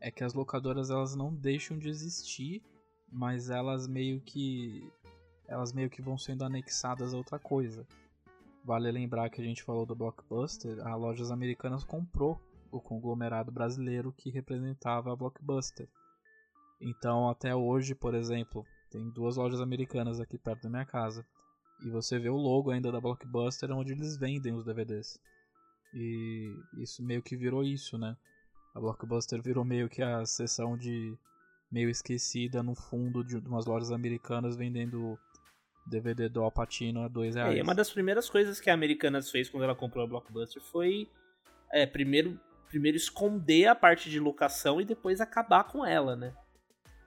é 0.00 0.10
que 0.10 0.24
as 0.24 0.34
locadoras 0.34 0.90
elas 0.90 1.14
não 1.14 1.32
deixam 1.32 1.78
de 1.78 1.88
existir, 1.88 2.60
mas 3.08 3.48
elas 3.48 3.86
meio 3.86 4.20
que 4.20 4.92
elas 5.46 5.72
meio 5.72 5.88
que 5.88 6.02
vão 6.02 6.18
sendo 6.18 6.44
anexadas 6.44 7.14
a 7.14 7.16
outra 7.16 7.38
coisa. 7.38 7.86
Vale 8.64 8.90
lembrar 8.90 9.30
que 9.30 9.40
a 9.40 9.44
gente 9.44 9.62
falou 9.62 9.86
do 9.86 9.94
Blockbuster, 9.94 10.84
a 10.86 10.94
Lojas 10.94 11.30
Americanas 11.30 11.84
comprou 11.84 12.40
o 12.70 12.80
conglomerado 12.80 13.52
brasileiro 13.52 14.12
que 14.12 14.30
representava 14.30 15.12
a 15.12 15.16
Blockbuster. 15.16 15.88
Então, 16.82 17.30
até 17.30 17.54
hoje, 17.54 17.94
por 17.94 18.14
exemplo, 18.14 18.64
tem 18.90 19.08
duas 19.10 19.36
lojas 19.36 19.60
americanas 19.60 20.20
aqui 20.20 20.36
perto 20.36 20.62
da 20.64 20.68
minha 20.68 20.84
casa. 20.84 21.24
E 21.80 21.90
você 21.90 22.18
vê 22.18 22.28
o 22.28 22.36
logo 22.36 22.70
ainda 22.70 22.92
da 22.92 23.00
Blockbuster 23.00 23.70
onde 23.70 23.92
eles 23.92 24.16
vendem 24.16 24.52
os 24.52 24.64
DVDs. 24.64 25.18
E 25.94 26.54
isso 26.78 27.02
meio 27.02 27.22
que 27.22 27.36
virou 27.36 27.62
isso, 27.62 27.96
né? 27.96 28.16
A 28.74 28.80
Blockbuster 28.80 29.40
virou 29.42 29.64
meio 29.64 29.88
que 29.88 30.02
a 30.02 30.24
seção 30.24 30.76
de 30.76 31.16
meio 31.70 31.88
esquecida 31.88 32.62
no 32.62 32.74
fundo 32.74 33.24
de 33.24 33.36
umas 33.36 33.66
lojas 33.66 33.90
americanas 33.90 34.56
vendendo 34.56 35.18
DVD 35.86 36.28
do 36.28 36.42
Alpatino 36.42 37.02
a 37.02 37.08
dois 37.08 37.34
reais. 37.34 37.58
É, 37.58 37.62
uma 37.62 37.74
das 37.74 37.90
primeiras 37.90 38.28
coisas 38.28 38.60
que 38.60 38.70
a 38.70 38.74
Americanas 38.74 39.30
fez 39.30 39.48
quando 39.48 39.64
ela 39.64 39.74
comprou 39.74 40.04
a 40.04 40.06
Blockbuster 40.06 40.62
foi 40.62 41.08
é, 41.72 41.86
primeiro, 41.86 42.38
primeiro 42.68 42.96
esconder 42.96 43.66
a 43.66 43.74
parte 43.74 44.10
de 44.10 44.20
locação 44.20 44.80
e 44.80 44.84
depois 44.84 45.20
acabar 45.20 45.64
com 45.64 45.84
ela, 45.84 46.14
né? 46.14 46.34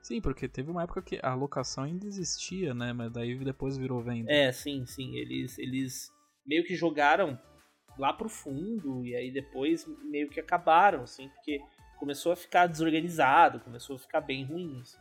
Sim, 0.05 0.21
porque 0.21 0.47
teve 0.47 0.69
uma 0.69 0.83
época 0.83 1.01
que 1.01 1.19
a 1.23 1.33
locação 1.33 1.83
ainda 1.83 2.05
existia, 2.05 2.75
né? 2.75 2.93
Mas 2.93 3.11
daí 3.11 3.35
depois 3.43 3.75
virou 3.75 4.03
venda. 4.03 4.31
É, 4.31 4.51
sim, 4.51 4.85
sim. 4.85 5.15
Eles, 5.15 5.57
eles 5.57 6.13
meio 6.45 6.63
que 6.63 6.75
jogaram 6.75 7.39
lá 7.97 8.13
pro 8.13 8.29
fundo 8.29 9.03
e 9.03 9.15
aí 9.15 9.31
depois 9.31 9.83
meio 10.03 10.29
que 10.29 10.39
acabaram, 10.39 11.01
assim, 11.01 11.27
porque 11.29 11.59
começou 11.97 12.31
a 12.31 12.35
ficar 12.35 12.67
desorganizado, 12.67 13.59
começou 13.61 13.95
a 13.95 13.99
ficar 13.99 14.21
bem 14.21 14.45
ruim. 14.45 14.79
Assim. 14.79 14.99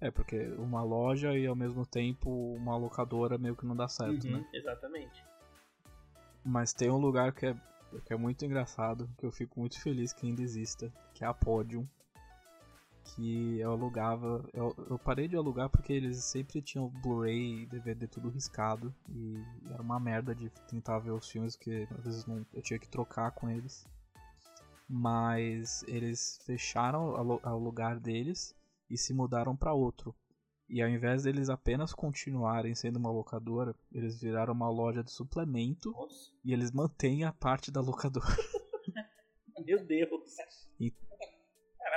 É, 0.00 0.10
porque 0.10 0.44
uma 0.58 0.82
loja 0.82 1.38
e 1.38 1.46
ao 1.46 1.54
mesmo 1.54 1.86
tempo 1.86 2.30
uma 2.56 2.76
locadora 2.76 3.38
meio 3.38 3.54
que 3.54 3.64
não 3.64 3.76
dá 3.76 3.86
certo, 3.86 4.26
uhum, 4.26 4.38
né? 4.38 4.48
Exatamente. 4.52 5.24
Mas 6.44 6.72
tem 6.72 6.90
um 6.90 6.98
lugar 6.98 7.32
que 7.32 7.46
é, 7.46 7.56
que 8.04 8.12
é 8.12 8.16
muito 8.16 8.44
engraçado, 8.44 9.08
que 9.16 9.24
eu 9.24 9.30
fico 9.30 9.60
muito 9.60 9.80
feliz 9.80 10.12
que 10.12 10.26
ainda 10.26 10.42
exista, 10.42 10.92
que 11.14 11.22
é 11.22 11.28
a 11.28 11.32
Podium 11.32 11.86
que 13.04 13.58
eu 13.58 13.72
alugava. 13.72 14.48
Eu, 14.52 14.74
eu, 14.90 14.98
parei 14.98 15.28
de 15.28 15.36
alugar 15.36 15.68
porque 15.68 15.92
eles 15.92 16.24
sempre 16.24 16.62
tinham 16.62 16.88
Blu-ray 16.88 17.62
e 17.62 17.66
DVD 17.66 18.06
tudo 18.06 18.28
riscado. 18.28 18.94
E 19.08 19.42
era 19.70 19.82
uma 19.82 20.00
merda 20.00 20.34
de 20.34 20.50
tentar 20.68 20.98
ver 20.98 21.10
os 21.10 21.28
filmes, 21.28 21.56
porque 21.56 21.86
às 21.98 22.04
vezes 22.04 22.26
não, 22.26 22.44
eu 22.52 22.62
tinha 22.62 22.78
que 22.78 22.88
trocar 22.88 23.30
com 23.32 23.50
eles. 23.50 23.86
Mas 24.88 25.82
eles 25.86 26.38
fecharam 26.44 27.14
o 27.14 27.58
lugar 27.58 27.98
deles 27.98 28.54
e 28.90 28.96
se 28.96 29.14
mudaram 29.14 29.56
para 29.56 29.72
outro. 29.72 30.14
E 30.68 30.80
ao 30.80 30.88
invés 30.88 31.24
deles 31.24 31.50
apenas 31.50 31.92
continuarem 31.92 32.74
sendo 32.74 32.96
uma 32.98 33.10
locadora, 33.10 33.74
eles 33.90 34.20
viraram 34.20 34.54
uma 34.54 34.70
loja 34.70 35.02
de 35.02 35.10
suplemento 35.10 35.90
Nossa. 35.92 36.30
e 36.44 36.52
eles 36.52 36.70
mantêm 36.70 37.24
a 37.24 37.32
parte 37.32 37.70
da 37.70 37.80
locadora. 37.80 38.26
Meu 39.66 39.84
Deus! 39.84 40.34
E, 40.80 40.92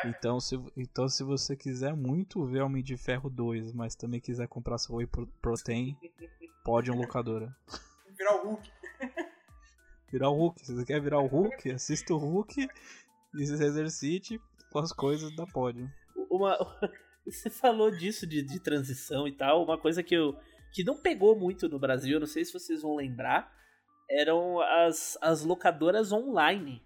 então 0.08 0.40
se, 0.40 0.60
então, 0.76 1.08
se 1.08 1.24
você 1.24 1.56
quiser 1.56 1.96
muito 1.96 2.46
ver 2.46 2.62
Homem 2.62 2.84
de 2.84 2.98
Ferro 2.98 3.30
2, 3.30 3.74
mas 3.74 3.96
também 3.96 4.20
quiser 4.20 4.48
comprar 4.48 4.78
seu 4.78 4.96
Whey 4.96 5.08
Protein, 5.42 5.98
pode 6.64 6.92
um 6.92 6.98
locadora. 6.98 7.56
Virar 8.18 8.36
o 8.36 8.48
Hulk. 8.50 8.72
Virar 10.12 10.30
o 10.30 10.36
Hulk. 10.36 10.66
Se 10.66 10.74
você 10.74 10.86
quer 10.86 11.02
virar 11.02 11.20
o 11.20 11.28
Hulk, 11.28 11.72
assista 11.72 12.14
o 12.14 12.18
Hulk 12.18 12.68
e 13.36 13.46
se 13.46 13.54
exercite 13.54 14.40
com 14.72 14.80
as 14.80 14.94
coisas 14.94 15.36
da 15.36 15.46
Podium. 15.46 15.90
Uma, 16.30 16.58
você 17.26 17.50
falou 17.50 17.92
disso 17.92 18.26
de, 18.26 18.42
de 18.42 18.60
transição 18.60 19.28
e 19.28 19.32
tal. 19.32 19.64
Uma 19.64 19.78
coisa 19.78 20.04
que, 20.04 20.16
eu, 20.16 20.38
que 20.74 20.84
não 20.84 21.02
pegou 21.02 21.38
muito 21.38 21.68
no 21.68 21.80
Brasil, 21.80 22.20
não 22.20 22.28
sei 22.28 22.46
se 22.46 22.54
vocês 22.54 22.82
vão 22.82 22.96
lembrar, 22.96 23.52
eram 24.10 24.62
as, 24.62 25.18
as 25.22 25.44
locadoras 25.44 26.12
online 26.12 26.82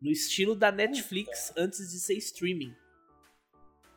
no 0.00 0.10
estilo 0.10 0.54
da 0.54 0.72
Netflix 0.72 1.52
antes 1.56 1.90
de 1.90 2.00
ser 2.00 2.14
streaming. 2.14 2.74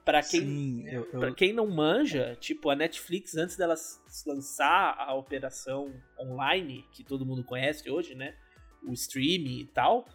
Para 0.04 0.22
quem, 0.22 0.42
Sim, 0.42 0.88
eu, 0.90 1.34
quem 1.34 1.54
não 1.54 1.66
manja, 1.66 2.36
tipo, 2.36 2.70
a 2.70 2.76
Netflix, 2.76 3.38
antes 3.38 3.56
dela 3.56 3.76
lançar 4.26 4.96
a 5.00 5.14
operação 5.14 5.94
online, 6.20 6.86
que 6.92 7.06
todo 7.06 7.26
mundo 7.26 7.42
conhece 7.44 7.90
hoje, 7.90 8.14
né? 8.14 8.36
O 8.86 8.92
streaming 8.92 9.60
e 9.60 9.66
tal, 9.66 10.06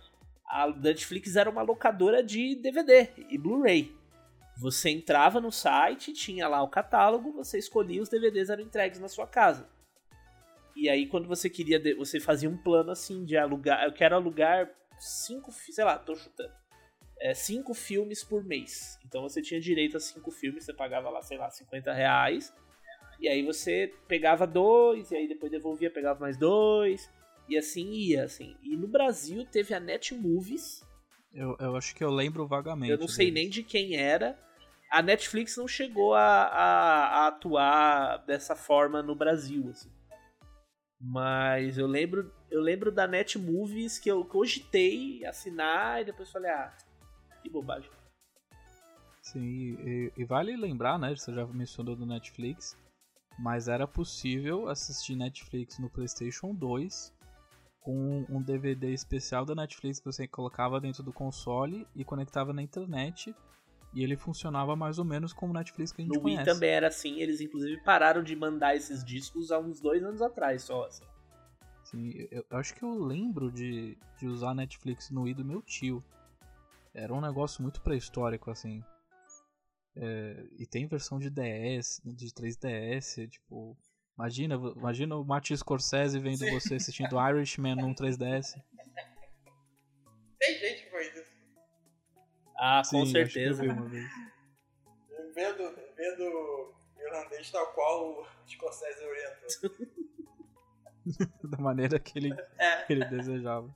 a 0.44 0.68
Netflix 0.68 1.36
era 1.36 1.48
uma 1.48 1.62
locadora 1.62 2.22
de 2.22 2.54
DVD 2.56 3.08
e 3.30 3.38
Blu-ray. 3.38 3.96
Você 4.58 4.90
entrava 4.90 5.40
no 5.40 5.50
site, 5.50 6.12
tinha 6.12 6.48
lá 6.48 6.62
o 6.62 6.68
catálogo, 6.68 7.32
você 7.32 7.56
escolhia 7.58 8.02
os 8.02 8.10
DVDs 8.10 8.50
eram 8.50 8.62
entregues 8.62 8.98
na 8.98 9.08
sua 9.08 9.26
casa. 9.26 9.66
E 10.76 10.88
aí, 10.88 11.06
quando 11.06 11.26
você 11.26 11.48
queria, 11.48 11.80
você 11.96 12.20
fazia 12.20 12.48
um 12.48 12.56
plano 12.56 12.90
assim 12.90 13.24
de 13.24 13.36
alugar. 13.36 13.84
Eu 13.84 13.92
quero 13.92 14.14
alugar 14.14 14.68
cinco, 14.98 15.52
sei 15.52 15.84
lá, 15.84 15.98
tô 15.98 16.14
chutando. 16.14 16.52
É, 17.20 17.34
cinco 17.34 17.74
filmes 17.74 18.22
por 18.22 18.44
mês. 18.44 18.98
Então 19.04 19.22
você 19.22 19.42
tinha 19.42 19.60
direito 19.60 19.96
a 19.96 20.00
cinco 20.00 20.30
filmes, 20.30 20.64
você 20.64 20.72
pagava 20.72 21.10
lá, 21.10 21.20
sei 21.20 21.36
lá, 21.36 21.50
50 21.50 21.92
reais. 21.92 22.54
E 23.18 23.28
aí 23.28 23.42
você 23.42 23.92
pegava 24.06 24.46
dois, 24.46 25.10
e 25.10 25.16
aí 25.16 25.26
depois 25.26 25.50
devolvia, 25.50 25.90
pegava 25.90 26.20
mais 26.20 26.36
dois. 26.36 27.10
E 27.48 27.58
assim 27.58 27.90
ia, 27.90 28.24
assim. 28.24 28.56
E 28.62 28.76
no 28.76 28.86
Brasil 28.86 29.44
teve 29.46 29.74
a 29.74 29.80
Net 29.80 30.14
Movies. 30.14 30.84
Eu, 31.32 31.56
eu 31.58 31.76
acho 31.76 31.94
que 31.94 32.04
eu 32.04 32.10
lembro 32.10 32.46
vagamente. 32.46 32.92
Eu 32.92 32.98
não 32.98 33.08
sei 33.08 33.30
nem 33.30 33.48
de 33.48 33.62
quem 33.62 33.96
era. 33.96 34.38
A 34.90 35.02
Netflix 35.02 35.56
não 35.56 35.68
chegou 35.68 36.14
a, 36.14 36.20
a, 36.20 37.04
a 37.06 37.26
atuar 37.28 38.18
dessa 38.24 38.54
forma 38.54 39.02
no 39.02 39.14
Brasil, 39.14 39.68
assim. 39.70 39.90
Mas 41.00 41.78
eu 41.78 41.86
lembro, 41.86 42.32
eu 42.50 42.60
lembro 42.60 42.90
da 42.90 43.06
Net 43.06 43.38
Movies 43.38 43.98
que 43.98 44.10
eu 44.10 44.24
cogitei 44.24 45.24
assinar 45.24 46.00
e 46.00 46.04
depois 46.04 46.30
falei, 46.30 46.50
ah, 46.50 46.76
que 47.42 47.50
bobagem. 47.50 47.90
Sim, 49.22 49.76
e, 49.84 50.12
e, 50.16 50.24
vale 50.24 50.56
lembrar, 50.56 50.98
né? 50.98 51.14
Você 51.14 51.34
já 51.34 51.46
mencionou 51.46 51.94
do 51.94 52.06
Netflix, 52.06 52.76
mas 53.38 53.68
era 53.68 53.86
possível 53.86 54.68
assistir 54.68 55.16
Netflix 55.16 55.78
no 55.78 55.90
PlayStation 55.90 56.54
2 56.54 57.12
com 57.80 58.24
um 58.28 58.42
DVD 58.42 58.92
especial 58.92 59.44
da 59.44 59.54
Netflix 59.54 59.98
que 59.98 60.06
você 60.06 60.26
colocava 60.26 60.80
dentro 60.80 61.02
do 61.02 61.12
console 61.12 61.86
e 61.94 62.04
conectava 62.04 62.52
na 62.52 62.62
internet. 62.62 63.34
E 63.94 64.02
ele 64.02 64.16
funcionava 64.16 64.76
mais 64.76 64.98
ou 64.98 65.04
menos 65.04 65.32
como 65.32 65.52
o 65.52 65.54
Netflix 65.54 65.92
que 65.92 66.02
a 66.02 66.04
gente 66.04 66.14
No 66.14 66.22
Wii 66.22 66.36
conhece. 66.36 66.50
também 66.50 66.70
era 66.70 66.88
assim, 66.88 67.20
eles 67.20 67.40
inclusive 67.40 67.82
pararam 67.82 68.22
de 68.22 68.36
mandar 68.36 68.76
esses 68.76 69.02
discos 69.02 69.50
há 69.50 69.58
uns 69.58 69.80
dois 69.80 70.02
anos 70.02 70.20
atrás 70.20 70.62
só. 70.62 70.84
Assim. 70.84 71.04
Sim, 71.90 72.12
eu, 72.30 72.44
eu 72.50 72.58
acho 72.58 72.74
que 72.74 72.82
eu 72.82 72.92
lembro 72.92 73.50
de, 73.50 73.96
de 74.18 74.26
usar 74.26 74.54
Netflix 74.54 75.10
no 75.10 75.22
Wii 75.22 75.34
do 75.34 75.44
meu 75.44 75.62
tio. 75.62 76.04
Era 76.92 77.14
um 77.14 77.20
negócio 77.20 77.62
muito 77.62 77.80
pré-histórico, 77.80 78.50
assim. 78.50 78.84
É, 79.96 80.46
e 80.58 80.66
tem 80.66 80.86
versão 80.86 81.18
de 81.18 81.30
DS, 81.30 82.02
de 82.04 82.26
3DS, 82.26 83.26
tipo. 83.30 83.76
Imagina, 84.18 84.56
imagina 84.76 85.16
o 85.16 85.24
Martin 85.24 85.56
Scorsese 85.56 86.18
vendo 86.18 86.38
Sim. 86.38 86.50
você 86.50 86.74
assistindo 86.74 87.16
Irishman 87.18 87.76
num 87.76 87.94
3DS. 87.94 88.60
Tem 90.38 90.58
gente 90.58 90.84
que 90.84 90.90
faz 90.90 91.14
isso. 91.16 91.32
Ah, 92.58 92.82
com 92.82 92.84
Sim, 92.84 92.98
eu 92.98 93.06
certeza. 93.06 93.62
vi 93.62 93.68
uma 93.68 93.88
vez. 93.88 94.10
Vendo, 95.34 95.74
vendo 95.96 96.24
o 96.24 96.74
irlandês 97.00 97.50
tal 97.50 97.72
qual 97.72 98.20
o 98.20 98.26
Scorsese 98.46 99.04
orientou. 99.04 99.88
da 101.44 101.58
maneira 101.58 101.98
que 101.98 102.18
ele, 102.18 102.34
É. 102.58 102.82
que 102.84 102.92
ele 102.92 103.04
desejava. 103.04 103.68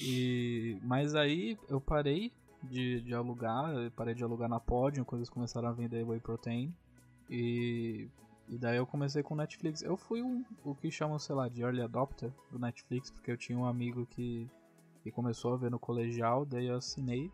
E, 0.00 0.78
mas 0.82 1.14
aí 1.14 1.58
eu 1.68 1.80
parei 1.80 2.32
de, 2.62 3.00
de 3.02 3.14
alugar, 3.14 3.90
parei 3.92 4.14
de 4.14 4.24
alugar 4.24 4.48
na 4.48 4.58
Podium 4.60 5.04
quando 5.04 5.20
eles 5.20 5.30
começaram 5.30 5.68
a 5.68 5.72
vender 5.72 6.02
Whey 6.04 6.20
Protein. 6.20 6.74
E, 7.28 8.08
e 8.48 8.58
daí 8.58 8.76
eu 8.76 8.86
comecei 8.86 9.22
com 9.22 9.34
Netflix. 9.34 9.82
Eu 9.82 9.96
fui 9.96 10.22
um, 10.22 10.44
o 10.64 10.74
que 10.74 10.90
chamam, 10.90 11.18
sei 11.18 11.34
lá, 11.34 11.48
de 11.48 11.62
early 11.62 11.82
adopter 11.82 12.32
do 12.50 12.58
Netflix, 12.58 13.10
porque 13.10 13.30
eu 13.30 13.36
tinha 13.36 13.58
um 13.58 13.66
amigo 13.66 14.06
que, 14.06 14.48
que 15.02 15.10
começou 15.10 15.52
a 15.52 15.56
ver 15.56 15.70
no 15.70 15.78
colegial, 15.78 16.44
daí 16.44 16.66
eu 16.66 16.76
assinei. 16.76 17.30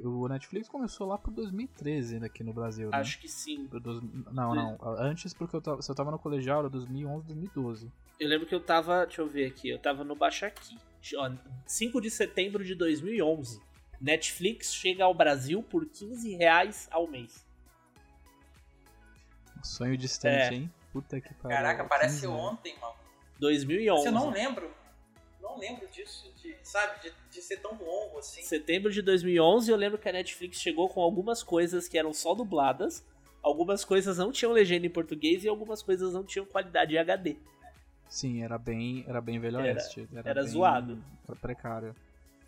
O 0.00 0.28
Netflix 0.28 0.68
começou 0.68 1.06
lá 1.08 1.18
por 1.18 1.32
2013 1.32 2.16
aqui 2.24 2.44
no 2.44 2.52
Brasil, 2.52 2.88
né? 2.90 2.96
Acho 2.98 3.18
que 3.18 3.28
sim. 3.28 3.66
Pro 3.66 3.80
dois- 3.80 4.00
Não, 4.32 4.54
não. 4.54 4.78
Antes, 4.98 5.34
porque 5.34 5.56
eu 5.56 5.60
tava, 5.60 5.82
se 5.82 5.90
eu 5.90 5.94
tava 5.94 6.10
no 6.10 6.18
colegial, 6.18 6.60
era 6.60 6.68
2011, 6.70 7.26
2012. 7.26 7.90
Eu 8.20 8.28
lembro 8.28 8.46
que 8.46 8.54
eu 8.54 8.60
tava, 8.60 9.04
deixa 9.06 9.20
eu 9.22 9.28
ver 9.28 9.46
aqui, 9.46 9.68
eu 9.68 9.78
tava 9.78 10.04
no 10.04 10.14
Baixaqui. 10.14 10.78
Ó, 11.16 11.30
5 11.66 12.00
de 12.00 12.10
setembro 12.10 12.64
de 12.64 12.74
2011. 12.74 13.60
Netflix 14.00 14.72
chega 14.72 15.04
ao 15.04 15.12
Brasil 15.14 15.62
por 15.62 15.84
15 15.86 16.34
reais 16.36 16.86
ao 16.92 17.08
mês. 17.08 17.44
Sonho 19.62 19.96
distante, 19.96 20.34
É. 20.34 20.54
hein? 20.54 20.72
Puta 20.92 21.20
que 21.20 21.34
pariu. 21.34 21.56
Caraca, 21.56 21.84
parece 21.84 22.20
15 22.22 22.26
anos. 22.26 22.40
ontem, 22.40 22.76
mano. 22.80 22.94
2011. 23.40 24.02
Você 24.04 24.10
não 24.10 24.30
lembro. 24.30 24.70
Não 25.48 25.58
lembro 25.58 25.88
disso, 25.88 26.30
de, 26.42 26.54
sabe, 26.62 27.00
de, 27.00 27.12
de 27.30 27.42
ser 27.42 27.56
tão 27.58 27.72
longo 27.72 28.18
assim. 28.18 28.42
Setembro 28.42 28.92
de 28.92 29.00
2011, 29.00 29.70
eu 29.70 29.76
lembro 29.76 29.98
que 29.98 30.08
a 30.08 30.12
Netflix 30.12 30.58
chegou 30.60 30.88
com 30.88 31.00
algumas 31.00 31.42
coisas 31.42 31.88
que 31.88 31.96
eram 31.96 32.12
só 32.12 32.34
dubladas, 32.34 33.02
algumas 33.42 33.84
coisas 33.84 34.18
não 34.18 34.30
tinham 34.30 34.52
legenda 34.52 34.86
em 34.86 34.90
português 34.90 35.44
e 35.44 35.48
algumas 35.48 35.82
coisas 35.82 36.12
não 36.12 36.22
tinham 36.22 36.44
qualidade 36.44 36.94
em 36.94 36.98
HD. 36.98 37.36
Sim, 38.08 38.42
era 38.42 38.58
bem, 38.58 39.04
era 39.08 39.20
bem 39.20 39.38
velho 39.38 39.58
Era- 39.58 39.74
oeste. 39.74 40.08
Era, 40.12 40.30
era 40.30 40.42
bem 40.42 40.50
zoado. 40.50 41.04
Precário. 41.40 41.94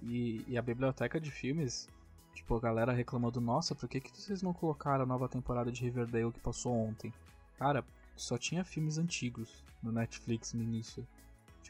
E, 0.03 0.45
e 0.47 0.57
a 0.59 0.63
biblioteca 0.63 1.19
de 1.21 1.31
filmes, 1.31 1.89
tipo, 2.35 2.55
a 2.57 2.61
galera 2.61 2.93
reclamando, 2.93 3.41
nossa, 3.41 3.75
por 3.75 3.89
que, 3.89 4.01
que 4.01 4.11
vocês 4.11 4.43
não 4.43 4.53
colocaram 4.53 5.05
a 5.05 5.07
nova 5.07 5.29
temporada 5.29 5.73
de 5.73 5.83
Riverdale 5.83 6.33
que 6.33 6.41
passou 6.41 6.73
ontem? 6.75 7.13
Cara, 7.59 7.85
só 8.17 8.39
tinha 8.39 8.65
filmes 8.65 8.99
antigos 8.99 9.63
no 9.83 9.91
Netflix 9.93 10.53
no 10.55 10.63
início. 10.63 11.07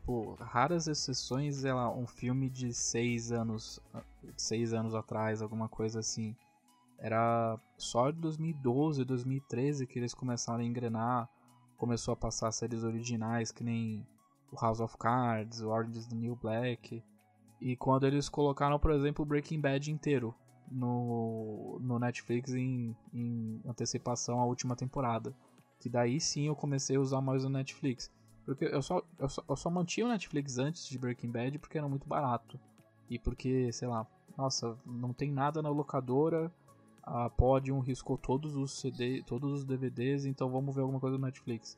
Tipo, 0.01 0.35
raras 0.41 0.89
exceções, 0.89 1.63
lá, 1.63 1.95
um 1.95 2.07
filme 2.07 2.49
de 2.49 2.73
seis 2.73 3.31
anos, 3.31 3.79
seis 4.35 4.73
anos 4.73 4.95
atrás, 4.95 5.43
alguma 5.43 5.69
coisa 5.69 6.01
assim. 6.01 6.35
Era 6.99 7.59
só 7.77 8.11
de 8.11 8.19
2012, 8.19 9.05
2013 9.05 9.87
que 9.87 9.99
eles 9.99 10.15
começaram 10.15 10.61
a 10.61 10.65
engrenar, 10.65 11.29
começou 11.77 12.13
a 12.13 12.17
passar 12.17 12.51
séries 12.51 12.83
originais 12.83 13.53
que 13.53 13.63
nem 13.63 14.07
o 14.51 14.57
House 14.61 14.81
of 14.81 14.97
Cards, 14.97 15.61
Orange 15.61 15.99
is 15.99 16.07
the 16.07 16.17
New 16.17 16.35
Black. 16.35 17.05
E 17.61 17.77
quando 17.77 18.07
eles 18.07 18.29
colocaram, 18.29 18.79
por 18.79 18.93
exemplo, 18.93 19.25
Breaking 19.25 19.61
Bad 19.61 19.93
inteiro 19.93 20.35
no, 20.71 21.79
no 21.81 21.99
Netflix 21.99 22.55
em, 22.55 22.97
em 23.13 23.61
antecipação 23.67 24.41
à 24.41 24.47
última 24.47 24.75
temporada. 24.75 25.37
Que 25.79 25.89
daí 25.89 26.21
sim 26.21 26.47
eu 26.47 26.57
comecei 26.57 26.97
a 26.97 27.01
usar 27.01 27.21
mais 27.21 27.45
o 27.45 27.51
Netflix. 27.51 28.11
Porque 28.45 28.65
eu 28.65 28.83
só, 28.83 29.03
eu 29.19 29.29
só, 29.29 29.45
eu 29.49 29.57
só 29.57 29.71
mantinha 29.71 30.07
o 30.07 30.09
Netflix 30.09 30.59
antes 30.59 30.89
de 30.89 30.99
Breaking 30.99 31.31
Bad 31.31 31.59
porque 31.59 31.79
era 31.79 31.89
muito 31.89 32.09
barato. 32.09 32.59
E 33.09 33.19
porque, 33.19 33.73
sei 33.73 33.89
lá, 33.89 34.07
nossa, 34.37 34.79
não 34.87 35.13
tem 35.13 35.31
nada 35.31 35.61
na 35.61 35.69
locadora. 35.69 36.53
A 37.03 37.29
Podium 37.29 37.81
riscou 37.81 38.17
todos 38.17 38.55
os 38.55 38.79
CD, 38.79 39.23
todos 39.27 39.53
os 39.53 39.65
DVDs, 39.65 40.25
então 40.25 40.51
vamos 40.51 40.75
ver 40.75 40.83
alguma 40.83 41.01
coisa 41.01 41.19
no 41.19 41.25
Netflix. 41.25 41.77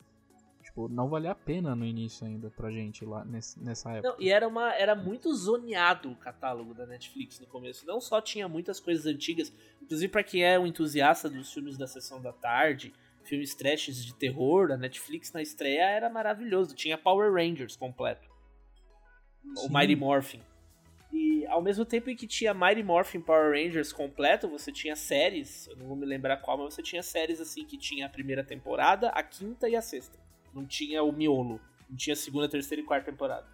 Tipo, 0.62 0.88
não 0.88 1.08
valia 1.08 1.32
a 1.32 1.34
pena 1.34 1.74
no 1.74 1.84
início 1.84 2.26
ainda 2.26 2.50
pra 2.50 2.70
gente 2.70 3.04
lá 3.04 3.24
nesse, 3.24 3.62
nessa 3.62 3.90
época. 3.90 4.10
Não, 4.10 4.16
e 4.20 4.30
era, 4.30 4.46
uma, 4.46 4.72
era 4.74 4.94
muito 4.94 5.34
zoneado 5.34 6.10
o 6.10 6.16
catálogo 6.16 6.72
da 6.72 6.86
Netflix 6.86 7.40
no 7.40 7.46
começo. 7.46 7.84
Não 7.86 8.00
só 8.00 8.20
tinha 8.20 8.48
muitas 8.48 8.78
coisas 8.78 9.06
antigas, 9.06 9.52
inclusive 9.82 10.10
para 10.10 10.22
quem 10.22 10.44
é 10.44 10.58
um 10.58 10.66
entusiasta 10.66 11.28
dos 11.28 11.52
filmes 11.52 11.76
da 11.76 11.86
sessão 11.86 12.22
da 12.22 12.32
tarde, 12.32 12.94
filmes 13.24 13.54
trashes 13.54 14.04
de 14.04 14.14
terror, 14.14 14.70
a 14.72 14.76
Netflix 14.76 15.32
na 15.32 15.42
estreia 15.42 15.84
era 15.84 16.08
maravilhoso. 16.08 16.74
Tinha 16.74 16.98
Power 16.98 17.32
Rangers 17.32 17.76
completo. 17.76 18.28
O 19.56 19.60
Sim. 19.60 19.72
Mighty 19.72 19.96
Morphin. 19.96 20.40
E 21.12 21.46
ao 21.46 21.60
mesmo 21.60 21.84
tempo 21.84 22.08
em 22.08 22.16
que 22.16 22.26
tinha 22.26 22.54
Mighty 22.54 22.82
Morphin 22.82 23.20
Power 23.20 23.52
Rangers 23.52 23.92
completo, 23.92 24.48
você 24.48 24.72
tinha 24.72 24.96
séries, 24.96 25.66
eu 25.66 25.76
não 25.76 25.86
vou 25.86 25.96
me 25.96 26.06
lembrar 26.06 26.38
qual, 26.38 26.56
mas 26.56 26.74
você 26.74 26.82
tinha 26.82 27.02
séries 27.02 27.40
assim 27.40 27.64
que 27.64 27.76
tinha 27.76 28.06
a 28.06 28.08
primeira 28.08 28.42
temporada, 28.42 29.08
a 29.10 29.22
quinta 29.22 29.68
e 29.68 29.76
a 29.76 29.82
sexta. 29.82 30.18
Não 30.54 30.64
tinha 30.64 31.02
o 31.02 31.12
miolo. 31.12 31.60
Não 31.88 31.96
tinha 31.96 32.14
a 32.14 32.16
segunda, 32.16 32.48
terceira 32.48 32.82
e 32.82 32.86
quarta 32.86 33.10
temporada. 33.10 33.46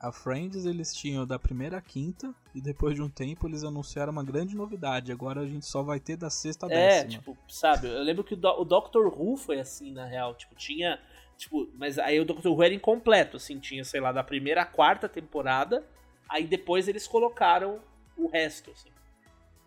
A 0.00 0.12
Friends 0.12 0.64
eles 0.64 0.94
tinham 0.94 1.26
da 1.26 1.38
primeira 1.38 1.78
à 1.78 1.80
quinta 1.80 2.32
e 2.54 2.60
depois 2.60 2.94
de 2.94 3.02
um 3.02 3.08
tempo 3.08 3.48
eles 3.48 3.64
anunciaram 3.64 4.12
uma 4.12 4.22
grande 4.22 4.54
novidade. 4.54 5.10
Agora 5.10 5.40
a 5.40 5.46
gente 5.46 5.66
só 5.66 5.82
vai 5.82 5.98
ter 5.98 6.16
da 6.16 6.30
sexta 6.30 6.66
à 6.66 6.70
É, 6.70 7.02
décima. 7.02 7.10
tipo, 7.10 7.36
sabe? 7.48 7.88
Eu 7.88 8.02
lembro 8.02 8.22
que 8.22 8.34
o, 8.34 8.36
Do- 8.36 8.60
o 8.60 8.64
Doctor 8.64 9.06
Who 9.08 9.36
foi 9.36 9.58
assim, 9.58 9.92
na 9.92 10.04
real. 10.04 10.34
Tipo, 10.34 10.54
tinha. 10.54 11.00
Tipo, 11.36 11.68
mas 11.74 11.98
aí 11.98 12.20
o 12.20 12.24
Doctor 12.24 12.52
Who 12.52 12.62
era 12.62 12.74
incompleto, 12.74 13.36
assim, 13.36 13.58
tinha, 13.58 13.84
sei 13.84 14.00
lá, 14.00 14.12
da 14.12 14.22
primeira 14.22 14.62
à 14.62 14.66
quarta 14.66 15.08
temporada. 15.08 15.84
Aí 16.28 16.46
depois 16.46 16.86
eles 16.88 17.06
colocaram 17.08 17.80
o 18.16 18.28
resto, 18.28 18.70
assim. 18.70 18.90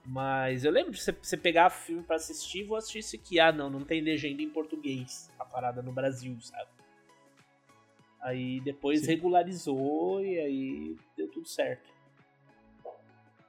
Mas 0.06 0.64
eu 0.66 0.72
lembro 0.72 0.92
de 0.92 1.02
você, 1.02 1.38
pegar 1.38 1.70
filme 1.70 2.04
pra 2.04 2.16
assistir, 2.16 2.64
vou 2.64 2.78
assistir 2.78 3.00
isso 3.00 3.16
aqui. 3.16 3.40
Ah, 3.40 3.52
não, 3.52 3.70
não 3.70 3.82
tem 3.82 4.02
legenda 4.02 4.42
em 4.42 4.50
português. 4.50 5.30
A 5.38 5.46
parada 5.46 5.82
no 5.82 5.92
Brasil, 5.92 6.40
sabe? 6.42 6.70
Aí 8.22 8.62
depois 8.62 9.02
Sim. 9.02 9.08
regularizou 9.08 10.24
e 10.24 10.40
aí 10.40 10.98
deu 11.18 11.30
tudo 11.32 11.48
certo. 11.48 11.92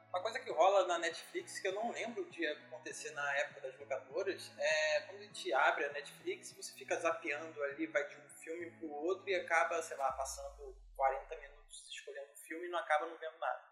Uma 0.08 0.22
coisa 0.22 0.40
que 0.40 0.50
rola 0.50 0.86
na 0.86 0.98
Netflix 0.98 1.58
que 1.58 1.68
eu 1.68 1.74
não 1.74 1.90
lembro 1.90 2.24
de 2.30 2.46
acontecer 2.46 3.10
na 3.12 3.36
época 3.36 3.60
das 3.62 3.78
locadoras 3.78 4.50
é 4.58 5.00
quando 5.02 5.20
a 5.20 5.24
gente 5.24 5.52
abre 5.52 5.84
a 5.84 5.92
Netflix, 5.92 6.52
você 6.52 6.72
fica 6.74 6.96
zapeando 6.96 7.62
ali, 7.64 7.86
vai 7.86 8.06
de 8.08 8.16
um 8.16 8.28
filme 8.28 8.70
pro 8.72 8.90
outro 8.90 9.28
e 9.28 9.34
acaba, 9.34 9.82
sei 9.82 9.96
lá, 9.96 10.12
passando 10.12 10.74
40 10.96 11.36
minutos 11.36 11.88
escolhendo 11.90 12.30
um 12.30 12.36
filme 12.36 12.66
e 12.66 12.70
não 12.70 12.78
acaba 12.78 13.06
não 13.06 13.16
vendo 13.18 13.38
nada. 13.38 13.62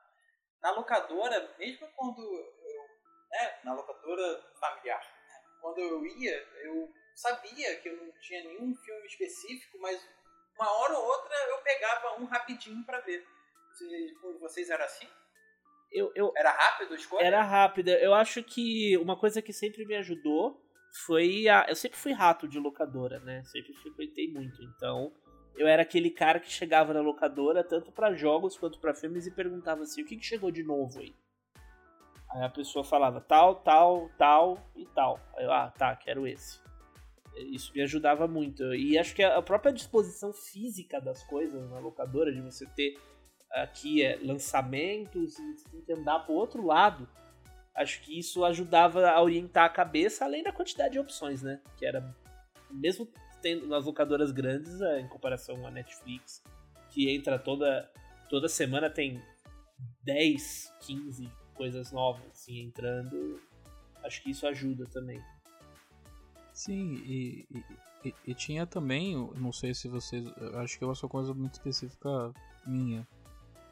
Na 0.62 0.70
locadora, 0.72 1.54
mesmo 1.58 1.88
quando 1.96 2.20
eu. 2.20 3.00
Né, 3.30 3.60
na 3.62 3.74
locadora 3.74 4.42
familiar, 4.58 5.00
né, 5.28 5.42
quando 5.60 5.78
eu 5.78 6.04
ia, 6.04 6.36
eu 6.62 6.92
sabia 7.14 7.76
que 7.80 7.88
eu 7.88 7.96
não 7.96 8.12
tinha 8.20 8.42
nenhum 8.42 8.74
filme 8.74 9.06
específico, 9.06 9.78
mas 9.78 10.04
uma 10.60 10.70
hora 10.70 10.92
ou 10.92 11.04
outra 11.04 11.34
eu 11.48 11.58
pegava 11.58 12.20
um 12.20 12.26
rapidinho 12.26 12.84
pra 12.84 13.00
ver. 13.00 13.26
Vocês, 13.72 14.12
vocês 14.40 14.70
eram 14.70 14.84
assim? 14.84 15.06
Eu, 15.90 16.12
eu, 16.14 16.32
Era 16.36 16.50
rápido 16.50 16.92
a 16.92 16.96
escolha? 16.96 17.24
Era 17.24 17.42
rápida. 17.42 17.92
Eu 17.92 18.14
acho 18.14 18.42
que 18.44 18.96
uma 18.98 19.16
coisa 19.16 19.40
que 19.40 19.52
sempre 19.52 19.84
me 19.86 19.96
ajudou 19.96 20.62
foi 21.04 21.48
a. 21.48 21.66
Eu 21.68 21.74
sempre 21.74 21.98
fui 21.98 22.12
rato 22.12 22.46
de 22.46 22.60
locadora, 22.60 23.18
né? 23.20 23.42
Sempre 23.44 23.72
frequentei 23.74 24.32
muito. 24.32 24.62
Então, 24.62 25.12
eu 25.56 25.66
era 25.66 25.82
aquele 25.82 26.10
cara 26.10 26.38
que 26.38 26.50
chegava 26.50 26.92
na 26.94 27.00
locadora, 27.00 27.64
tanto 27.64 27.90
pra 27.90 28.14
jogos 28.14 28.56
quanto 28.56 28.78
pra 28.78 28.94
filmes, 28.94 29.26
e 29.26 29.34
perguntava 29.34 29.82
assim: 29.82 30.02
o 30.02 30.06
que, 30.06 30.16
que 30.16 30.24
chegou 30.24 30.50
de 30.50 30.62
novo 30.62 31.00
aí? 31.00 31.14
Aí 32.32 32.44
a 32.44 32.48
pessoa 32.48 32.84
falava 32.84 33.20
tal, 33.20 33.56
tal, 33.56 34.08
tal 34.16 34.70
e 34.76 34.86
tal. 34.86 35.18
Aí 35.36 35.44
eu, 35.44 35.52
ah, 35.52 35.72
tá, 35.76 35.96
quero 35.96 36.26
esse. 36.26 36.60
Isso 37.36 37.72
me 37.74 37.82
ajudava 37.82 38.26
muito. 38.26 38.74
E 38.74 38.98
acho 38.98 39.14
que 39.14 39.22
a 39.22 39.40
própria 39.42 39.72
disposição 39.72 40.32
física 40.32 41.00
das 41.00 41.22
coisas 41.22 41.70
na 41.70 41.78
locadora, 41.78 42.32
de 42.32 42.40
você 42.40 42.66
ter 42.66 42.98
aqui 43.52 44.02
é, 44.02 44.18
lançamentos 44.22 45.38
e 45.38 45.54
você 45.54 45.68
tem 45.68 45.80
que 45.80 45.92
andar 45.92 46.20
pro 46.20 46.34
outro 46.34 46.64
lado 46.64 47.08
Acho 47.74 48.02
que 48.02 48.18
isso 48.18 48.44
ajudava 48.44 49.08
a 49.08 49.22
orientar 49.22 49.64
a 49.64 49.70
cabeça, 49.70 50.24
além 50.24 50.42
da 50.42 50.52
quantidade 50.52 50.92
de 50.92 50.98
opções, 50.98 51.42
né? 51.42 51.60
Que 51.76 51.86
era, 51.86 52.14
mesmo 52.70 53.08
tendo 53.40 53.66
nas 53.66 53.86
locadoras 53.86 54.32
grandes, 54.32 54.80
é, 54.80 55.00
em 55.00 55.08
comparação 55.08 55.66
à 55.66 55.70
Netflix, 55.70 56.42
que 56.90 57.08
entra 57.10 57.38
toda, 57.38 57.90
toda 58.28 58.48
semana, 58.48 58.90
tem 58.90 59.22
10, 60.02 60.74
15 60.80 61.30
coisas 61.54 61.92
novas 61.92 62.26
assim, 62.32 62.60
entrando. 62.60 63.40
Acho 64.04 64.22
que 64.22 64.30
isso 64.30 64.46
ajuda 64.46 64.84
também. 64.86 65.18
Sim, 66.60 66.96
e, 67.06 67.46
e, 68.04 68.14
e, 68.26 68.34
tinha 68.34 68.66
também, 68.66 69.16
não 69.38 69.50
sei 69.50 69.72
se 69.72 69.88
vocês. 69.88 70.26
Acho 70.56 70.76
que 70.76 70.84
é 70.84 70.86
uma 70.86 70.94
coisa 70.94 71.32
muito 71.32 71.54
específica 71.54 72.34
minha. 72.66 73.08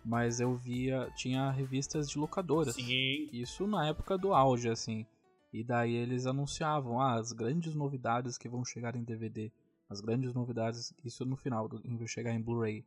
Mas 0.03 0.41
eu 0.41 0.57
via. 0.57 1.07
Tinha 1.15 1.51
revistas 1.51 2.09
de 2.09 2.19
locadoras. 2.19 2.77
Sim. 2.77 3.29
Isso 3.31 3.67
na 3.67 3.87
época 3.87 4.17
do 4.17 4.33
auge, 4.33 4.71
assim. 4.71 5.05
E 5.53 5.63
daí 5.63 5.93
eles 5.93 6.25
anunciavam 6.25 6.99
ah, 6.99 7.17
as 7.17 7.31
grandes 7.31 7.75
novidades 7.75 8.39
que 8.39 8.49
vão 8.49 8.65
chegar 8.65 8.97
em 8.97 9.05
DVD. 9.05 9.53
As 9.87 10.01
grandes 10.01 10.33
novidades, 10.33 10.95
isso 11.05 11.27
no 11.27 11.37
final, 11.37 11.69
do, 11.69 11.83
em 11.85 12.07
chegar 12.07 12.33
em 12.33 12.41
Blu-ray. 12.41 12.87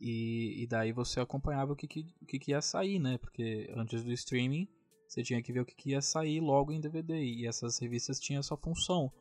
E, 0.00 0.62
e, 0.62 0.66
daí 0.66 0.92
você 0.92 1.20
acompanhava 1.20 1.74
o 1.74 1.76
que, 1.76 1.86
que, 1.86 2.04
que, 2.26 2.38
que 2.38 2.52
ia 2.52 2.62
sair, 2.62 2.98
né? 2.98 3.18
Porque 3.18 3.70
antes 3.76 4.02
do 4.02 4.12
streaming, 4.12 4.66
você 5.06 5.22
tinha 5.22 5.42
que 5.42 5.52
ver 5.52 5.60
o 5.60 5.66
que, 5.66 5.74
que 5.74 5.90
ia 5.90 6.00
sair 6.00 6.40
logo 6.40 6.72
em 6.72 6.80
DVD. 6.80 7.22
E 7.22 7.46
essas 7.46 7.78
revistas 7.78 8.18
tinham 8.18 8.40
essa 8.40 8.56
função 8.56 9.12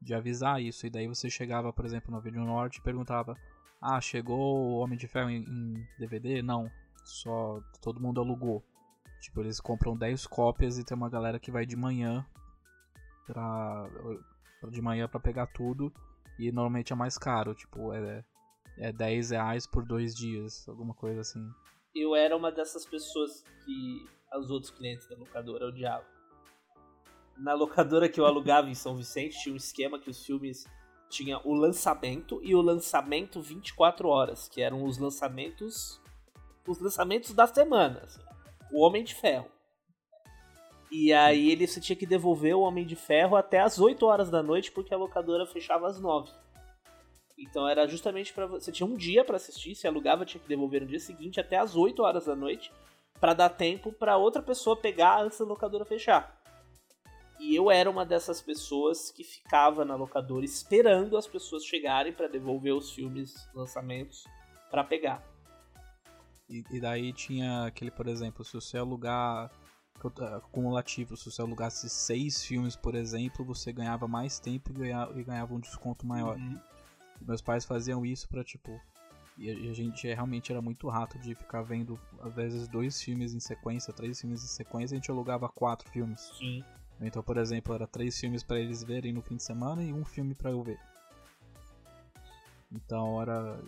de 0.00 0.14
avisar 0.14 0.62
isso. 0.62 0.86
E 0.86 0.90
daí 0.90 1.06
você 1.06 1.28
chegava, 1.28 1.72
por 1.72 1.84
exemplo, 1.84 2.10
no 2.10 2.20
Vídeo 2.20 2.44
Norte 2.44 2.78
e 2.78 2.82
perguntava: 2.82 3.36
Ah, 3.80 4.00
chegou 4.00 4.38
o 4.38 4.78
Homem 4.78 4.98
de 4.98 5.06
Ferro 5.06 5.30
em, 5.30 5.42
em, 5.42 5.86
DVD? 5.98 6.42
Não, 6.42 6.70
só 7.04 7.60
todo 7.80 8.00
mundo 8.00 8.20
alugou. 8.20 8.64
Tipo, 9.20 9.40
eles 9.40 9.60
compram 9.60 9.96
10 9.96 10.26
cópias 10.26 10.78
e 10.78 10.84
tem 10.84 10.96
uma 10.96 11.10
galera 11.10 11.38
que 11.38 11.50
vai 11.50 11.66
de 11.66 11.76
manhã 11.76 12.24
pra. 13.26 13.86
de 14.70 14.80
manhã 14.80 15.08
para 15.08 15.20
pegar 15.20 15.46
tudo. 15.46 15.92
E 16.38 16.50
normalmente 16.50 16.92
é 16.92 16.96
mais 16.96 17.18
caro, 17.18 17.54
tipo, 17.54 17.92
é, 17.92 18.24
é 18.78 18.90
10 18.90 19.30
reais 19.30 19.66
por 19.66 19.84
dois 19.84 20.14
dias, 20.14 20.66
alguma 20.66 20.94
coisa 20.94 21.20
assim. 21.20 21.46
Eu 21.94 22.14
era 22.14 22.34
uma 22.34 22.50
dessas 22.50 22.86
pessoas 22.86 23.44
que 23.64 24.08
os 24.38 24.50
outros 24.50 24.70
clientes 24.70 25.06
da 25.06 25.16
locadora 25.16 25.66
odiavam 25.66 26.19
na 27.40 27.54
locadora 27.54 28.08
que 28.08 28.20
eu 28.20 28.26
alugava 28.26 28.68
em 28.68 28.74
São 28.74 28.94
Vicente, 28.94 29.40
tinha 29.40 29.52
um 29.52 29.56
esquema 29.56 29.98
que 29.98 30.10
os 30.10 30.24
filmes 30.24 30.66
tinha 31.08 31.40
o 31.44 31.54
lançamento 31.54 32.38
e 32.42 32.54
o 32.54 32.60
lançamento 32.60 33.40
24 33.40 34.08
horas, 34.08 34.48
que 34.48 34.60
eram 34.60 34.84
os 34.84 34.98
lançamentos 34.98 36.00
os 36.66 36.78
lançamentos 36.78 37.32
da 37.32 37.46
semana. 37.46 38.02
Assim. 38.04 38.20
O 38.70 38.82
Homem 38.82 39.02
de 39.02 39.14
Ferro. 39.14 39.50
E 40.90 41.12
aí 41.12 41.50
ele 41.50 41.66
você 41.66 41.80
tinha 41.80 41.96
que 41.96 42.06
devolver 42.06 42.54
o 42.54 42.60
Homem 42.60 42.86
de 42.86 42.94
Ferro 42.94 43.36
até 43.36 43.60
as 43.60 43.80
8 43.80 44.04
horas 44.04 44.30
da 44.30 44.42
noite, 44.42 44.70
porque 44.70 44.92
a 44.92 44.98
locadora 44.98 45.46
fechava 45.46 45.88
às 45.88 45.98
9. 45.98 46.30
Então 47.38 47.66
era 47.66 47.88
justamente 47.88 48.32
para 48.34 48.46
você 48.46 48.70
tinha 48.70 48.86
um 48.86 48.96
dia 48.96 49.24
para 49.24 49.36
assistir, 49.36 49.74
se 49.74 49.88
alugava 49.88 50.26
tinha 50.26 50.40
que 50.40 50.48
devolver 50.48 50.82
no 50.82 50.86
dia 50.86 51.00
seguinte 51.00 51.40
até 51.40 51.56
as 51.56 51.74
8 51.74 52.02
horas 52.02 52.26
da 52.26 52.36
noite, 52.36 52.70
para 53.18 53.32
dar 53.32 53.48
tempo 53.48 53.92
para 53.92 54.18
outra 54.18 54.42
pessoa 54.42 54.76
pegar 54.76 55.22
antes 55.22 55.38
da 55.38 55.44
locadora 55.46 55.84
fechar. 55.84 56.39
E 57.40 57.56
eu 57.56 57.70
era 57.70 57.90
uma 57.90 58.04
dessas 58.04 58.42
pessoas 58.42 59.10
que 59.10 59.24
ficava 59.24 59.82
na 59.82 59.96
locadora 59.96 60.44
esperando 60.44 61.16
as 61.16 61.26
pessoas 61.26 61.64
chegarem 61.64 62.12
para 62.12 62.28
devolver 62.28 62.74
os 62.74 62.92
filmes, 62.92 63.48
lançamentos, 63.54 64.26
para 64.70 64.84
pegar. 64.84 65.26
E, 66.50 66.62
e, 66.70 66.78
daí 66.78 67.14
tinha 67.14 67.64
aquele, 67.64 67.90
por 67.90 68.08
exemplo, 68.08 68.44
se 68.44 68.52
você 68.52 68.76
alugar 68.76 69.50
acumulativo, 70.36 71.16
se 71.16 71.30
você 71.30 71.40
alugasse 71.40 71.88
seis 71.88 72.44
filmes, 72.44 72.76
por 72.76 72.94
exemplo, 72.94 73.42
você 73.42 73.72
ganhava 73.72 74.06
mais 74.06 74.38
tempo 74.38 74.70
e 74.70 74.74
ganhava, 74.74 75.18
e 75.18 75.24
ganhava 75.24 75.54
um 75.54 75.60
desconto 75.60 76.06
maior. 76.06 76.36
Uhum. 76.36 76.60
Meus 77.22 77.40
pais 77.40 77.64
faziam 77.64 78.04
isso 78.04 78.28
para 78.28 78.44
tipo. 78.44 78.78
E 79.38 79.48
a 79.48 79.72
gente 79.72 80.06
realmente 80.06 80.52
era 80.52 80.60
muito 80.60 80.86
rato 80.88 81.18
de 81.18 81.34
ficar 81.34 81.62
vendo, 81.62 81.98
às 82.20 82.34
vezes, 82.34 82.68
dois 82.68 83.00
filmes 83.00 83.32
em 83.32 83.40
sequência, 83.40 83.90
três 83.90 84.20
filmes 84.20 84.44
em 84.44 84.46
sequência, 84.46 84.94
a 84.94 84.98
gente 84.98 85.10
alugava 85.10 85.48
quatro 85.48 85.88
filmes. 85.88 86.20
Sim. 86.38 86.62
Então, 87.00 87.22
por 87.22 87.38
exemplo, 87.38 87.74
era 87.74 87.86
três 87.86 88.18
filmes 88.18 88.42
para 88.42 88.58
eles 88.58 88.82
verem 88.82 89.12
no 89.12 89.22
fim 89.22 89.36
de 89.36 89.42
semana 89.42 89.82
e 89.82 89.92
um 89.92 90.04
filme 90.04 90.34
para 90.34 90.50
eu 90.50 90.62
ver. 90.62 90.78
Então 92.72 93.20
era 93.20 93.58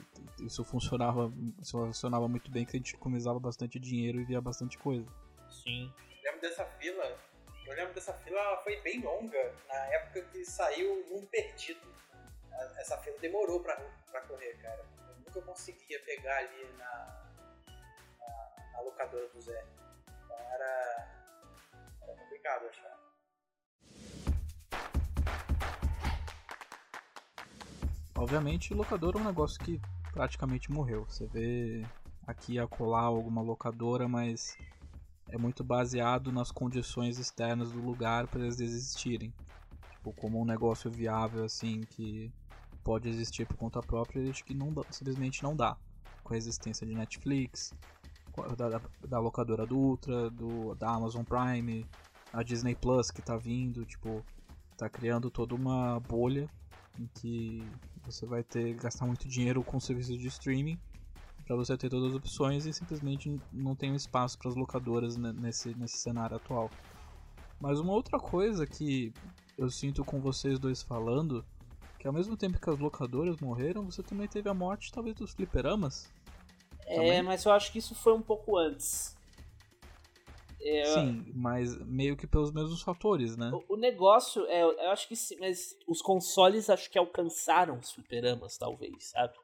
isso 0.41 0.65
funcionava, 0.65 1.33
isso 1.61 1.73
funcionava 1.73 2.29
muito 2.29 2.51
bem 2.51 2.65
que 2.65 2.77
a 2.77 2.79
gente 2.79 2.95
economizava 2.95 3.41
bastante 3.41 3.79
dinheiro 3.81 4.21
e 4.21 4.25
via 4.25 4.41
bastante 4.41 4.79
coisa. 4.79 5.07
Sim. 5.51 5.93
Eu 6.23 6.31
lembro 6.31 6.41
dessa 6.41 6.65
fila. 6.65 7.19
Eu 7.67 7.75
lembro 7.75 7.95
dessa 7.95 8.13
fila, 8.13 8.39
ela 8.39 8.57
foi 8.59 8.81
bem 8.83 9.01
longa 9.01 9.55
na 9.69 9.75
época 9.75 10.23
que 10.23 10.45
saiu 10.45 11.05
um 11.11 11.25
perdido. 11.27 11.81
Essa 12.77 12.97
fila 12.99 13.19
demorou 13.19 13.61
pra, 13.61 13.77
pra 14.11 14.21
correr, 14.23 14.57
cara. 14.59 14.85
Eu 15.09 15.15
nunca 15.17 15.43
conseguia 15.43 15.99
pegar 16.01 16.37
ali 16.39 16.65
na, 16.79 17.25
na, 18.21 18.73
na 18.73 18.81
locadora 18.83 19.29
do 19.29 19.41
Zé. 19.41 19.65
Então 20.07 20.37
era, 20.39 21.09
era 22.03 22.15
complicado 22.15 22.67
achar. 22.69 23.02
Obviamente, 28.23 28.73
locadora 28.73 29.19
é 29.19 29.21
um 29.21 29.25
negócio 29.25 29.59
que 29.59 29.81
praticamente 30.13 30.71
morreu. 30.71 31.05
Você 31.09 31.27
vê 31.27 31.85
aqui 32.25 32.57
a 32.57 32.69
colar 32.69 33.03
alguma 33.03 33.43
locadora, 33.43 34.07
mas 34.07 34.57
é 35.29 35.37
muito 35.37 35.65
baseado 35.65 36.31
nas 36.31 36.53
condições 36.53 37.19
externas 37.19 37.73
do 37.73 37.85
lugar 37.85 38.29
para 38.29 38.43
eles 38.43 38.61
existirem. 38.61 39.35
Tipo, 39.91 40.13
como 40.13 40.41
um 40.41 40.45
negócio 40.45 40.89
viável 40.89 41.43
assim 41.43 41.81
que 41.91 42.31
pode 42.85 43.09
existir 43.09 43.45
por 43.45 43.57
conta 43.57 43.83
própria, 43.83 44.31
acho 44.31 44.45
que 44.45 44.55
não 44.55 44.73
dá, 44.73 44.85
simplesmente 44.93 45.43
não 45.43 45.57
dá. 45.57 45.77
Com 46.23 46.35
a 46.35 46.37
existência 46.37 46.87
de 46.87 46.95
Netflix, 46.95 47.75
da, 48.57 48.81
da 49.09 49.19
locadora 49.19 49.67
do 49.67 49.77
Ultra, 49.77 50.31
do, 50.31 50.77
da 50.77 50.91
Amazon 50.91 51.25
Prime, 51.25 51.89
a 52.33 52.45
Disney 52.45 52.77
Plus 52.77 53.11
que 53.11 53.21
tá 53.21 53.37
vindo, 53.37 53.85
tipo, 53.85 54.25
tá 54.77 54.89
criando 54.89 55.29
toda 55.29 55.57
uma 55.57 55.99
bolha 55.99 56.49
em 56.99 57.07
que 57.15 57.63
você 58.05 58.27
vai 58.27 58.43
ter 58.43 58.75
gastar 58.75 59.07
muito 59.07 59.29
dinheiro 59.29 59.63
com 59.63 59.79
serviços 59.81 60.19
de 60.19 60.27
streaming 60.29 60.79
para 61.47 61.57
você 61.57 61.77
ter 61.77 61.89
todas 61.89 62.11
as 62.11 62.17
opções 62.17 62.67
e 62.67 62.73
simplesmente 62.73 63.41
não 63.53 63.75
tem 63.75 63.93
um 63.93 63.97
espaço 63.97 64.39
para 64.39 64.49
as 64.49 64.57
locadoras 64.57 65.17
nesse, 65.17 65.75
nesse 65.75 65.99
cenário 65.99 66.37
atual. 66.37 66.71
Mas 67.61 67.79
uma 67.79 67.93
outra 67.93 68.19
coisa 68.19 68.67
que 68.67 69.13
eu 69.59 69.71
sinto 69.71 70.05
com 70.05 70.21
vocês 70.21 70.59
dois 70.59 70.83
falando, 70.83 71.45
que 71.99 72.07
ao 72.07 72.13
mesmo 72.13 72.37
tempo 72.37 72.61
que 72.61 72.71
as 72.71 72.79
locadoras 72.79 73.39
morreram, 73.39 73.85
você 73.85 74.03
também 74.03 74.27
teve 74.27 74.49
a 74.49 74.55
morte 74.55 74.91
talvez 74.93 75.15
dos 75.17 75.33
fliperamas. 75.33 76.11
É, 76.87 76.97
também. 76.97 77.23
mas 77.23 77.45
eu 77.45 77.53
acho 77.53 77.71
que 77.73 77.79
isso 77.79 77.95
foi 77.95 78.13
um 78.13 78.23
pouco 78.23 78.57
antes. 78.57 79.17
É, 80.65 80.85
sim, 80.85 81.25
mas 81.35 81.77
meio 81.85 82.17
que 82.17 82.27
pelos 82.27 82.53
mesmos 82.53 82.83
fatores, 82.83 83.37
né? 83.37 83.51
O, 83.53 83.75
o, 83.75 83.77
negócio, 83.77 84.47
é, 84.47 84.63
eu 84.63 84.91
acho 84.91 85.09
que 85.09 85.17
sim, 85.17 85.37
mas 85.41 85.77
os 85.89 86.01
consoles 86.01 86.71
acho 86.71 86.89
que 86.91 86.99
alcançaram 86.99 87.79
os 87.79 87.91
fliperamas, 87.91 88.57
talvez, 88.57 89.11
sabe? 89.11 89.35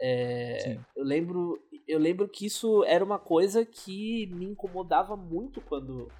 É, 0.00 0.76
eu 0.96 1.04
lembro 1.04 1.62
eu 1.86 1.98
lembro 1.98 2.28
que 2.28 2.46
isso 2.46 2.82
era 2.84 3.04
uma 3.04 3.18
coisa 3.18 3.64
que 3.64 4.26
me 4.26 4.46
incomodava 4.46 5.16
muito 5.16 5.60
quando, 5.60 6.10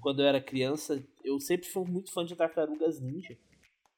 quando 0.00 0.22
eu 0.22 0.26
era 0.26 0.40
criança. 0.40 1.02
Eu 1.22 1.38
sempre 1.38 1.68
fui 1.68 1.84
muito 1.84 2.12
fã 2.12 2.24
de 2.24 2.34
Tartarugas 2.34 3.00
Ninja. 3.00 3.36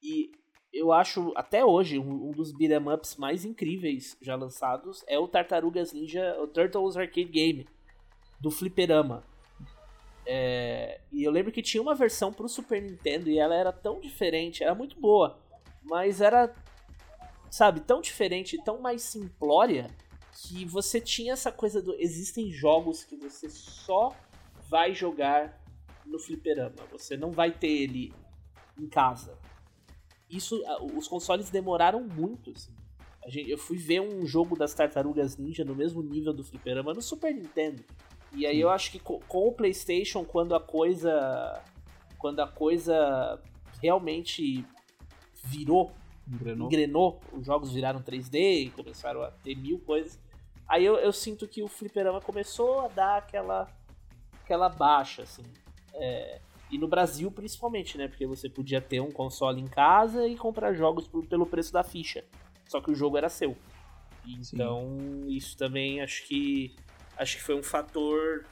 E 0.01 0.31
eu 0.73 0.91
acho, 0.91 1.31
até 1.35 1.63
hoje, 1.63 1.97
um, 1.97 2.29
um 2.29 2.31
dos 2.31 2.51
beat'em 2.51 2.93
ups 2.93 3.15
mais 3.15 3.45
incríveis 3.45 4.17
já 4.21 4.35
lançados 4.35 5.03
é 5.07 5.17
o 5.17 5.27
Tartarugas 5.27 5.93
Ninja, 5.93 6.37
o 6.41 6.47
Turtles 6.47 6.97
Arcade 6.97 7.25
Game, 7.25 7.67
do 8.39 8.51
Fliperama. 8.51 9.23
É, 10.29 10.99
e 11.09 11.23
eu 11.23 11.31
lembro 11.31 11.53
que 11.53 11.61
tinha 11.61 11.81
uma 11.81 11.95
versão 11.95 12.33
pro 12.33 12.49
Super 12.49 12.81
Nintendo 12.81 13.29
e 13.29 13.39
ela 13.39 13.55
era 13.55 13.71
tão 13.71 14.01
diferente, 14.01 14.61
era 14.61 14.75
muito 14.75 14.99
boa, 14.99 15.39
mas 15.81 16.19
era, 16.19 16.53
sabe, 17.49 17.79
tão 17.79 18.01
diferente, 18.01 18.61
tão 18.61 18.81
mais 18.81 19.03
simplória 19.03 19.89
que 20.33 20.65
você 20.65 20.99
tinha 20.99 21.31
essa 21.31 21.49
coisa 21.49 21.81
do 21.81 21.95
existem 21.97 22.51
jogos 22.51 23.05
que 23.05 23.15
você 23.15 23.49
só 23.49 24.13
vai 24.69 24.93
jogar 24.93 25.63
no 26.05 26.19
fliperama, 26.19 26.75
você 26.91 27.15
não 27.15 27.31
vai 27.31 27.51
ter 27.51 27.71
ele 27.71 28.13
em 28.77 28.85
casa. 28.85 29.37
Isso, 30.29 30.61
os 30.93 31.07
consoles 31.07 31.49
demoraram 31.49 32.03
muito. 32.03 32.51
Assim. 32.51 32.73
eu 33.49 33.57
fui 33.57 33.77
ver 33.77 34.01
um 34.01 34.25
jogo 34.25 34.57
das 34.57 34.73
Tartarugas 34.73 35.37
Ninja 35.37 35.63
no 35.63 35.73
mesmo 35.73 36.03
nível 36.03 36.33
do 36.33 36.43
fliperama 36.43 36.93
no 36.93 37.01
Super 37.01 37.33
Nintendo. 37.33 37.81
E 38.33 38.45
aí 38.45 38.59
eu 38.59 38.69
acho 38.69 38.91
que 38.91 38.99
com, 38.99 39.19
o 39.29 39.51
PlayStation, 39.51 40.23
quando 40.23 40.55
a 40.55 40.59
coisa. 40.59 41.61
Quando 42.17 42.39
a 42.39 42.47
coisa 42.47 43.39
realmente 43.81 44.65
virou, 45.43 45.91
engrenou, 46.27 46.67
engrenou 46.67 47.21
os 47.31 47.45
jogos 47.45 47.71
viraram 47.71 48.01
3D 48.01 48.65
e 48.65 48.69
começaram 48.71 49.21
a 49.21 49.31
ter 49.31 49.55
mil 49.55 49.79
coisas. 49.79 50.19
Aí 50.67 50.83
eu, 50.83 50.95
eu 50.95 51.13
sinto 51.13 51.47
que 51.47 51.61
o 51.61 51.67
fliperama 51.67 52.19
começou 52.19 52.81
a 52.81 52.87
dar 52.87 53.17
aquela 53.17 53.67
aquela 54.43 54.67
baixa, 54.67 55.23
assim. 55.23 55.43
É, 55.93 56.41
e 56.71 56.77
no 56.77 56.87
Brasil 56.87 57.31
principalmente, 57.31 57.97
né? 57.97 58.07
Porque 58.07 58.25
você 58.25 58.49
podia 58.49 58.81
ter 58.81 58.99
um 58.99 59.11
console 59.11 59.61
em 59.61 59.67
casa 59.67 60.27
e 60.27 60.35
comprar 60.35 60.73
jogos 60.73 61.07
por, 61.07 61.25
pelo 61.25 61.45
preço 61.45 61.71
da 61.71 61.83
ficha. 61.83 62.25
Só 62.67 62.81
que 62.81 62.91
o 62.91 62.95
jogo 62.95 63.17
era 63.17 63.29
seu. 63.29 63.55
Então, 64.27 64.97
Sim. 64.99 65.27
isso 65.29 65.55
também 65.55 66.01
acho 66.01 66.27
que 66.27 66.75
acho 67.17 67.37
que 67.37 67.43
foi 67.43 67.55
um 67.55 67.63
fator 67.63 68.45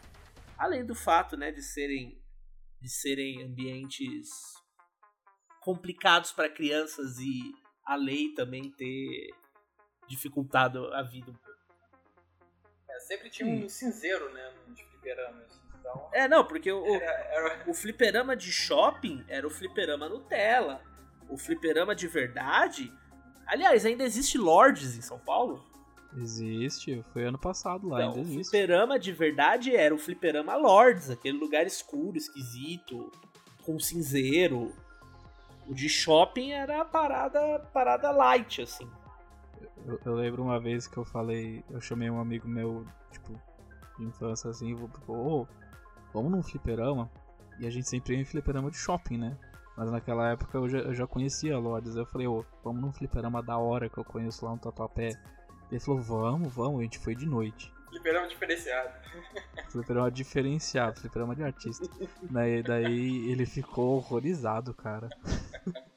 além 0.58 0.86
do 0.86 0.96
fato, 0.96 1.38
né, 1.38 1.52
de 1.52 1.62
serem 1.62 2.22
de 2.82 2.90
serem 2.90 3.44
ambientes 3.44 4.30
complicados 5.62 6.32
para 6.32 6.48
crianças 6.48 7.18
e 7.18 7.54
a 7.84 7.96
lei 7.96 8.34
também 8.34 8.72
ter 8.72 9.34
dificultado 10.08 10.94
a 10.94 11.02
vida 11.02 11.32
um 11.32 11.34
pouco. 11.34 11.60
É, 12.88 13.00
sempre 13.00 13.30
tinha 13.30 13.50
um 13.50 13.68
cinzeiro, 13.68 14.32
né, 14.32 14.54
nos 14.68 14.80
fliperamas. 14.80 15.60
Então... 15.80 16.10
É, 16.14 16.28
não, 16.28 16.48
porque 16.48 16.72
o, 16.72 16.86
era, 16.96 17.12
era... 17.12 17.70
o 17.70 17.74
fliperama 17.74 18.36
de 18.36 18.52
shopping 18.52 19.26
era 19.28 19.48
o 19.48 19.50
fliperama 19.50 20.08
Nutella. 20.08 20.84
O 21.28 21.38
fliperama 21.38 21.96
de 21.96 22.08
verdade. 22.08 22.94
Aliás, 23.48 23.84
ainda 23.84 24.04
existe 24.04 24.38
Lords 24.38 24.96
em 24.96 25.02
São 25.02 25.18
Paulo? 25.18 25.66
Existe, 26.18 27.04
foi 27.12 27.26
ano 27.26 27.38
passado 27.38 27.90
lá, 27.90 28.00
ainda 28.00 28.20
existe. 28.20 28.40
O 28.40 28.44
fliperama 28.50 28.98
de 28.98 29.12
verdade 29.12 29.76
era 29.76 29.94
o 29.94 29.98
fliperama 29.98 30.56
Lords, 30.56 31.10
aquele 31.10 31.38
lugar 31.38 31.68
escuro, 31.68 32.18
esquisito, 32.18 33.12
com 33.64 33.78
cinzeiro. 33.78 34.72
O 35.68 35.74
de 35.74 35.90
shopping 35.90 36.52
era 36.52 36.82
a 36.82 36.86
parada, 36.86 37.60
parada 37.74 38.12
light, 38.12 38.62
assim. 38.62 38.90
Eu, 39.86 40.00
eu, 40.06 40.16
lembro 40.16 40.44
uma 40.44 40.60
vez 40.60 40.88
que 40.88 40.98
eu 40.98 41.04
falei, 41.04 41.64
eu 41.70 41.82
chamei 41.82 42.10
um 42.10 42.20
amigo 42.20 42.48
meu, 42.48 42.86
tipo, 43.12 43.40
de 43.98 44.06
infância 44.06 44.50
assim, 44.50 44.74
oh, 45.08 45.46
vamos 46.14 46.32
num 46.32 46.44
fliperama. 46.44 47.12
E 47.60 47.68
a 47.68 47.70
gente 47.70 47.90
sempre 47.90 48.14
ia 48.14 48.22
em 48.22 48.26
fliperama 48.26 48.72
de 48.72 48.78
shopping, 48.78 49.18
né? 49.18 49.38
Mas 49.76 49.92
naquela 49.92 50.32
época 50.32 50.58
eu 50.58 50.70
já, 50.70 50.80
eu 50.80 50.94
já 50.94 51.06
conhecia 51.06 51.58
Lords. 51.58 51.96
Eu 51.96 52.06
falei, 52.06 52.28
ô, 52.28 52.46
vamos 52.64 52.82
num 52.82 52.94
fliperama 52.94 53.44
da 53.44 53.58
hora 53.58 53.90
que 53.90 53.98
eu 53.98 54.06
conheço 54.06 54.46
lá 54.46 54.52
no 54.52 54.58
Tatuapé. 54.58 55.10
Ele 55.72 55.80
falou, 55.80 56.02
vamos, 56.02 56.54
vamos, 56.54 56.80
a 56.80 56.84
gente 56.84 57.00
foi 57.00 57.16
de 57.16 57.26
noite. 57.26 57.74
Fliperama 57.90 58.28
diferenciado. 58.28 58.90
Fliperama 59.70 60.12
diferenciado, 60.12 61.00
fliperama 61.00 61.36
de 61.36 61.44
artista. 61.44 61.88
daí, 62.30 62.62
daí 62.62 63.32
ele 63.32 63.46
ficou 63.46 63.98
horrorizado, 63.98 64.74
cara. 64.74 65.10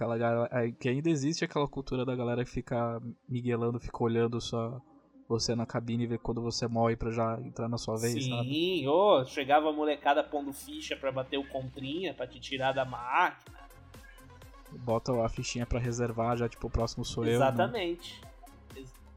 aquela 0.00 0.16
galera, 0.16 0.72
que 0.72 0.88
ainda 0.88 1.10
existe 1.10 1.44
aquela 1.44 1.68
cultura 1.68 2.04
da 2.04 2.16
galera 2.16 2.44
que 2.44 2.50
fica 2.50 3.00
miguelando, 3.28 3.78
fica 3.78 4.02
olhando 4.02 4.40
só 4.40 4.80
você 5.28 5.54
na 5.54 5.66
cabine 5.66 6.04
e 6.04 6.06
ver 6.06 6.18
quando 6.18 6.42
você 6.42 6.66
morre 6.66 6.96
pra 6.96 7.10
já 7.10 7.38
entrar 7.40 7.68
na 7.68 7.78
sua 7.78 7.96
vez, 7.96 8.14
Sim, 8.14 8.30
sabe? 8.30 8.48
Sim, 8.48 8.88
oh, 8.88 9.24
chegava 9.24 9.68
a 9.68 9.72
molecada 9.72 10.24
pondo 10.24 10.52
ficha 10.52 10.96
pra 10.96 11.12
bater 11.12 11.38
o 11.38 11.46
contrinha, 11.48 12.14
pra 12.14 12.26
te 12.26 12.40
tirar 12.40 12.72
da 12.72 12.84
máquina. 12.84 13.60
Bota 14.72 15.12
a 15.24 15.28
fichinha 15.28 15.66
pra 15.66 15.78
reservar, 15.78 16.36
já 16.36 16.48
tipo, 16.48 16.66
o 16.66 16.70
próximo 16.70 17.04
sou 17.04 17.24
Exatamente. 17.24 18.18
eu. 18.20 18.24
Né? 18.24 18.29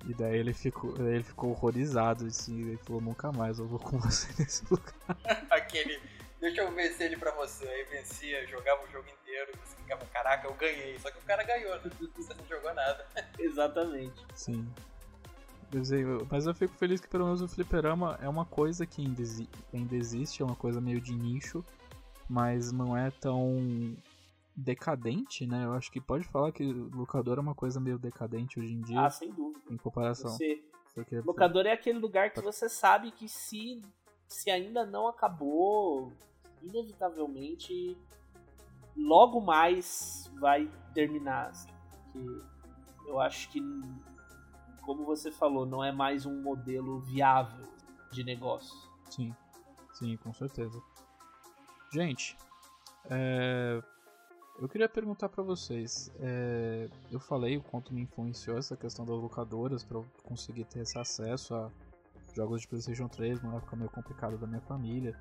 E 0.05 0.13
daí 0.13 0.37
ele 0.37 0.53
ficou, 0.53 0.95
ele 0.97 1.23
ficou 1.23 1.51
horrorizado, 1.51 2.25
assim, 2.25 2.59
ele 2.61 2.77
falou, 2.77 3.01
nunca 3.01 3.31
mais 3.31 3.59
eu 3.59 3.65
vou 3.65 3.79
com 3.79 3.97
você 3.97 4.27
nesse 4.37 4.65
lugar. 4.69 4.93
Aquele, 5.49 5.99
deixa 6.41 6.61
eu 6.61 6.71
vencer 6.73 7.07
ele 7.07 7.17
pra 7.17 7.31
você. 7.31 7.65
Aí 7.65 7.83
vencia, 7.85 8.45
jogava 8.47 8.83
o 8.83 8.91
jogo 8.91 9.07
inteiro, 9.07 9.51
e 9.53 9.57
você 9.57 9.75
ficava, 9.77 10.05
caraca, 10.07 10.47
eu 10.47 10.53
ganhei. 10.55 10.99
Só 10.99 11.09
que 11.09 11.19
o 11.19 11.21
cara 11.21 11.43
ganhou, 11.43 11.75
né? 11.75 11.91
Você 12.15 12.33
não 12.33 12.45
jogou 12.45 12.73
nada. 12.73 13.05
Exatamente. 13.39 14.25
Sim. 14.35 14.67
Mas 16.29 16.45
eu 16.45 16.53
fico 16.53 16.75
feliz 16.75 17.01
que 17.01 17.07
pelo 17.07 17.25
menos 17.25 17.41
o 17.41 17.47
fliperama 17.47 18.19
é 18.21 18.29
uma 18.29 18.45
coisa 18.45 18.85
que 18.85 19.01
ainda 19.01 19.95
existe, 19.95 20.41
é 20.41 20.45
uma 20.45 20.55
coisa 20.55 20.79
meio 20.79 21.01
de 21.01 21.13
nicho, 21.13 21.65
mas 22.29 22.71
não 22.71 22.95
é 22.95 23.09
tão 23.09 23.95
decadente, 24.55 25.45
né? 25.47 25.65
Eu 25.65 25.73
acho 25.73 25.91
que 25.91 25.99
pode 25.99 26.25
falar 26.25 26.51
que 26.51 26.63
locador 26.63 27.37
é 27.37 27.41
uma 27.41 27.55
coisa 27.55 27.79
meio 27.79 27.97
decadente 27.97 28.59
hoje 28.59 28.73
em 28.73 28.81
dia. 28.81 29.01
Ah, 29.01 29.09
sem 29.09 29.31
dúvida. 29.31 29.61
Em 29.69 29.77
comparação. 29.77 30.31
Você... 30.31 30.63
Locador 31.25 31.65
é 31.65 31.71
aquele 31.71 31.97
lugar 31.97 32.31
que 32.31 32.39
você 32.39 32.69
sabe 32.69 33.09
que 33.11 33.27
se, 33.27 33.81
se 34.27 34.51
ainda 34.51 34.85
não 34.85 35.07
acabou, 35.07 36.13
inevitavelmente 36.61 37.97
logo 38.95 39.41
mais 39.41 40.31
vai 40.39 40.69
terminar. 40.93 41.47
Assim, 41.47 42.41
eu 43.07 43.19
acho 43.19 43.49
que, 43.49 43.59
como 44.83 45.03
você 45.03 45.31
falou, 45.31 45.65
não 45.65 45.83
é 45.83 45.91
mais 45.91 46.27
um 46.27 46.41
modelo 46.43 46.99
viável 46.99 47.67
de 48.11 48.23
negócio. 48.23 48.77
Sim, 49.09 49.35
sim, 49.93 50.15
com 50.17 50.31
certeza. 50.31 50.79
Gente, 51.91 52.37
é, 53.09 53.81
eu 54.59 54.69
queria 54.69 54.87
perguntar 54.87 55.29
para 55.29 55.43
vocês, 55.43 56.11
é, 56.19 56.89
eu 57.11 57.19
falei 57.19 57.57
o 57.57 57.61
quanto 57.61 57.93
me 57.93 58.01
influenciou 58.01 58.57
essa 58.57 58.77
questão 58.77 59.05
das 59.05 59.17
locadoras 59.17 59.83
para 59.83 59.97
eu 59.97 60.05
conseguir 60.23 60.65
ter 60.65 60.81
esse 60.81 60.97
acesso 60.97 61.55
a 61.55 61.71
jogos 62.35 62.61
de 62.61 62.67
PlayStation 62.67 63.07
3 63.07 63.41
numa 63.41 63.57
época 63.57 63.75
meio 63.75 63.89
complicada 63.89 64.37
da 64.37 64.47
minha 64.47 64.61
família. 64.61 65.17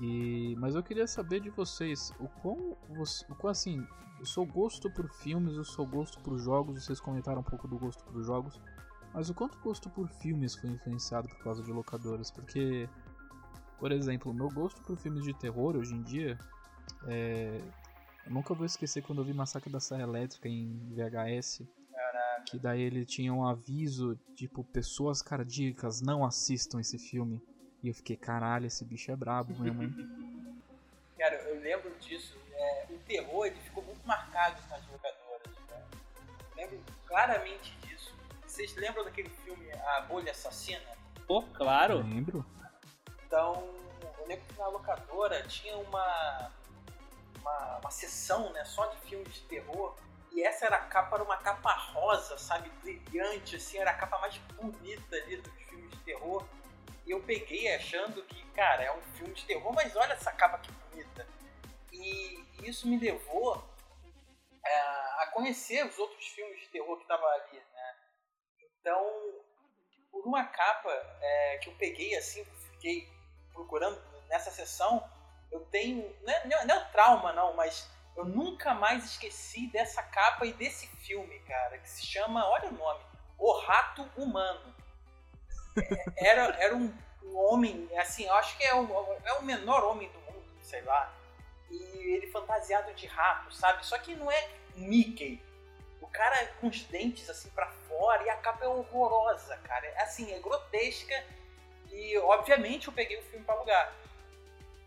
E, 0.00 0.56
mas 0.58 0.74
eu 0.74 0.82
queria 0.82 1.06
saber 1.06 1.40
de 1.40 1.50
vocês 1.50 2.12
o 2.18 2.28
quão, 2.28 2.76
o 3.28 3.34
quão 3.36 3.50
assim, 3.50 3.86
o 4.20 4.26
seu 4.26 4.44
gosto 4.44 4.90
por 4.90 5.08
filmes, 5.08 5.56
o 5.56 5.64
seu 5.64 5.86
gosto 5.86 6.18
por 6.20 6.38
jogos, 6.38 6.84
vocês 6.84 7.00
comentaram 7.00 7.40
um 7.40 7.44
pouco 7.44 7.68
do 7.68 7.78
gosto 7.78 8.02
por 8.04 8.22
jogos, 8.22 8.60
mas 9.12 9.30
o 9.30 9.34
quanto 9.34 9.58
gosto 9.58 9.88
por 9.90 10.08
filmes 10.08 10.54
foi 10.54 10.70
influenciado 10.70 11.28
por 11.28 11.38
causa 11.38 11.62
de 11.62 11.72
locadoras? 11.72 12.30
Porque, 12.30 12.88
por 13.78 13.92
exemplo, 13.92 14.32
o 14.32 14.34
meu 14.34 14.48
gosto 14.48 14.80
por 14.82 14.96
filmes 14.96 15.24
de 15.24 15.34
terror 15.34 15.76
hoje 15.76 15.94
em 15.94 16.02
dia 16.02 16.36
é, 17.06 17.60
eu 18.26 18.32
nunca 18.32 18.54
vou 18.54 18.64
esquecer 18.64 19.02
quando 19.02 19.20
eu 19.20 19.24
vi 19.24 19.34
Massacre 19.34 19.70
da 19.70 19.80
Serra 19.80 20.02
Elétrica 20.02 20.48
em 20.48 20.94
VHS. 20.94 21.62
Caraca. 21.92 22.44
Que 22.46 22.58
daí 22.58 22.80
ele 22.80 23.04
tinha 23.04 23.32
um 23.32 23.46
aviso, 23.46 24.18
tipo, 24.34 24.64
pessoas 24.64 25.20
cardíacas 25.20 26.00
não 26.00 26.24
assistam 26.24 26.80
esse 26.80 26.98
filme. 26.98 27.40
E 27.82 27.88
eu 27.88 27.94
fiquei, 27.94 28.16
caralho, 28.16 28.66
esse 28.66 28.84
bicho 28.84 29.10
é 29.10 29.16
brabo 29.16 29.58
mesmo, 29.58 29.82
hein? 29.82 29.94
Cara, 31.18 31.36
eu 31.42 31.60
lembro 31.60 31.94
disso. 32.00 32.36
É, 32.52 32.86
o 32.90 32.98
terror 33.00 33.46
ele 33.46 33.60
ficou 33.60 33.82
muito 33.82 34.04
marcado 34.06 34.60
nas 34.68 34.82
jogadoras. 34.84 35.52
Né? 35.68 35.84
Lembro 36.56 36.80
claramente 37.06 37.76
disso. 37.82 38.14
Vocês 38.46 38.74
lembram 38.76 39.04
daquele 39.04 39.28
filme 39.28 39.70
A 39.72 40.00
Bolha 40.02 40.30
Assassina? 40.30 40.80
Pô, 41.26 41.42
claro. 41.42 41.98
Lembro. 41.98 42.44
Então, 43.26 43.68
eu 44.18 44.26
lembro 44.26 44.44
que 44.46 44.58
na 44.58 44.68
locadora 44.68 45.42
tinha 45.46 45.76
uma 45.76 46.50
uma, 47.44 47.78
uma 47.78 47.90
sessão 47.90 48.50
né, 48.52 48.64
só 48.64 48.86
de 48.86 48.96
filmes 49.02 49.34
de 49.34 49.42
terror. 49.42 49.94
E 50.32 50.42
essa 50.42 50.66
era 50.66 50.76
a 50.76 50.86
capa, 50.86 51.16
era 51.16 51.24
uma 51.24 51.36
capa 51.36 51.72
rosa, 51.72 52.36
sabe? 52.38 52.68
Brilhante, 52.82 53.56
assim, 53.56 53.78
era 53.78 53.90
a 53.90 53.94
capa 53.94 54.18
mais 54.18 54.36
bonita 54.38 55.14
ali 55.14 55.36
dos 55.36 55.52
filmes 55.62 55.90
de 55.90 55.98
terror. 55.98 56.44
E 57.06 57.10
eu 57.10 57.22
peguei 57.22 57.72
achando 57.74 58.22
que, 58.24 58.42
cara, 58.52 58.82
é 58.82 58.92
um 58.96 59.02
filme 59.14 59.34
de 59.34 59.44
terror, 59.44 59.72
mas 59.74 59.94
olha 59.94 60.14
essa 60.14 60.32
capa 60.32 60.58
que 60.58 60.72
bonita. 60.72 61.28
E 61.92 62.44
isso 62.64 62.88
me 62.88 62.98
levou 62.98 63.62
é, 64.64 64.80
a 65.22 65.30
conhecer 65.32 65.86
os 65.86 65.98
outros 65.98 66.26
filmes 66.26 66.58
de 66.60 66.68
terror 66.70 66.96
que 66.96 67.02
estavam 67.02 67.28
ali, 67.28 67.58
né? 67.58 67.96
Então, 68.80 69.04
por 70.10 70.26
uma 70.26 70.44
capa 70.46 70.90
é, 71.20 71.58
que 71.58 71.68
eu 71.68 71.74
peguei 71.76 72.16
assim, 72.16 72.44
fiquei 72.72 73.08
procurando 73.52 74.02
nessa 74.28 74.50
sessão, 74.50 75.08
eu 75.54 75.60
tenho. 75.70 76.14
Não 76.22 76.32
é, 76.32 76.64
não 76.66 76.74
é 76.74 76.80
trauma, 76.90 77.32
não, 77.32 77.54
mas 77.54 77.88
eu 78.16 78.24
nunca 78.24 78.74
mais 78.74 79.04
esqueci 79.04 79.68
dessa 79.68 80.02
capa 80.02 80.44
e 80.44 80.52
desse 80.52 80.86
filme, 80.86 81.38
cara, 81.40 81.78
que 81.78 81.88
se 81.88 82.04
chama, 82.04 82.46
olha 82.48 82.68
o 82.68 82.72
nome, 82.72 83.04
O 83.38 83.52
Rato 83.60 84.02
Humano. 84.16 84.74
É, 86.16 86.28
era, 86.28 86.42
era 86.60 86.76
um, 86.76 86.92
um 87.22 87.36
homem, 87.36 87.88
assim, 87.98 88.24
eu 88.24 88.34
acho 88.34 88.56
que 88.56 88.64
é 88.64 88.74
o, 88.74 89.18
é 89.24 89.32
o 89.34 89.42
menor 89.42 89.84
homem 89.84 90.10
do 90.10 90.18
mundo, 90.20 90.44
sei 90.60 90.82
lá. 90.82 91.12
E 91.70 91.76
ele 92.14 92.26
fantasiado 92.30 92.92
de 92.94 93.06
rato, 93.06 93.54
sabe? 93.54 93.86
Só 93.86 93.96
que 93.98 94.14
não 94.14 94.30
é 94.30 94.48
Mickey. 94.76 95.42
O 96.00 96.06
cara 96.08 96.36
é 96.36 96.46
com 96.60 96.68
os 96.68 96.82
dentes 96.84 97.28
assim 97.30 97.48
para 97.50 97.70
fora 97.88 98.22
e 98.24 98.30
a 98.30 98.36
capa 98.36 98.64
é 98.64 98.68
horrorosa, 98.68 99.56
cara. 99.58 99.86
É, 99.86 100.02
assim, 100.02 100.32
é 100.32 100.38
grotesca. 100.38 101.24
E 101.90 102.18
obviamente 102.18 102.86
eu 102.86 102.92
peguei 102.92 103.18
o 103.18 103.22
filme 103.22 103.44
para 103.44 103.54
alugar. 103.54 103.92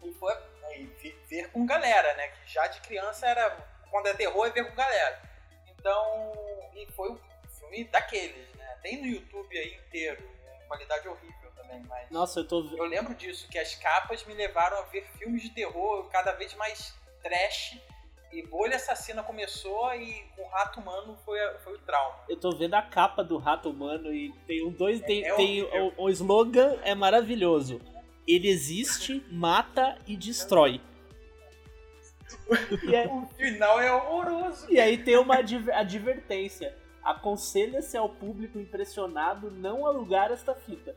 E 0.03 0.13
foi 0.13 0.33
e 0.81 1.15
ver 1.27 1.49
com 1.51 1.65
galera, 1.65 2.13
né? 2.15 2.27
Que 2.29 2.53
já 2.53 2.67
de 2.67 2.79
criança 2.81 3.25
era. 3.27 3.57
Quando 3.89 4.07
é 4.07 4.13
terror 4.13 4.45
é 4.45 4.49
ver 4.49 4.69
com 4.69 4.75
galera. 4.75 5.21
Então. 5.67 6.33
E 6.75 6.85
foi 6.91 7.11
um 7.11 7.19
filme 7.59 7.85
daqueles, 7.85 8.53
né? 8.55 8.77
Tem 8.81 9.01
no 9.01 9.07
YouTube 9.07 9.57
aí 9.57 9.75
inteiro. 9.75 10.21
Né? 10.21 10.59
Qualidade 10.67 11.07
horrível 11.07 11.51
também, 11.55 11.81
mas. 11.87 12.09
Nossa, 12.09 12.41
eu 12.41 12.47
tô. 12.47 12.69
Eu 12.75 12.85
lembro 12.85 13.15
disso, 13.15 13.47
que 13.49 13.57
as 13.57 13.75
capas 13.75 14.23
me 14.25 14.33
levaram 14.33 14.77
a 14.77 14.83
ver 14.83 15.07
filmes 15.17 15.41
de 15.41 15.49
terror 15.49 16.07
cada 16.09 16.33
vez 16.33 16.53
mais 16.55 16.93
trash. 17.21 17.77
E 18.29 18.45
Bolha 18.45 18.75
Assassina 18.75 19.23
começou 19.23 19.93
e 19.95 20.29
o 20.37 20.45
Rato 20.47 20.81
Humano 20.81 21.17
foi, 21.23 21.39
foi 21.59 21.75
o 21.75 21.79
trauma. 21.79 22.25
Eu 22.27 22.37
tô 22.37 22.51
vendo 22.51 22.73
a 22.73 22.81
capa 22.81 23.23
do 23.23 23.37
Rato 23.37 23.69
Humano 23.69 24.13
e 24.13 24.33
tem 24.45 24.65
um 24.65 24.69
dois. 24.69 24.99
Tem, 24.99 25.23
é, 25.23 25.29
é 25.29 25.35
tem 25.35 25.63
o, 25.63 25.93
o 25.97 26.09
slogan 26.09 26.77
é 26.83 26.93
maravilhoso 26.93 27.81
ele 28.27 28.49
existe, 28.49 29.25
mata 29.31 29.97
e 30.05 30.17
destrói. 30.17 30.81
E 32.83 32.95
aí, 32.95 33.07
o 33.07 33.25
final 33.37 33.79
é 33.79 33.91
horroroso. 33.91 34.67
E 34.69 34.79
aí 34.79 34.97
tem 34.97 35.17
uma 35.17 35.35
advertência. 35.35 36.75
Aconselha-se 37.03 37.97
ao 37.97 38.09
público 38.09 38.59
impressionado 38.59 39.51
não 39.51 39.85
alugar 39.85 40.31
esta 40.31 40.53
fita. 40.53 40.95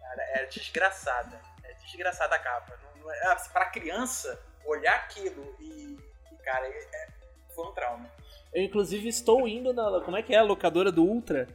Cara, 0.00 0.22
é 0.34 0.46
desgraçada. 0.46 1.40
É 1.64 1.74
desgraçada 1.74 2.34
a 2.34 2.38
capa. 2.38 2.78
Não, 2.82 3.04
não 3.04 3.12
é, 3.12 3.32
assim, 3.32 3.50
pra 3.52 3.66
criança, 3.66 4.40
olhar 4.64 4.94
aquilo 4.96 5.56
e. 5.60 5.98
e 6.32 6.36
cara, 6.42 6.66
é, 6.66 6.78
é, 6.78 7.08
foi 7.54 7.66
um 7.66 7.72
trauma. 7.72 8.10
Eu, 8.52 8.62
inclusive, 8.62 9.08
estou 9.08 9.46
indo 9.46 9.72
na. 9.72 10.00
Como 10.02 10.16
é 10.16 10.22
que 10.22 10.34
é? 10.34 10.38
A 10.38 10.42
locadora 10.42 10.90
do 10.90 11.04
Ultra? 11.04 11.46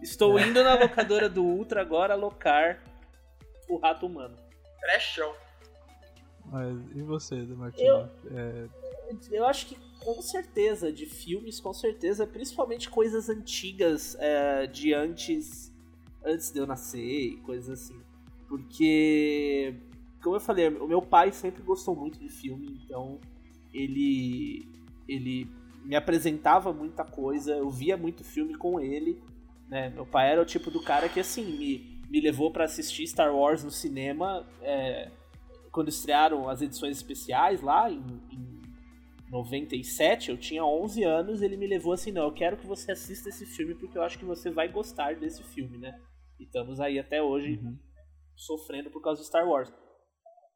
Estou 0.00 0.38
é. 0.38 0.42
indo 0.42 0.62
na 0.64 0.74
locadora 0.74 1.28
do 1.28 1.44
Ultra 1.44 1.82
agora 1.82 2.14
alocar 2.14 2.82
o 3.70 3.78
Rato 3.78 4.06
Humano. 4.06 4.36
Trechão. 4.80 5.32
Mas 6.46 6.76
e 6.94 7.02
você, 7.02 7.36
Martinho? 7.42 8.10
Eu, 8.24 8.36
é... 8.36 8.68
eu 9.30 9.46
acho 9.46 9.66
que 9.66 9.76
com 10.00 10.20
certeza, 10.22 10.90
de 10.90 11.06
filmes, 11.06 11.60
com 11.60 11.72
certeza, 11.72 12.26
principalmente 12.26 12.88
coisas 12.88 13.28
antigas 13.28 14.16
é, 14.18 14.66
de 14.66 14.94
antes, 14.94 15.72
antes 16.24 16.50
de 16.50 16.58
eu 16.58 16.66
nascer 16.66 17.32
e 17.32 17.36
coisas 17.38 17.82
assim. 17.82 18.00
Porque, 18.48 19.74
como 20.22 20.36
eu 20.36 20.40
falei, 20.40 20.68
o 20.68 20.88
meu 20.88 21.02
pai 21.02 21.32
sempre 21.32 21.62
gostou 21.62 21.94
muito 21.94 22.18
de 22.18 22.30
filme, 22.30 22.80
então 22.82 23.20
ele, 23.72 24.66
ele 25.06 25.46
me 25.84 25.94
apresentava 25.94 26.72
muita 26.72 27.04
coisa, 27.04 27.52
eu 27.54 27.70
via 27.70 27.96
muito 27.96 28.24
filme 28.24 28.56
com 28.56 28.80
ele. 28.80 29.22
Né? 29.68 29.90
Meu 29.90 30.06
pai 30.06 30.32
era 30.32 30.42
o 30.42 30.46
tipo 30.46 30.70
do 30.70 30.82
cara 30.82 31.08
que 31.08 31.20
assim 31.20 31.44
me, 31.44 31.99
me 32.10 32.20
levou 32.20 32.50
para 32.50 32.64
assistir 32.64 33.06
Star 33.06 33.34
Wars 33.34 33.62
no 33.62 33.70
cinema 33.70 34.46
é, 34.60 35.10
quando 35.70 35.88
estrearam 35.88 36.48
as 36.48 36.60
edições 36.60 36.96
especiais 36.96 37.62
lá 37.62 37.90
em, 37.90 38.02
em 38.30 38.60
97, 39.30 40.30
eu 40.30 40.36
tinha 40.36 40.64
11 40.64 41.04
anos, 41.04 41.40
ele 41.40 41.56
me 41.56 41.66
levou 41.66 41.92
assim, 41.92 42.10
não, 42.10 42.24
eu 42.24 42.32
quero 42.32 42.56
que 42.56 42.66
você 42.66 42.90
assista 42.90 43.28
esse 43.28 43.46
filme 43.46 43.76
porque 43.76 43.96
eu 43.96 44.02
acho 44.02 44.18
que 44.18 44.24
você 44.24 44.50
vai 44.50 44.68
gostar 44.68 45.14
desse 45.14 45.44
filme, 45.44 45.78
né? 45.78 45.96
E 46.38 46.44
estamos 46.44 46.80
aí 46.80 46.98
até 46.98 47.22
hoje 47.22 47.60
uhum. 47.62 47.78
sofrendo 48.34 48.90
por 48.90 49.00
causa 49.00 49.22
do 49.22 49.26
Star 49.26 49.48
Wars. 49.48 49.72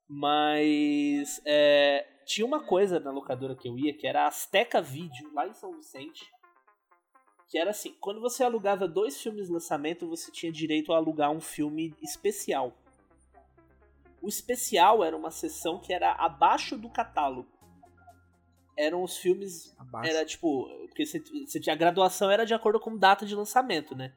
Mas 0.08 1.40
é, 1.46 2.04
tinha 2.26 2.44
uma 2.44 2.66
coisa 2.66 2.98
na 2.98 3.12
locadora 3.12 3.54
que 3.54 3.68
eu 3.68 3.78
ia, 3.78 3.96
que 3.96 4.06
era 4.08 4.24
a 4.24 4.26
Azteca 4.26 4.82
Video, 4.82 5.32
lá 5.32 5.46
em 5.46 5.54
São 5.54 5.72
Vicente. 5.76 6.24
Que 7.48 7.58
era 7.58 7.70
assim, 7.70 7.94
quando 8.00 8.20
você 8.20 8.42
alugava 8.42 8.88
dois 8.88 9.20
filmes 9.20 9.46
de 9.46 9.52
lançamento, 9.52 10.08
você 10.08 10.30
tinha 10.32 10.50
direito 10.50 10.92
a 10.92 10.96
alugar 10.96 11.30
um 11.30 11.40
filme 11.40 11.94
especial. 12.02 12.72
O 14.22 14.28
especial 14.28 15.04
era 15.04 15.16
uma 15.16 15.30
sessão 15.30 15.78
que 15.78 15.92
era 15.92 16.12
abaixo 16.12 16.78
do 16.78 16.88
catálogo. 16.88 17.48
Eram 18.76 19.02
os 19.02 19.18
filmes. 19.18 19.74
Abaixo. 19.78 20.10
Era 20.10 20.24
tipo. 20.24 20.68
Porque 20.88 21.04
você, 21.04 21.20
você 21.20 21.60
tinha, 21.60 21.74
a 21.74 21.78
graduação 21.78 22.30
era 22.30 22.44
de 22.44 22.54
acordo 22.54 22.80
com 22.80 22.96
data 22.96 23.26
de 23.26 23.34
lançamento, 23.34 23.94
né? 23.94 24.14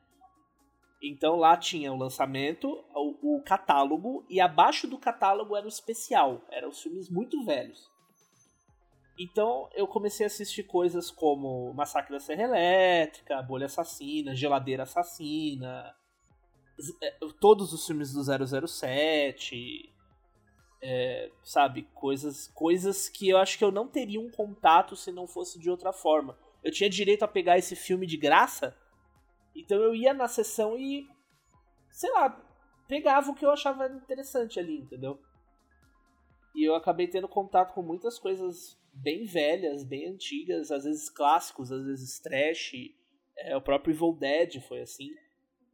Então 1.02 1.36
lá 1.36 1.56
tinha 1.56 1.94
o 1.94 1.98
lançamento, 1.98 2.68
o, 2.96 3.38
o, 3.38 3.44
catálogo, 3.44 4.26
e 4.30 4.42
abaixo 4.42 4.88
do 4.88 4.98
catálogo 4.98 5.56
era 5.56 5.66
o 5.66 5.70
especial. 5.70 6.42
Eram 6.50 6.70
os 6.70 6.82
filmes 6.82 7.10
muito 7.10 7.44
velhos. 7.44 7.92
Então 9.18 9.68
eu 9.74 9.88
comecei 9.88 10.26
a 10.26 10.28
assistir 10.28 10.64
coisas 10.64 11.10
como 11.10 11.74
Massacre 11.74 12.12
da 12.12 12.20
Serra 12.20 12.44
Elétrica, 12.44 13.42
Bolha 13.42 13.66
Assassina, 13.66 14.36
Geladeira 14.36 14.84
Assassina, 14.84 15.96
é, 17.02 17.18
todos 17.40 17.74
os 17.74 17.86
filmes 17.86 18.14
do 18.14 18.22
007, 18.68 19.92
é, 20.82 21.32
sabe, 21.44 21.84
coisas, 21.94 22.48
coisas 22.50 23.10
que 23.10 23.30
eu 23.30 23.38
acho 23.38 23.58
que 23.58 23.64
eu 23.64 23.72
não 23.72 23.88
teria 23.88 24.22
um 24.22 24.30
contato 24.30 24.96
se 24.96 25.12
não 25.12 25.28
fosse 25.28 25.60
de 25.60 25.70
outra 25.70 25.92
forma. 25.92 26.38
Eu 26.64 26.72
tinha 26.72 26.90
direito 26.90 27.24
a 27.24 27.28
pegar 27.28 27.58
esse 27.58 27.76
filme 27.76 28.06
de 28.06 28.18
graça, 28.18 28.78
então 29.56 29.78
eu 29.80 29.96
ia 29.96 30.14
na 30.14 30.28
sessão 30.28 30.78
e, 30.78 31.08
sei 31.90 32.12
lá, 32.12 32.40
pegava 32.88 33.32
o 33.32 33.36
que 33.36 33.46
eu 33.46 33.52
achava 33.52 33.88
interessante 33.88 34.60
ali, 34.60 34.78
entendeu? 34.78 35.20
E 36.56 36.64
eu 36.64 36.76
acabei 36.76 37.08
tendo 37.08 37.28
contato 37.28 37.74
com 37.74 37.82
muitas 37.82 38.20
coisas 38.20 38.80
bem 39.02 39.26
velhas, 39.26 39.84
bem 39.84 40.08
antigas, 40.08 40.72
às 40.72 40.84
vezes 40.84 41.10
clássicos, 41.10 41.72
às 41.72 41.86
vezes 41.86 42.20
trash. 42.20 42.74
É, 43.38 43.56
o 43.56 43.62
próprio 43.62 43.94
Evil 43.94 44.14
Dead 44.14 44.60
foi 44.62 44.82
assim. 44.82 45.10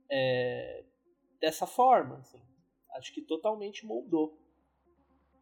É, 0.09 0.84
dessa 1.39 1.65
forma, 1.65 2.17
assim. 2.17 2.39
Acho 2.95 3.13
que 3.13 3.21
totalmente 3.21 3.86
moldou. 3.86 4.38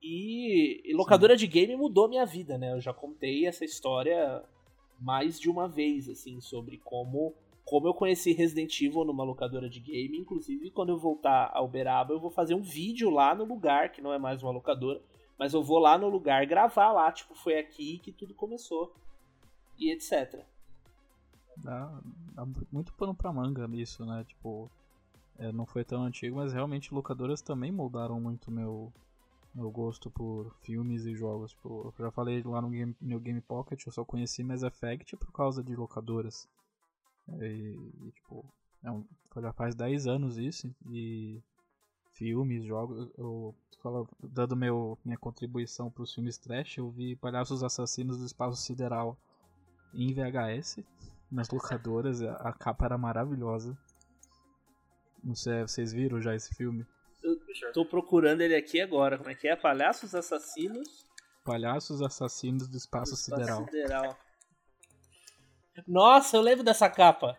E, 0.01 0.81
e 0.89 0.93
locadora 0.95 1.37
Sim. 1.37 1.45
de 1.45 1.47
game 1.47 1.75
mudou 1.75 2.07
minha 2.07 2.25
vida, 2.25 2.57
né? 2.57 2.73
Eu 2.73 2.81
já 2.81 2.93
contei 2.93 3.45
essa 3.45 3.65
história 3.65 4.43
mais 4.99 5.39
de 5.39 5.49
uma 5.49 5.67
vez, 5.67 6.07
assim, 6.09 6.39
sobre 6.39 6.77
como 6.77 7.35
como 7.63 7.87
eu 7.87 7.93
conheci 7.93 8.33
Resident 8.33 8.81
Evil 8.81 9.05
numa 9.05 9.23
locadora 9.23 9.69
de 9.69 9.79
game, 9.79 10.17
inclusive 10.17 10.71
quando 10.71 10.89
eu 10.89 10.97
voltar 10.97 11.51
a 11.53 11.61
Uberaba 11.61 12.11
eu 12.11 12.19
vou 12.19 12.31
fazer 12.31 12.55
um 12.55 12.61
vídeo 12.61 13.09
lá 13.09 13.35
no 13.35 13.45
lugar, 13.45 13.91
que 13.91 14.01
não 14.01 14.11
é 14.11 14.17
mais 14.17 14.41
uma 14.41 14.51
locadora, 14.51 15.01
mas 15.41 15.55
eu 15.55 15.63
vou 15.63 15.79
lá 15.79 15.97
no 15.97 16.07
lugar 16.07 16.45
gravar 16.45 16.91
lá, 16.91 17.11
tipo, 17.11 17.33
foi 17.33 17.57
aqui 17.57 17.97
que 17.97 18.11
tudo 18.11 18.31
começou 18.31 18.93
e 19.75 19.91
etc. 19.91 20.45
Dá, 21.57 21.99
dá 22.33 22.45
muito 22.71 22.93
pano 22.93 23.15
pra 23.15 23.33
manga 23.33 23.67
nisso, 23.67 24.05
né? 24.05 24.23
Tipo, 24.23 24.69
é, 25.39 25.51
não 25.51 25.65
foi 25.65 25.83
tão 25.83 26.03
antigo, 26.03 26.35
mas 26.35 26.53
realmente 26.53 26.93
locadoras 26.93 27.41
também 27.41 27.71
moldaram 27.71 28.21
muito 28.21 28.51
meu 28.51 28.93
meu 29.55 29.71
gosto 29.71 30.11
por 30.11 30.55
filmes 30.61 31.07
e 31.07 31.15
jogos. 31.15 31.53
Tipo, 31.53 31.91
eu 31.97 32.05
já 32.05 32.11
falei 32.11 32.43
lá 32.43 32.61
no 32.61 32.69
Game, 32.69 32.95
no 33.01 33.19
Game 33.19 33.41
Pocket, 33.41 33.83
eu 33.83 33.91
só 33.91 34.05
conheci 34.05 34.43
Mass 34.43 34.61
Effect 34.61 35.17
por 35.17 35.31
causa 35.31 35.63
de 35.63 35.75
locadoras. 35.75 36.47
E, 37.39 37.79
e 38.05 38.11
tipo, 38.11 38.45
é 38.83 38.91
um, 38.91 39.03
já 39.37 39.51
faz 39.53 39.73
10 39.73 40.05
anos 40.05 40.37
isso. 40.37 40.71
E 40.91 41.41
filmes, 42.13 42.63
jogos, 42.65 43.09
eu 43.17 43.55
falo, 43.81 44.07
dando 44.21 44.55
meu, 44.55 44.97
minha 45.03 45.17
contribuição 45.17 45.89
para 45.89 46.03
os 46.03 46.13
filmes 46.13 46.37
trash, 46.37 46.77
eu 46.77 46.89
vi 46.89 47.15
Palhaços 47.15 47.63
Assassinos 47.63 48.17
do 48.17 48.25
Espaço 48.25 48.61
Sideral 48.61 49.17
em 49.93 50.13
VHS, 50.13 50.79
nas 51.31 51.49
locadoras, 51.49 52.21
a, 52.21 52.33
a 52.35 52.53
capa 52.53 52.85
era 52.85 52.97
maravilhosa. 52.97 53.77
Não 55.23 55.35
sei, 55.35 55.61
vocês 55.61 55.93
viram 55.93 56.21
já 56.21 56.35
esse 56.35 56.53
filme? 56.55 56.85
Eu 57.23 57.37
tô 57.73 57.85
procurando 57.85 58.41
ele 58.41 58.55
aqui 58.55 58.81
agora. 58.81 59.17
Como 59.17 59.29
é 59.29 59.35
que 59.35 59.47
é? 59.47 59.55
Palhaços 59.55 60.15
Assassinos? 60.15 61.05
Palhaços 61.43 62.01
Assassinos 62.01 62.67
do 62.67 62.77
Espaço, 62.77 63.11
do 63.11 63.15
espaço 63.15 63.39
Sideral. 63.39 63.65
Sideral. 63.65 64.17
Nossa, 65.87 66.37
eu 66.37 66.41
lembro 66.41 66.63
dessa 66.63 66.89
capa. 66.89 67.37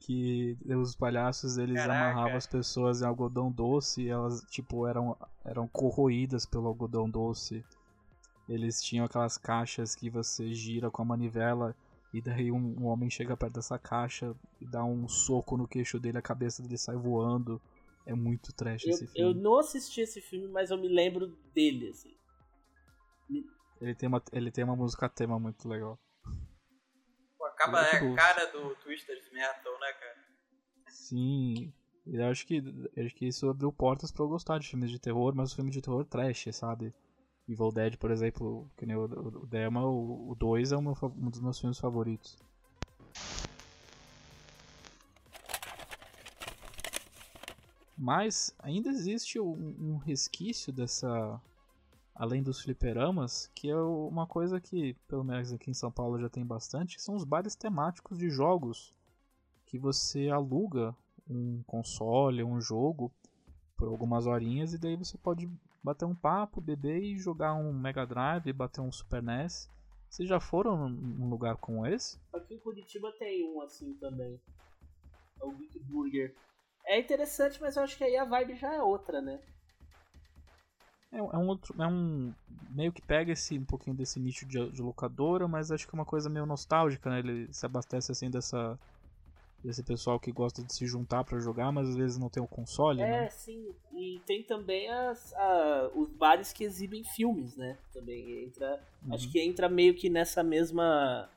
Que 0.00 0.56
os 0.64 0.94
palhaços 0.94 1.58
eles 1.58 1.76
Caraca. 1.76 2.10
amarravam 2.10 2.36
as 2.36 2.46
pessoas 2.46 3.02
em 3.02 3.04
algodão 3.04 3.50
doce 3.50 4.02
e 4.02 4.08
elas 4.08 4.40
tipo 4.48 4.86
eram 4.86 5.16
eram 5.44 5.66
corroídas 5.68 6.46
pelo 6.46 6.68
algodão 6.68 7.08
doce. 7.10 7.64
Eles 8.48 8.82
tinham 8.82 9.04
aquelas 9.04 9.36
caixas 9.36 9.94
que 9.94 10.08
você 10.08 10.54
gira 10.54 10.90
com 10.90 11.02
a 11.02 11.04
manivela 11.04 11.74
e 12.12 12.22
daí 12.22 12.50
um, 12.50 12.76
um 12.80 12.86
homem 12.86 13.10
chega 13.10 13.36
perto 13.36 13.54
dessa 13.54 13.78
caixa 13.78 14.34
e 14.60 14.66
dá 14.66 14.84
um 14.84 15.06
soco 15.08 15.56
no 15.56 15.68
queixo 15.68 16.00
dele, 16.00 16.18
a 16.18 16.22
cabeça 16.22 16.62
dele 16.62 16.78
sai 16.78 16.96
voando. 16.96 17.60
É 18.06 18.14
muito 18.14 18.54
trash 18.54 18.84
eu, 18.84 18.90
esse 18.90 19.06
filme. 19.06 19.20
Eu 19.20 19.34
não 19.34 19.58
assisti 19.58 20.00
esse 20.00 20.20
filme, 20.22 20.48
mas 20.48 20.70
eu 20.70 20.78
me 20.78 20.88
lembro 20.88 21.36
dele, 21.52 21.90
assim. 21.90 22.16
Ele 23.80 23.94
tem 23.94 24.08
uma, 24.08 24.22
ele 24.32 24.50
tem 24.50 24.64
uma 24.64 24.74
música 24.74 25.08
tema 25.10 25.38
muito 25.38 25.68
legal. 25.68 25.98
Acaba 27.68 27.82
é 27.82 28.12
a 28.12 28.14
cara 28.14 28.46
do 28.46 28.74
Twisted 28.76 29.22
Metal, 29.32 29.80
né, 29.80 29.92
cara? 29.92 30.24
Sim. 30.88 31.72
Eu 32.06 32.26
acho 32.26 32.46
que, 32.46 32.62
acho 32.96 33.14
que 33.14 33.26
isso 33.26 33.48
abriu 33.48 33.70
portas 33.70 34.10
pra 34.10 34.24
eu 34.24 34.28
gostar 34.28 34.58
de 34.58 34.68
filmes 34.68 34.90
de 34.90 34.98
terror, 34.98 35.34
mas 35.34 35.52
filmes 35.52 35.74
de 35.74 35.82
terror 35.82 36.04
trash, 36.04 36.48
sabe? 36.52 36.94
Evil 37.46 37.70
Dead, 37.70 37.96
por 37.96 38.10
exemplo, 38.10 38.70
que 38.76 38.86
nem 38.86 38.96
o, 38.96 39.04
o, 39.04 39.42
o 39.42 39.46
Dema, 39.46 39.86
o 39.86 40.34
2 40.38 40.72
é 40.72 40.76
um, 40.76 40.88
um 40.90 41.30
dos 41.30 41.40
meus 41.40 41.58
filmes 41.58 41.78
favoritos. 41.78 42.38
Mas 47.96 48.54
ainda 48.60 48.88
existe 48.90 49.40
um, 49.40 49.74
um 49.78 49.96
resquício 49.96 50.72
dessa. 50.72 51.40
Além 52.18 52.42
dos 52.42 52.60
fliperamas, 52.60 53.48
que 53.54 53.70
é 53.70 53.76
uma 53.76 54.26
coisa 54.26 54.60
que, 54.60 54.94
pelo 55.06 55.22
menos 55.22 55.52
aqui 55.52 55.70
em 55.70 55.74
São 55.74 55.88
Paulo, 55.88 56.18
já 56.18 56.28
tem 56.28 56.44
bastante, 56.44 56.96
que 56.96 57.02
são 57.02 57.14
os 57.14 57.22
bares 57.22 57.54
temáticos 57.54 58.18
de 58.18 58.28
jogos. 58.28 58.92
Que 59.64 59.78
você 59.78 60.28
aluga 60.28 60.96
um 61.30 61.62
console, 61.62 62.42
um 62.42 62.60
jogo, 62.60 63.12
por 63.76 63.86
algumas 63.86 64.26
horinhas, 64.26 64.74
e 64.74 64.78
daí 64.78 64.96
você 64.96 65.16
pode 65.16 65.48
bater 65.80 66.06
um 66.06 66.14
papo, 66.14 66.60
beber 66.60 67.00
e 67.00 67.16
jogar 67.16 67.54
um 67.54 67.72
Mega 67.72 68.04
Drive, 68.04 68.52
bater 68.52 68.80
um 68.80 68.90
Super 68.90 69.22
NES. 69.22 69.70
Vocês 70.10 70.28
já 70.28 70.40
foram 70.40 70.88
num 70.88 71.30
lugar 71.30 71.56
como 71.58 71.86
esse? 71.86 72.18
Aqui 72.32 72.54
em 72.54 72.58
Curitiba 72.58 73.12
tem 73.12 73.48
um 73.48 73.62
assim 73.62 73.94
também. 73.94 74.40
É 75.40 75.44
o 75.44 75.52
Geek 75.52 75.78
Burger. 75.84 76.34
É 76.84 76.98
interessante, 76.98 77.60
mas 77.60 77.76
eu 77.76 77.84
acho 77.84 77.96
que 77.96 78.02
aí 78.02 78.16
a 78.16 78.24
vibe 78.24 78.56
já 78.56 78.74
é 78.74 78.82
outra, 78.82 79.22
né? 79.22 79.40
É, 81.12 81.18
é 81.18 81.38
um 81.38 81.48
outro. 81.48 81.74
É 81.80 81.86
um. 81.86 82.32
Meio 82.70 82.92
que 82.92 83.00
pega 83.00 83.32
esse 83.32 83.58
um 83.58 83.64
pouquinho 83.64 83.96
desse 83.96 84.20
nicho 84.20 84.46
de, 84.46 84.70
de 84.70 84.82
locadora, 84.82 85.48
mas 85.48 85.70
acho 85.70 85.88
que 85.88 85.94
é 85.94 85.98
uma 85.98 86.04
coisa 86.04 86.28
meio 86.28 86.44
nostálgica, 86.44 87.08
né? 87.08 87.20
Ele 87.20 87.48
se 87.52 87.64
abastece 87.64 88.12
assim 88.12 88.30
dessa. 88.30 88.78
Desse 89.64 89.82
pessoal 89.82 90.20
que 90.20 90.30
gosta 90.30 90.62
de 90.62 90.72
se 90.72 90.86
juntar 90.86 91.24
para 91.24 91.40
jogar, 91.40 91.72
mas 91.72 91.88
às 91.88 91.96
vezes 91.96 92.16
não 92.16 92.28
tem 92.28 92.40
o 92.40 92.46
console, 92.46 93.02
é, 93.02 93.22
né? 93.22 93.28
sim. 93.28 93.74
E 93.92 94.20
tem 94.24 94.44
também 94.44 94.88
as, 94.88 95.34
a, 95.34 95.90
os 95.96 96.08
bares 96.10 96.52
que 96.52 96.62
exibem 96.62 97.02
filmes, 97.02 97.56
né? 97.56 97.76
Também 97.92 98.44
entra. 98.44 98.80
Uhum. 99.04 99.14
Acho 99.14 99.28
que 99.28 99.40
entra 99.40 99.68
meio 99.68 99.94
que 99.94 100.08
nessa 100.08 100.44
mesma. 100.44 101.28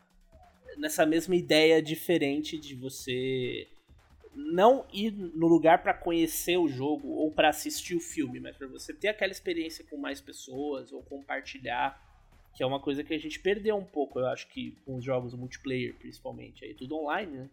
Nessa 0.78 1.04
mesma 1.04 1.36
ideia 1.36 1.82
diferente 1.82 2.60
de 2.60 2.76
você 2.76 3.68
não 4.34 4.86
ir 4.94 5.12
no 5.12 5.48
lugar 5.48 5.84
para 5.84 5.94
conhecer 5.94 6.58
o 6.58 6.68
jogo 6.68 7.08
ou 7.10 7.32
para 7.32 7.50
assistir 7.50 7.96
o 7.96 8.00
filme, 8.00 8.40
mas 8.40 8.56
para 8.56 8.68
você 8.68 8.94
ter 8.94 9.10
aquela 9.10 9.32
experiência 9.32 9.86
com 9.90 9.98
mais 9.98 10.22
pessoas 10.22 10.92
ou 10.92 11.04
compartilhar, 11.04 12.00
que 12.54 12.64
é 12.64 12.66
uma 12.66 12.80
coisa 12.80 13.04
que 13.04 13.14
a 13.14 13.20
gente 13.20 13.40
perdeu 13.40 13.76
um 13.76 13.86
pouco, 13.86 14.20
eu 14.20 14.28
acho 14.28 14.48
que 14.48 14.72
com 14.86 14.96
os 14.96 15.04
jogos 15.04 15.34
multiplayer, 15.34 15.96
principalmente, 15.96 16.66
aí 16.66 16.74
tudo 16.74 16.96
online, 16.96 17.38
né? 17.38 17.50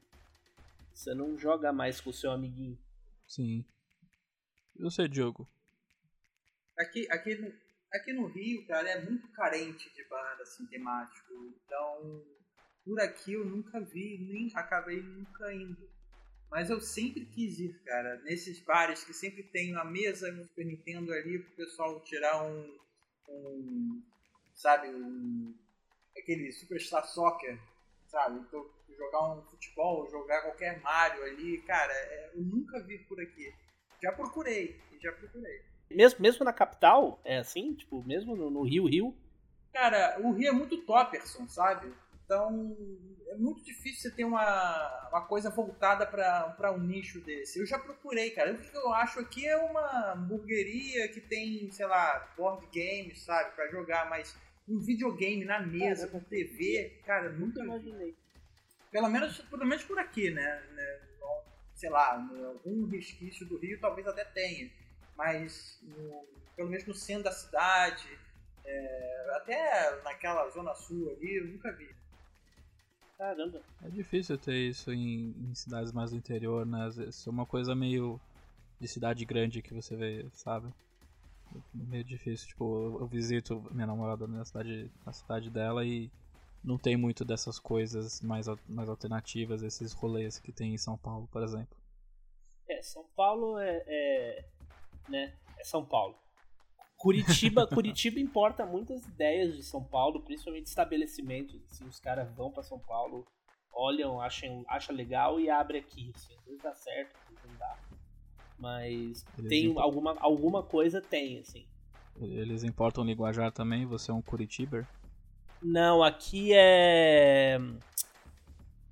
Você 0.92 1.14
não 1.14 1.38
joga 1.38 1.72
mais 1.72 2.00
com 2.00 2.10
o 2.10 2.12
seu 2.12 2.32
amiguinho. 2.32 2.76
Sim. 3.26 3.64
E 4.76 4.82
você, 4.82 5.06
Diogo? 5.08 5.48
Aqui, 6.76 7.06
aqui, 7.10 7.34
no, 7.36 7.52
aqui 7.92 8.12
no 8.12 8.26
Rio, 8.26 8.66
cara, 8.66 8.88
é 8.88 9.04
muito 9.04 9.28
carente 9.28 9.92
de 9.94 10.04
bar 10.08 10.38
assim, 10.40 10.66
temático. 10.66 11.32
Então, 11.64 12.24
por 12.84 13.00
aqui 13.00 13.34
eu 13.34 13.44
nunca 13.44 13.80
vi, 13.80 14.18
nem 14.18 14.50
acabei 14.54 15.00
nunca 15.00 15.52
indo. 15.52 15.88
Mas 16.51 16.70
eu 16.70 16.80
sempre 16.80 17.26
quis 17.26 17.59
ir, 17.59 17.78
cara, 17.84 18.16
nesses 18.22 18.59
bares 18.61 19.05
que 19.05 19.12
sempre 19.12 19.42
tem 19.42 19.72
uma 19.72 19.84
mesa 19.84 20.32
no 20.32 20.44
Super 20.44 20.64
Nintendo 20.64 21.12
ali 21.12 21.38
pro 21.38 21.57
pessoal 21.57 22.01
tirar 22.01 22.42
um. 22.42 22.78
um 23.28 24.03
sabe, 24.55 24.88
um. 24.88 25.55
aquele 26.16 26.51
Superstar 26.53 27.07
Soccer, 27.07 27.59
sabe? 28.07 28.40
Então, 28.40 28.66
jogar 28.96 29.32
um 29.32 29.42
futebol, 29.42 30.11
jogar 30.11 30.42
qualquer 30.42 30.80
Mario 30.80 31.22
ali, 31.22 31.59
cara, 31.62 31.92
é, 31.92 32.32
eu 32.34 32.42
nunca 32.42 32.82
vi 32.82 32.99
por 32.99 33.20
aqui. 33.20 33.55
Já 34.03 34.12
procurei, 34.12 34.80
já 35.01 35.12
procurei. 35.12 35.62
Mesmo, 35.90 36.20
mesmo 36.20 36.44
na 36.44 36.53
capital, 36.53 37.20
é 37.24 37.38
assim? 37.38 37.74
Tipo, 37.74 38.03
mesmo 38.03 38.36
no, 38.36 38.51
no 38.51 38.62
Rio, 38.62 38.86
Rio? 38.86 39.14
Cara, 39.72 40.18
o 40.20 40.32
Rio 40.32 40.49
é 40.49 40.53
muito 40.53 40.84
topperson, 40.84 41.49
sabe? 41.49 41.92
Então, 42.28 42.76
é 43.28 43.36
muito 43.36 43.64
difícil 43.64 44.02
você 44.02 44.10
ter 44.10 44.24
uma, 44.24 45.08
uma 45.08 45.26
coisa 45.26 45.48
voltada 45.48 46.06
para 46.06 46.70
um 46.72 46.78
nicho 46.78 47.22
desse. 47.22 47.58
Eu 47.58 47.64
já 47.64 47.78
procurei, 47.78 48.32
cara. 48.32 48.52
O 48.52 48.58
que 48.58 48.76
eu 48.76 48.92
acho 48.92 49.18
aqui 49.18 49.48
é 49.48 49.56
uma 49.56 50.12
hamburgueria 50.12 51.08
que 51.08 51.22
tem, 51.22 51.70
sei 51.70 51.86
lá, 51.86 52.34
board 52.36 52.66
games, 52.66 53.22
sabe, 53.22 53.56
para 53.56 53.70
jogar, 53.70 54.10
mas 54.10 54.36
um 54.68 54.78
videogame 54.78 55.46
na 55.46 55.58
mesa, 55.60 56.06
com 56.06 56.20
TV, 56.20 57.00
cara, 57.06 57.30
nunca 57.30 57.62
imaginei. 57.62 58.14
Pelo 58.90 59.08
menos, 59.08 59.38
pelo 59.38 59.64
menos 59.64 59.84
por 59.84 59.98
aqui, 59.98 60.30
né? 60.30 60.62
né? 60.74 61.00
Sei 61.76 61.88
lá, 61.88 62.14
algum 62.46 62.86
resquício 62.88 63.46
do 63.46 63.56
Rio 63.56 63.80
talvez 63.80 64.06
até 64.06 64.24
tenha. 64.26 64.70
Mas, 65.16 65.80
no, 65.82 66.26
pelo 66.54 66.68
menos 66.68 66.86
no 66.86 66.92
centro 66.92 67.24
da 67.24 67.32
cidade, 67.32 68.06
é, 68.66 69.30
até 69.36 70.02
naquela 70.02 70.46
zona 70.50 70.74
sul 70.74 71.10
ali, 71.16 71.36
eu 71.36 71.46
nunca 71.46 71.72
vi. 71.72 71.96
Caramba. 73.18 73.60
É 73.82 73.88
difícil 73.90 74.38
ter 74.38 74.54
isso 74.54 74.92
em, 74.92 75.34
em 75.36 75.54
cidades 75.54 75.90
mais 75.92 76.12
do 76.12 76.16
interior, 76.16 76.64
né? 76.64 76.88
Vezes 76.88 77.26
é 77.26 77.30
uma 77.30 77.44
coisa 77.44 77.74
meio 77.74 78.20
de 78.80 78.86
cidade 78.86 79.24
grande 79.24 79.60
que 79.60 79.74
você 79.74 79.96
vê, 79.96 80.24
sabe? 80.32 80.72
Meio 81.74 82.04
difícil. 82.04 82.46
Tipo, 82.46 82.64
eu, 82.64 83.00
eu 83.00 83.06
visito 83.08 83.60
minha 83.72 83.88
namorada 83.88 84.28
na 84.28 84.44
cidade, 84.44 84.88
na 85.04 85.12
cidade 85.12 85.50
dela 85.50 85.84
e 85.84 86.08
não 86.62 86.78
tem 86.78 86.96
muito 86.96 87.24
dessas 87.24 87.58
coisas 87.58 88.20
mais, 88.22 88.46
mais 88.68 88.88
alternativas, 88.88 89.64
esses 89.64 89.92
rolês 89.92 90.38
que 90.38 90.52
tem 90.52 90.74
em 90.74 90.78
São 90.78 90.96
Paulo, 90.96 91.28
por 91.32 91.42
exemplo. 91.42 91.76
É, 92.68 92.80
São 92.82 93.04
Paulo 93.16 93.58
é, 93.58 93.82
é 93.86 94.44
né? 95.08 95.34
É 95.58 95.64
São 95.64 95.84
Paulo. 95.84 96.16
Curitiba, 96.99 97.64
Curitiba 97.66 98.18
importa 98.18 98.66
muitas 98.66 99.07
ideias 99.07 99.57
de 99.57 99.62
São 99.62 99.82
Paulo, 99.82 100.20
principalmente 100.20 100.66
estabelecimentos. 100.66 101.62
Assim, 101.70 101.84
os 101.86 102.01
caras 102.01 102.28
vão 102.34 102.51
para 102.51 102.64
São 102.64 102.78
Paulo, 102.78 103.24
olham, 103.72 104.20
acham, 104.20 104.64
acham 104.68 104.94
legal 104.94 105.38
e 105.38 105.49
abre 105.49 105.78
aqui. 105.78 106.11
Assim, 106.14 106.34
às 106.36 106.44
vezes 106.44 106.61
dá 106.61 106.74
certo, 106.74 107.16
às 107.22 107.28
vezes 107.28 107.44
não 107.49 107.57
dá. 107.57 107.78
Mas 108.59 109.24
Eles 109.38 109.49
tem 109.49 109.64
importam. 109.66 109.84
alguma, 109.84 110.16
alguma 110.18 110.62
coisa 110.62 111.01
tem, 111.01 111.38
assim. 111.38 111.64
Eles 112.20 112.64
importam 112.64 113.05
linguajar 113.05 113.53
também, 113.53 113.86
você 113.86 114.11
é 114.11 114.14
um 114.14 114.20
Curitiber? 114.20 114.84
Não, 115.62 116.03
aqui 116.03 116.53
é. 116.53 117.59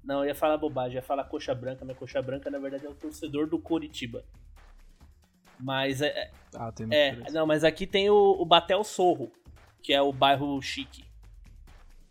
Não, 0.04 0.20
eu 0.20 0.26
ia 0.26 0.34
falar 0.36 0.56
bobagem, 0.56 0.92
eu 0.92 1.00
ia 1.00 1.02
falar 1.02 1.24
coxa 1.24 1.52
branca, 1.52 1.84
mas 1.84 1.98
coxa 1.98 2.22
branca 2.22 2.48
na 2.48 2.60
verdade 2.60 2.86
é 2.86 2.88
o 2.88 2.94
torcedor 2.94 3.48
do 3.48 3.58
Curitiba. 3.58 4.24
Mas 5.58 6.00
é, 6.02 6.30
Ah, 6.54 6.70
tem 6.72 6.86
É, 6.90 7.10
diferença. 7.10 7.32
não, 7.38 7.46
mas 7.46 7.64
aqui 7.64 7.86
tem 7.86 8.10
o, 8.10 8.14
o 8.38 8.44
Batel 8.44 8.82
Sorro, 8.84 9.32
que 9.82 9.92
é 9.92 10.00
o 10.02 10.12
bairro 10.12 10.60
chique. 10.60 11.04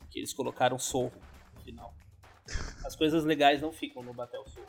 Que 0.09 0.19
eles 0.19 0.33
colocaram 0.33 0.79
Sorro 0.79 1.13
no 1.53 1.61
final. 1.61 1.93
As 2.85 2.95
coisas 2.95 3.23
legais 3.25 3.61
não 3.61 3.71
ficam 3.71 4.01
no 4.03 4.13
Batel 4.13 4.45
Sorro. 4.47 4.67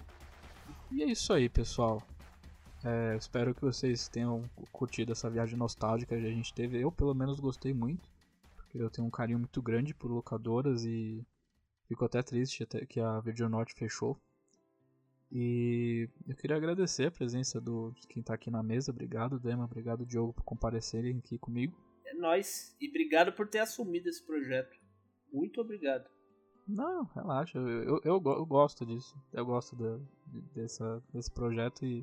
E 0.91 1.03
é 1.03 1.07
isso 1.07 1.33
aí, 1.33 1.49
pessoal. 1.49 2.03
É, 2.85 3.17
espero 3.17 3.55
que 3.55 3.61
vocês 3.63 4.09
tenham 4.09 4.43
curtido 4.71 5.13
essa 5.13 5.29
viagem 5.29 5.57
nostálgica 5.59 6.17
que 6.17 6.27
a 6.27 6.31
gente 6.31 6.53
teve. 6.55 6.81
Eu, 6.81 6.93
pelo 6.93 7.15
menos, 7.15 7.41
gostei 7.41 7.73
muito. 7.75 8.09
Porque 8.57 8.79
eu 8.79 8.91
tenho 8.91 9.07
um 9.07 9.11
carinho 9.11 9.39
muito 9.39 9.61
grande 9.63 9.95
por 9.95 10.11
locadoras 10.11 10.85
e 10.85 11.25
fico 11.89 12.05
até 12.05 12.23
triste 12.23 12.63
até 12.63 12.85
que 12.87 13.01
a 13.01 13.21
Videonorte 13.21 13.75
fechou. 13.75 14.17
E 15.39 16.09
eu 16.27 16.35
queria 16.35 16.57
agradecer 16.57 17.09
a 17.09 17.11
presença 17.11 17.61
do, 17.61 17.91
de 18.01 18.07
quem 18.09 18.23
tá 18.23 18.33
aqui 18.33 18.51
na 18.51 18.63
mesa. 18.63 18.91
Obrigado, 18.91 19.39
Dema. 19.39 19.67
Obrigado, 19.67 20.07
Diogo, 20.07 20.33
por 20.33 20.43
comparecerem 20.45 21.19
aqui 21.19 21.37
comigo. 21.39 21.77
É 22.07 22.15
nóis. 22.15 22.75
E 22.81 22.89
obrigado 22.89 23.35
por 23.35 23.47
ter 23.47 23.59
assumido 23.59 24.09
esse 24.09 24.25
projeto. 24.27 24.75
Muito 25.31 25.61
obrigado. 25.61 26.09
Não, 26.67 27.05
relaxa. 27.15 27.59
Eu, 27.59 27.69
eu, 27.69 28.01
eu, 28.03 28.19
go- 28.21 28.33
eu 28.33 28.47
gosto 28.47 28.87
disso. 28.87 29.15
Eu 29.31 29.45
gosto 29.45 29.77
da- 29.77 30.01
dessa, 30.55 31.03
desse 31.13 31.31
projeto 31.31 31.85
e 31.85 32.03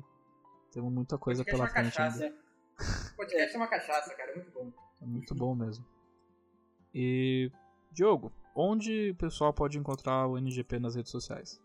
temos 0.70 0.92
muita 0.92 1.18
coisa 1.18 1.44
pela 1.44 1.64
é 1.64 1.66
uma 1.66 1.68
frente 1.68 2.00
ainda. 2.00 2.30
cachaça. 2.30 3.14
Podcast 3.16 3.52
é 3.54 3.58
uma 3.58 3.66
cachaça, 3.68 4.14
cara, 4.14 4.30
é 4.30 4.34
muito 4.36 4.52
bom. 4.52 4.72
É 5.02 5.06
muito 5.06 5.34
bom 5.34 5.54
mesmo. 5.56 5.84
E, 6.94 7.50
Diogo, 7.90 8.32
onde 8.54 9.10
o 9.10 9.16
pessoal 9.16 9.52
pode 9.52 9.76
encontrar 9.76 10.28
o 10.28 10.38
NGP 10.38 10.78
nas 10.78 10.94
redes 10.94 11.10
sociais? 11.10 11.60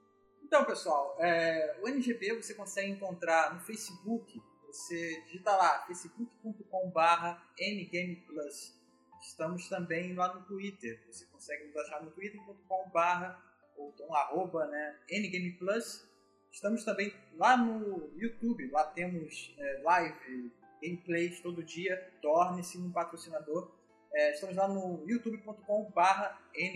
Então, 0.50 0.66
pessoal, 0.66 1.16
é, 1.20 1.78
o 1.80 1.88
NGP 1.88 2.34
você 2.34 2.56
consegue 2.56 2.90
encontrar 2.90 3.54
no 3.54 3.60
Facebook. 3.60 4.42
Você 4.66 5.22
digita 5.28 5.56
lá, 5.56 5.86
facebook.com.br 5.86 7.40
ngameplus. 7.62 8.76
Estamos 9.22 9.70
também 9.70 10.16
lá 10.16 10.34
no 10.34 10.44
Twitter. 10.48 11.06
Você 11.06 11.28
consegue 11.28 11.66
nos 11.66 11.76
achar 11.78 12.02
no 12.02 12.10
twitter.com.br 12.10 13.38
ou 13.78 13.92
então 13.94 14.12
arroba 14.16 14.66
né, 14.66 15.00
ngameplus. 15.12 16.04
Estamos 16.52 16.84
também 16.84 17.14
lá 17.36 17.56
no 17.56 18.12
YouTube. 18.18 18.72
Lá 18.72 18.86
temos 18.86 19.54
é, 19.56 19.82
live, 19.84 20.52
gameplays 20.82 21.42
todo 21.42 21.64
dia. 21.64 21.96
Torne-se 22.24 22.80
um 22.80 22.92
patrocinador. 22.92 23.72
É, 24.12 24.32
estamos 24.34 24.56
lá 24.56 24.68
no 24.68 25.08
youtube.com.br 25.08 26.02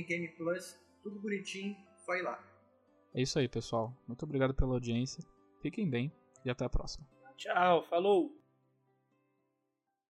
ngameplus. 0.08 0.78
Tudo 1.02 1.20
bonitinho, 1.20 1.76
ir 2.08 2.22
lá. 2.22 2.53
É 3.14 3.22
isso 3.22 3.38
aí, 3.38 3.48
pessoal. 3.48 3.94
Muito 4.08 4.24
obrigado 4.24 4.54
pela 4.54 4.74
audiência. 4.74 5.24
Fiquem 5.62 5.90
bem 5.90 6.12
e 6.44 6.50
até 6.50 6.66
a 6.66 6.70
próxima. 6.70 7.06
Tchau, 7.38 7.84
falou! 7.84 8.43